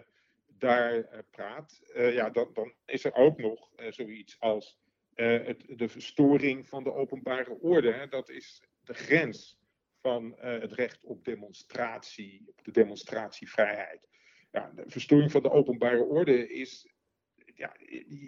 daar 0.47 1.25
praat, 1.31 1.81
ja, 1.95 2.31
dan, 2.31 2.51
dan 2.53 2.73
is 2.85 3.05
er 3.05 3.15
ook 3.15 3.39
nog 3.39 3.71
zoiets 3.89 4.41
als 4.41 4.79
het, 5.15 5.65
de 5.69 5.89
verstoring 5.89 6.69
van 6.69 6.85
de 6.85 6.93
openbare 6.93 7.59
orde. 7.61 7.93
Hè. 7.93 8.09
Dat 8.09 8.29
is 8.29 8.63
de 8.85 8.95
grens 8.95 9.59
van 10.01 10.35
het 10.39 10.73
recht 10.73 11.05
op 11.05 11.25
demonstratie, 11.25 12.45
op 12.47 12.65
de 12.65 12.71
demonstratievrijheid. 12.71 14.09
Ja, 14.51 14.73
de 14.75 14.85
verstoring 14.87 15.31
van 15.31 15.43
de 15.43 15.51
openbare 15.51 16.03
orde 16.03 16.49
is. 16.49 16.93
Ja, 17.55 17.77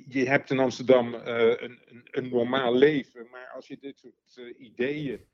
je 0.08 0.28
hebt 0.28 0.50
in 0.50 0.58
Amsterdam 0.58 1.14
een, 1.14 1.80
een, 1.84 2.08
een 2.10 2.28
normaal 2.28 2.74
leven, 2.74 3.28
maar 3.30 3.50
als 3.54 3.66
je 3.66 3.78
dit 3.78 3.98
soort 3.98 4.56
ideeën 4.58 5.26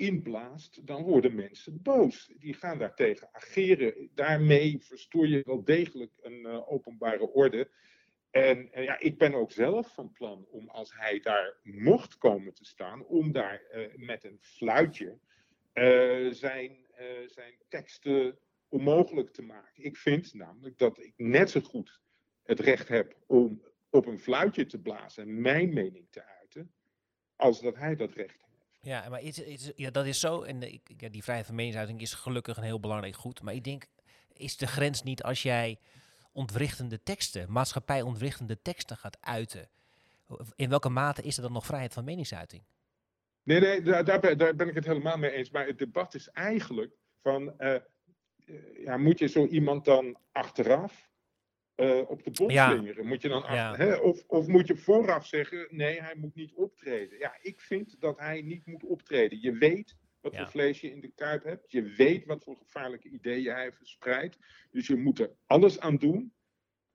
inblaast, 0.00 0.86
dan 0.86 1.02
worden 1.02 1.34
mensen 1.34 1.82
boos. 1.82 2.32
Die 2.38 2.54
gaan 2.54 2.78
daartegen 2.78 3.28
ageren. 3.32 4.10
Daarmee 4.14 4.78
verstoor 4.80 5.28
je 5.28 5.42
wel 5.44 5.64
degelijk 5.64 6.12
een 6.20 6.46
eh, 6.46 6.72
openbare 6.72 7.28
orde. 7.28 7.70
En 8.30 8.72
eh, 8.72 8.84
ja, 8.84 8.98
ik 8.98 9.18
ben 9.18 9.34
ook 9.34 9.52
zelf 9.52 9.94
van 9.94 10.12
plan 10.12 10.46
om, 10.50 10.68
als 10.68 10.94
hij 10.94 11.20
daar 11.20 11.56
mocht 11.62 12.18
komen 12.18 12.54
te 12.54 12.64
staan, 12.64 13.04
om 13.04 13.32
daar 13.32 13.62
eh, 13.62 13.96
met 13.96 14.24
een 14.24 14.38
fluitje 14.40 15.18
eh, 15.72 16.26
zijn, 16.30 16.88
zijn 17.26 17.54
teksten 17.68 18.38
onmogelijk 18.68 19.32
te 19.32 19.42
maken. 19.42 19.84
Ik 19.84 19.96
vind 19.96 20.34
namelijk 20.34 20.78
dat 20.78 20.98
ik 20.98 21.12
net 21.16 21.50
zo 21.50 21.60
goed 21.60 22.00
het 22.42 22.60
recht 22.60 22.88
heb 22.88 23.16
om 23.26 23.62
op 23.90 24.06
een 24.06 24.18
fluitje 24.18 24.66
te 24.66 24.80
blazen 24.80 25.22
en 25.22 25.40
mijn 25.40 25.72
mening 25.72 26.06
te 26.10 26.24
uiten, 26.24 26.72
als 27.36 27.60
dat 27.60 27.76
hij 27.76 27.96
dat 27.96 28.12
recht 28.12 28.40
heeft. 28.40 28.49
Ja, 28.80 29.08
maar 29.08 29.22
is, 29.22 29.38
is, 29.38 29.72
ja, 29.76 29.90
dat 29.90 30.06
is 30.06 30.20
zo. 30.20 30.42
En 30.42 30.62
eh, 30.62 30.78
ja, 30.96 31.08
die 31.08 31.22
vrijheid 31.22 31.46
van 31.46 31.56
meningsuiting 31.56 32.00
is 32.00 32.14
gelukkig 32.14 32.56
een 32.56 32.62
heel 32.62 32.80
belangrijk 32.80 33.16
goed. 33.16 33.42
Maar 33.42 33.54
ik 33.54 33.64
denk, 33.64 33.86
is 34.32 34.56
de 34.56 34.66
grens 34.66 35.02
niet 35.02 35.22
als 35.22 35.42
jij 35.42 35.78
ontwrichtende 36.32 37.02
teksten, 37.02 37.52
maatschappij 37.52 38.02
ontwrichtende 38.02 38.62
teksten 38.62 38.96
gaat 38.96 39.18
uiten? 39.20 39.68
In 40.54 40.68
welke 40.68 40.88
mate 40.88 41.22
is 41.22 41.36
er 41.36 41.42
dan 41.42 41.52
nog 41.52 41.66
vrijheid 41.66 41.92
van 41.92 42.04
meningsuiting? 42.04 42.62
Nee, 43.42 43.60
nee, 43.60 43.82
daar, 43.82 44.04
daar 44.04 44.56
ben 44.56 44.68
ik 44.68 44.74
het 44.74 44.86
helemaal 44.86 45.16
mee 45.16 45.30
eens. 45.30 45.50
Maar 45.50 45.66
het 45.66 45.78
debat 45.78 46.14
is 46.14 46.28
eigenlijk 46.28 46.92
van, 47.22 47.58
eh, 47.58 47.74
eh, 47.74 47.82
ja, 48.84 48.96
moet 48.96 49.18
je 49.18 49.26
zo 49.26 49.46
iemand 49.46 49.84
dan 49.84 50.18
achteraf 50.32 51.08
eh, 51.80 52.10
op 52.10 52.24
de 52.24 52.30
bot 52.30 52.50
Ja. 52.52 52.70
slingeren? 52.70 53.06
Moet 53.06 53.22
je 53.22 53.28
dan 53.28 53.42
Ja. 53.48 53.76
hè? 53.76 53.94
Of, 53.94 54.24
of 54.26 54.46
moet 54.46 54.66
je 54.66 54.76
vooraf 54.76 55.26
zeggen, 55.26 55.66
nee, 55.70 56.00
hij 56.02 56.14
moet 56.16 56.34
niet 56.34 56.52
optreden? 56.54 57.18
Ja, 57.18 57.38
ik 57.42 57.60
vind 57.60 58.00
dat 58.00 58.18
hij 58.18 58.42
niet 58.42 58.66
moet 58.66 58.84
optreden. 58.84 59.40
Je 59.40 59.52
weet 59.52 59.96
wat 60.20 60.36
voor 60.36 60.46
vlees 60.50 60.80
je 60.80 60.90
in 60.90 61.00
de 61.00 61.12
kuip 61.14 61.44
hebt. 61.44 61.70
Je 61.72 61.82
weet 61.82 62.24
wat 62.24 62.44
voor 62.44 62.56
gevaarlijke 62.56 63.08
ideeën 63.08 63.52
hij 63.54 63.72
verspreidt. 63.72 64.38
Dus 64.70 64.86
je 64.86 64.96
moet 64.96 65.18
er 65.20 65.30
alles 65.46 65.80
aan 65.80 65.96
doen 65.96 66.32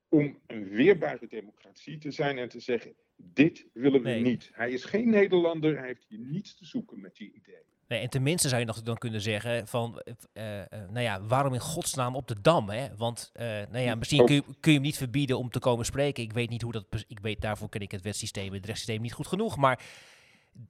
om 0.09 0.39
een 0.47 0.67
weerbare 0.69 1.27
democratie 1.27 1.97
te 1.97 2.11
zijn 2.11 2.37
en 2.37 2.49
te 2.49 2.59
zeggen, 2.59 2.95
dit 3.15 3.67
willen 3.73 4.01
we 4.01 4.09
Nee. 4.09 4.21
niet. 4.21 4.49
Hij 4.53 4.71
is 4.71 4.83
geen 4.85 5.09
Nederlander, 5.09 5.77
hij 5.77 5.87
heeft 5.87 6.05
hier 6.07 6.19
niets 6.19 6.57
te 6.57 6.65
zoeken 6.65 6.99
met 7.01 7.15
die 7.15 7.33
ideeën. 7.33 7.73
Nee, 7.87 7.99
en 7.99 8.09
tenminste 8.09 8.47
zou 8.47 8.59
je 8.59 8.67
nog 8.67 8.81
dan 8.81 8.97
kunnen 8.97 9.21
zeggen 9.21 9.67
van, 9.67 10.01
eh, 10.33 10.61
eh, 10.61 10.67
nou 10.71 10.99
ja, 10.99 11.21
waarom 11.21 11.53
in 11.53 11.59
godsnaam 11.59 12.15
op 12.15 12.27
de 12.27 12.41
Dam? 12.41 12.69
Hè? 12.69 12.95
Want, 12.95 13.29
eh, 13.33 13.45
nou 13.45 13.79
ja, 13.79 13.95
misschien 13.95 14.25
kun 14.25 14.35
je, 14.35 14.41
kun 14.41 14.71
je 14.71 14.77
hem 14.77 14.81
niet 14.81 14.97
verbieden 14.97 15.37
om 15.37 15.49
te 15.49 15.59
komen 15.59 15.85
spreken. 15.85 16.23
Ik 16.23 16.33
weet 16.33 16.49
niet 16.49 16.61
hoe 16.61 16.71
dat, 16.71 16.85
ik 17.07 17.19
weet, 17.19 17.41
daarvoor 17.41 17.69
ken 17.69 17.81
ik 17.81 17.91
het 17.91 18.01
wetsysteem, 18.01 18.53
het 18.53 18.65
rechtssysteem 18.65 19.01
niet 19.01 19.13
goed 19.13 19.27
genoeg. 19.27 19.57
Maar 19.57 19.83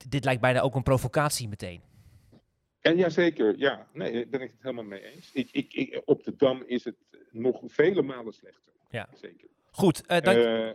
dit 0.08 0.24
lijkt 0.24 0.42
bijna 0.42 0.62
ook 0.62 0.76
een 0.76 0.84
provocatie 0.84 1.48
meteen. 1.48 1.82
En 2.82 2.98
jazeker, 2.98 3.58
ja, 3.58 3.88
nee, 3.94 4.14
daar 4.14 4.30
ben 4.30 4.42
ik 4.42 4.52
het 4.52 4.62
helemaal 4.62 4.84
mee 4.84 5.14
eens. 5.14 5.32
Ik, 5.34 5.50
ik, 5.52 5.74
ik, 5.74 6.02
op 6.06 6.24
de 6.24 6.36
Dam 6.36 6.64
is 6.68 6.84
het 6.84 6.96
nog 7.32 7.62
vele 7.66 8.02
malen 8.02 8.34
slechter. 8.34 8.74
Ja. 8.90 9.10
Zeker. 9.14 9.48
Goed, 9.72 10.06
eh, 10.06 10.22
dank, 10.22 10.38
Eh, 10.38 10.72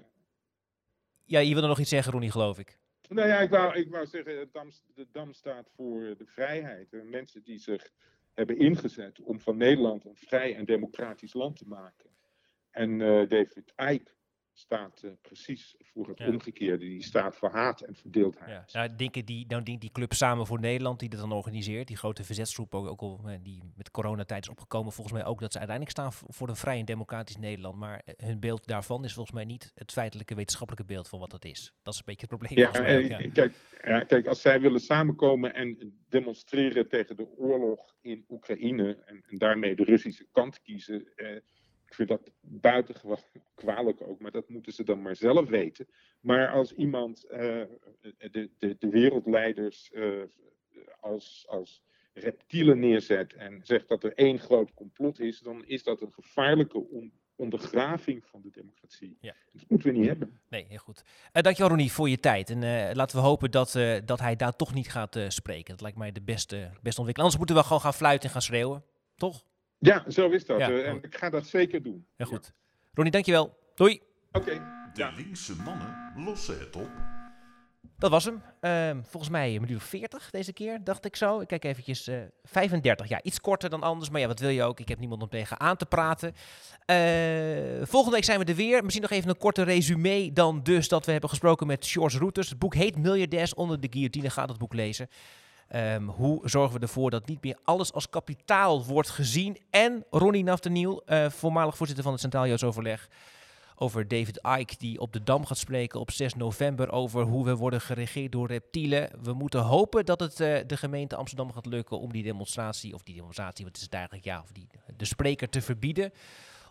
ja, 1.25 1.39
je 1.39 1.53
wilde 1.53 1.69
nog 1.69 1.79
iets 1.79 1.91
zeggen, 1.91 2.13
Ronnie, 2.13 2.31
geloof 2.31 2.59
ik. 2.59 2.79
Nou 3.15 3.29
ja, 3.29 3.41
ik 3.41 3.51
wou, 3.51 3.75
ik 3.75 3.91
wou 3.91 4.07
zeggen, 4.07 4.49
Dam, 4.53 4.71
de 4.95 5.07
Dam 5.13 5.33
staat 5.33 5.71
voor 5.77 6.01
de 6.01 6.27
vrijheid. 6.27 6.93
En 6.93 7.09
mensen 7.09 7.43
die 7.43 7.59
zich 7.59 7.91
hebben 8.35 8.59
ingezet 8.59 9.21
om 9.21 9.41
van 9.41 9.57
Nederland 9.57 10.05
een 10.05 10.17
vrij 10.17 10.57
en 10.57 10.65
democratisch 10.65 11.33
land 11.33 11.57
te 11.57 11.69
maken. 11.69 12.11
En 12.71 13.01
eh, 13.01 13.29
David 13.29 13.73
Icke 13.77 14.13
staat 14.53 15.03
uh, 15.05 15.11
precies 15.21 15.75
voor 15.79 16.09
het 16.09 16.19
Ja. 16.19 16.27
omgekeerde. 16.27 16.85
Die 16.85 17.03
staat 17.03 17.37
voor 17.37 17.51
haat 17.51 17.81
en 17.81 17.95
verdeeldheid. 17.95 18.51
Ja, 18.51 18.81
nou, 18.81 18.97
denken 18.97 19.25
die, 19.25 19.47
nou, 19.49 19.63
die, 19.63 19.79
die 19.79 19.93
club 19.93 20.13
Samen 20.13 20.47
voor 20.47 20.61
Nederland, 20.61 21.01
die 21.01 21.09
dat 21.09 21.21
dan 21.21 21.33
organiseert, 21.33 21.89
die 21.89 21.97
grote 21.97 22.25
verzetsgroep, 22.25 22.75
ook, 22.75 22.87
ook 22.87 23.01
al, 23.01 23.21
eh, 23.27 23.39
die 23.43 23.63
met 23.77 23.91
coronatijd 23.91 24.43
is 24.43 24.51
opgekomen, 24.51 24.93
volgens 24.93 25.17
mij 25.17 25.27
ook 25.27 25.41
dat 25.41 25.53
ze 25.53 25.59
uiteindelijk 25.59 25.99
staan 25.99 26.13
voor 26.13 26.49
een 26.49 26.57
vrij 26.57 26.79
en 26.79 26.85
democratisch 26.85 27.37
Nederland. 27.37 27.77
Maar 27.77 28.03
eh, 28.05 28.15
hun 28.27 28.41
beeld 28.41 28.67
daarvan 28.67 29.05
is 29.05 29.13
volgens 29.13 29.35
mij 29.35 29.45
niet 29.45 29.73
het 29.75 29.93
feitelijke 29.93 30.35
wetenschappelijke 30.35 30.93
beeld 30.93 31.09
van 31.09 31.19
wat 31.19 31.31
dat 31.31 31.45
is. 31.45 31.73
Dat 31.83 31.93
is 31.93 31.99
een 31.99 32.07
beetje 32.07 32.27
het 32.27 32.39
probleem. 32.39 32.59
Ja, 32.59 32.71
mij 32.81 32.99
eh, 32.99 33.09
ja. 33.09 33.31
Kijk, 33.33 33.55
ja, 33.85 34.01
kijk, 34.01 34.27
als 34.27 34.41
zij 34.41 34.61
willen 34.61 34.81
samenkomen 34.81 35.55
en 35.55 35.99
demonstreren 36.09 36.89
tegen 36.89 37.17
de 37.17 37.29
oorlog 37.37 37.95
in 38.01 38.25
Oekraïne 38.29 38.97
en, 39.07 39.23
en 39.29 39.39
daarmee 39.39 39.75
de 39.77 39.85
Russische 39.85 40.27
kant 40.33 40.61
kiezen, 40.61 41.13
eh, 41.17 41.37
ik 41.91 41.97
vind 41.97 42.09
dat 42.09 42.31
buitengewoon 42.41 43.19
kwalijk 43.55 44.01
ook, 44.03 44.21
maar 44.21 44.31
dat 44.31 44.49
moeten 44.49 44.73
ze 44.73 44.85
dan 44.85 45.03
maar 45.03 45.17
zelf 45.17 45.49
weten. 45.49 45.87
Maar 46.21 46.49
als 46.49 46.73
iemand 46.75 47.25
eh, 47.25 47.63
de, 48.31 48.51
de, 48.59 48.77
de 48.79 48.89
wereldleiders 48.89 49.91
eh, 49.93 50.23
als, 51.01 51.45
als 51.49 51.83
reptielen 52.13 52.79
neerzet 52.79 53.33
en 53.35 53.61
zegt 53.63 53.89
dat 53.89 54.05
er 54.05 54.15
één 54.15 54.39
groot 54.39 54.75
complot 54.75 55.21
is, 55.21 55.41
dan 55.41 55.65
is 55.67 55.83
dat 55.83 56.01
een 56.01 56.13
gevaarlijke 56.13 56.79
on- 56.79 57.13
ondergraving 57.37 58.27
van 58.27 58.41
de 58.41 58.51
democratie. 58.51 59.17
Ja. 59.21 59.35
Dat 59.53 59.69
moeten 59.69 59.93
we 59.93 59.99
niet 59.99 60.09
hebben. 60.09 60.41
Nee, 60.49 60.67
heel 60.69 60.79
goed. 60.79 61.03
Uh, 61.33 61.43
dankjewel 61.43 61.69
Ronnie 61.69 61.93
voor 61.93 62.09
je 62.09 62.21
tijd. 62.21 62.51
En 62.51 62.63
eh, 62.63 62.95
laten 62.95 63.17
we 63.17 63.23
hopen 63.23 63.51
dat, 63.51 63.75
eh, 63.75 63.99
dat 64.05 64.21
hij 64.21 64.37
daar 64.37 64.57
toch 64.57 64.75
niet 64.75 64.91
gaat 64.91 65.17
eh, 65.17 65.29
spreken. 65.29 65.71
Dat 65.71 65.81
lijkt 65.81 65.99
mij 65.99 66.13
de 66.13 66.23
beste, 66.23 66.57
beste 66.57 67.01
ontwikkeling. 67.01 67.19
Anders 67.19 67.37
moeten 67.37 67.57
we 67.57 67.63
gewoon 67.63 67.81
gaan 67.81 67.95
fluiten 67.95 68.27
en 68.27 68.33
gaan 68.33 68.43
schreeuwen. 68.43 68.85
Toch? 69.17 69.45
Ja, 69.81 70.05
zo 70.09 70.29
is 70.31 70.45
dat. 70.47 70.59
Ja, 70.59 70.71
Eh, 70.71 70.87
en 70.87 70.93
goed. 70.93 71.05
ik 71.05 71.17
ga 71.17 71.31
dat 71.31 71.47
zeker 71.47 71.83
doen. 71.83 72.07
Heel 72.17 72.27
goed. 72.27 72.53
Ronnie, 72.93 73.13
dankjewel. 73.13 73.57
Doei. 73.75 74.01
Oké. 74.33 74.63
De 74.95 75.13
linkse 75.17 75.55
mannen 75.65 76.13
lossen 76.17 76.59
het 76.59 76.77
op. 76.77 76.91
Dat 77.99 78.11
was 78.11 78.25
hem. 78.25 78.43
Ehm, 78.61 79.03
volgens 79.03 79.33
mij 79.33 79.55
een 79.55 79.61
minuut 79.61 79.77
of 79.77 79.83
40 79.83 80.31
deze 80.31 80.53
keer, 80.53 80.85
dacht 80.85 81.05
ik 81.05 81.17
zo. 81.17 81.41
Ik 81.41 81.47
kijk 81.47 81.65
eventjes. 81.65 82.07
eh 82.07 82.17
35, 82.43 83.09
ja, 83.09 83.23
iets 83.23 83.41
korter 83.41 83.71
dan 83.71 83.83
anders. 83.83 84.11
Maar 84.11 84.21
ja, 84.21 84.27
wat 84.27 84.39
wil 84.41 84.49
je 84.49 84.63
ook? 84.63 84.81
Ik 84.81 84.89
heb 84.89 84.99
niemand 84.99 85.23
om 85.23 85.29
tegen 85.29 85.61
aan 85.61 85.77
te 85.77 85.87
praten. 85.87 86.33
Eh, 86.85 86.97
volgende 87.83 88.15
week 88.17 88.25
zijn 88.25 88.39
we 88.39 88.45
er 88.45 88.55
weer. 88.55 88.83
Misschien 88.83 89.03
nog 89.03 89.11
even 89.11 89.29
een 89.31 89.37
korte 89.37 89.63
resume 89.63 90.33
dan 90.33 90.63
dus 90.63 90.89
dat 90.89 91.05
we 91.07 91.13
hebben 91.13 91.31
gesproken 91.31 91.67
met 91.67 91.87
George 91.87 92.19
Routers. 92.19 92.49
Het 92.49 92.59
boek 92.59 92.75
heet 92.75 92.97
Miljardairs 92.99 93.55
onder 93.55 93.81
de 93.81 93.89
guillotine. 93.91 94.31
Ga 94.31 94.47
dat 94.47 94.59
boek 94.59 94.75
lezen. 94.75 95.09
Ehm, 95.71 96.05
hoe 96.05 96.49
zorgen 96.49 96.75
we 96.75 96.87
ervoor 96.87 97.11
dat 97.11 97.27
niet 97.27 97.43
meer 97.43 97.59
alles 97.65 97.93
als 97.93 98.09
kapitaal 98.09 98.85
wordt 98.85 99.11
gezien? 99.11 99.59
En 99.71 100.05
Ronnie 100.11 100.45
Nafteniel, 100.45 101.03
eh 101.05 101.31
voormalig 101.31 101.77
voorzitter 101.77 102.05
van 102.05 102.13
het 102.13 102.23
Centraal 102.23 102.47
Joods 102.47 102.65
Overleg 102.65 103.09
over 103.77 104.09
David 104.09 104.41
Icke, 104.59 104.75
die 104.79 105.01
op 105.01 105.13
de 105.13 105.23
Dam 105.23 105.47
gaat 105.47 105.59
spreken 105.59 106.01
op 106.01 106.11
6 106.11 106.35
november 106.35 106.93
over 106.93 107.23
hoe 107.23 107.45
we 107.45 107.57
worden 107.57 107.81
geregeerd 107.81 108.33
door 108.33 108.47
reptielen. 108.47 109.11
We 109.23 109.33
moeten 109.33 109.61
hopen 109.61 110.07
dat 110.07 110.21
het 110.21 110.41
eh, 110.41 110.59
de 110.67 110.77
gemeente 110.77 111.17
Amsterdam 111.17 111.53
gaat 111.53 111.67
lukken 111.67 111.99
om 111.99 112.13
die 112.13 112.23
demonstratie, 112.23 112.95
of 112.95 113.03
die 113.03 113.15
demonstratie, 113.15 113.65
wat 113.65 113.77
is 113.77 113.83
het 113.83 113.93
eigenlijk, 113.93 114.25
ja, 114.25 114.41
of 114.41 114.53
die, 114.53 114.67
de 114.97 115.05
spreker 115.05 115.49
te 115.49 115.63
verbieden. 115.63 116.13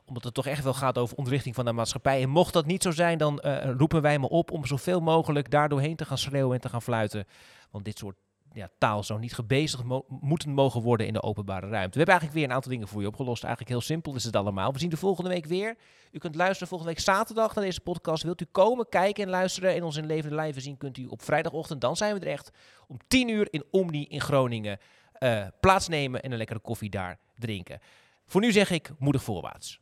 Omdat 0.05 0.23
het 0.23 0.33
toch 0.33 0.47
echt 0.47 0.63
wel 0.63 0.73
gaat 0.73 0.97
over 0.97 1.17
ontrichting 1.17 1.55
van 1.55 1.65
de 1.65 1.71
maatschappij. 1.71 2.21
En 2.21 2.29
mocht 2.29 2.53
dat 2.53 2.65
niet 2.65 2.83
zo 2.83 2.91
zijn, 2.91 3.17
dan 3.17 3.39
eh, 3.39 3.71
roepen 3.77 4.01
wij 4.01 4.19
me 4.19 4.29
op 4.29 4.51
om 4.51 4.65
zoveel 4.65 4.99
mogelijk 4.99 5.51
daar 5.51 5.69
doorheen 5.69 5.95
te 5.95 6.05
gaan 6.05 6.17
schreeuwen 6.17 6.55
en 6.55 6.61
te 6.61 6.69
gaan 6.69 6.81
fluiten. 6.81 7.25
Want 7.71 7.85
dit 7.85 7.97
soort 7.97 8.15
ja, 8.53 8.69
taal 8.77 9.03
zou 9.03 9.19
niet 9.19 9.33
gebezigd 9.33 9.83
mo- 9.83 10.05
moeten 10.07 10.49
mogen 10.49 10.81
worden 10.81 11.07
in 11.07 11.13
de 11.13 11.21
openbare 11.21 11.67
ruimte. 11.67 11.91
We 11.91 11.97
hebben 11.97 12.13
eigenlijk 12.13 12.33
weer 12.39 12.43
een 12.49 12.55
aantal 12.55 12.71
dingen 12.71 12.87
voor 12.87 13.01
je 13.01 13.07
opgelost. 13.07 13.43
Eigenlijk 13.43 13.71
heel 13.73 13.81
simpel 13.81 14.15
is 14.15 14.23
het 14.23 14.35
allemaal. 14.35 14.73
We 14.73 14.79
zien 14.79 14.89
de 14.89 14.97
volgende 14.97 15.29
week 15.29 15.45
weer. 15.45 15.75
U 16.11 16.17
kunt 16.17 16.35
luisteren 16.35 16.67
volgende 16.67 16.93
week 16.93 17.03
zaterdag 17.03 17.55
naar 17.55 17.63
deze 17.63 17.81
podcast. 17.81 18.23
Wilt 18.23 18.41
u 18.41 18.45
komen, 18.51 18.89
kijken 18.89 19.23
en 19.23 19.29
luisteren 19.29 19.75
en 19.75 19.83
ons 19.83 19.95
in 19.95 20.05
levende 20.05 20.35
lijven 20.35 20.61
zien, 20.61 20.77
kunt 20.77 20.97
u 20.97 21.05
op 21.05 21.21
vrijdagochtend, 21.21 21.81
dan 21.81 21.95
zijn 21.97 22.13
we 22.13 22.19
er 22.19 22.31
echt, 22.31 22.51
om 22.87 22.97
10 23.07 23.29
uur 23.29 23.47
in 23.51 23.63
Omni 23.71 24.05
in 24.05 24.21
Groningen 24.21 24.79
eh, 25.13 25.45
plaatsnemen 25.59 26.21
en 26.23 26.31
een 26.31 26.37
lekkere 26.37 26.59
koffie 26.59 26.89
daar 26.89 27.17
drinken. 27.37 27.79
Voor 28.25 28.41
nu 28.41 28.51
zeg 28.51 28.69
ik 28.71 28.91
moedig 28.99 29.23
voorwaarts. 29.23 29.79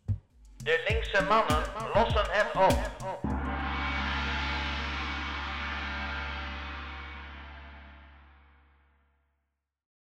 De 0.64 0.86
linkse 0.88 1.24
mannen 1.24 1.64
lossen 1.94 2.26
het 2.30 2.56
op. 2.56 3.37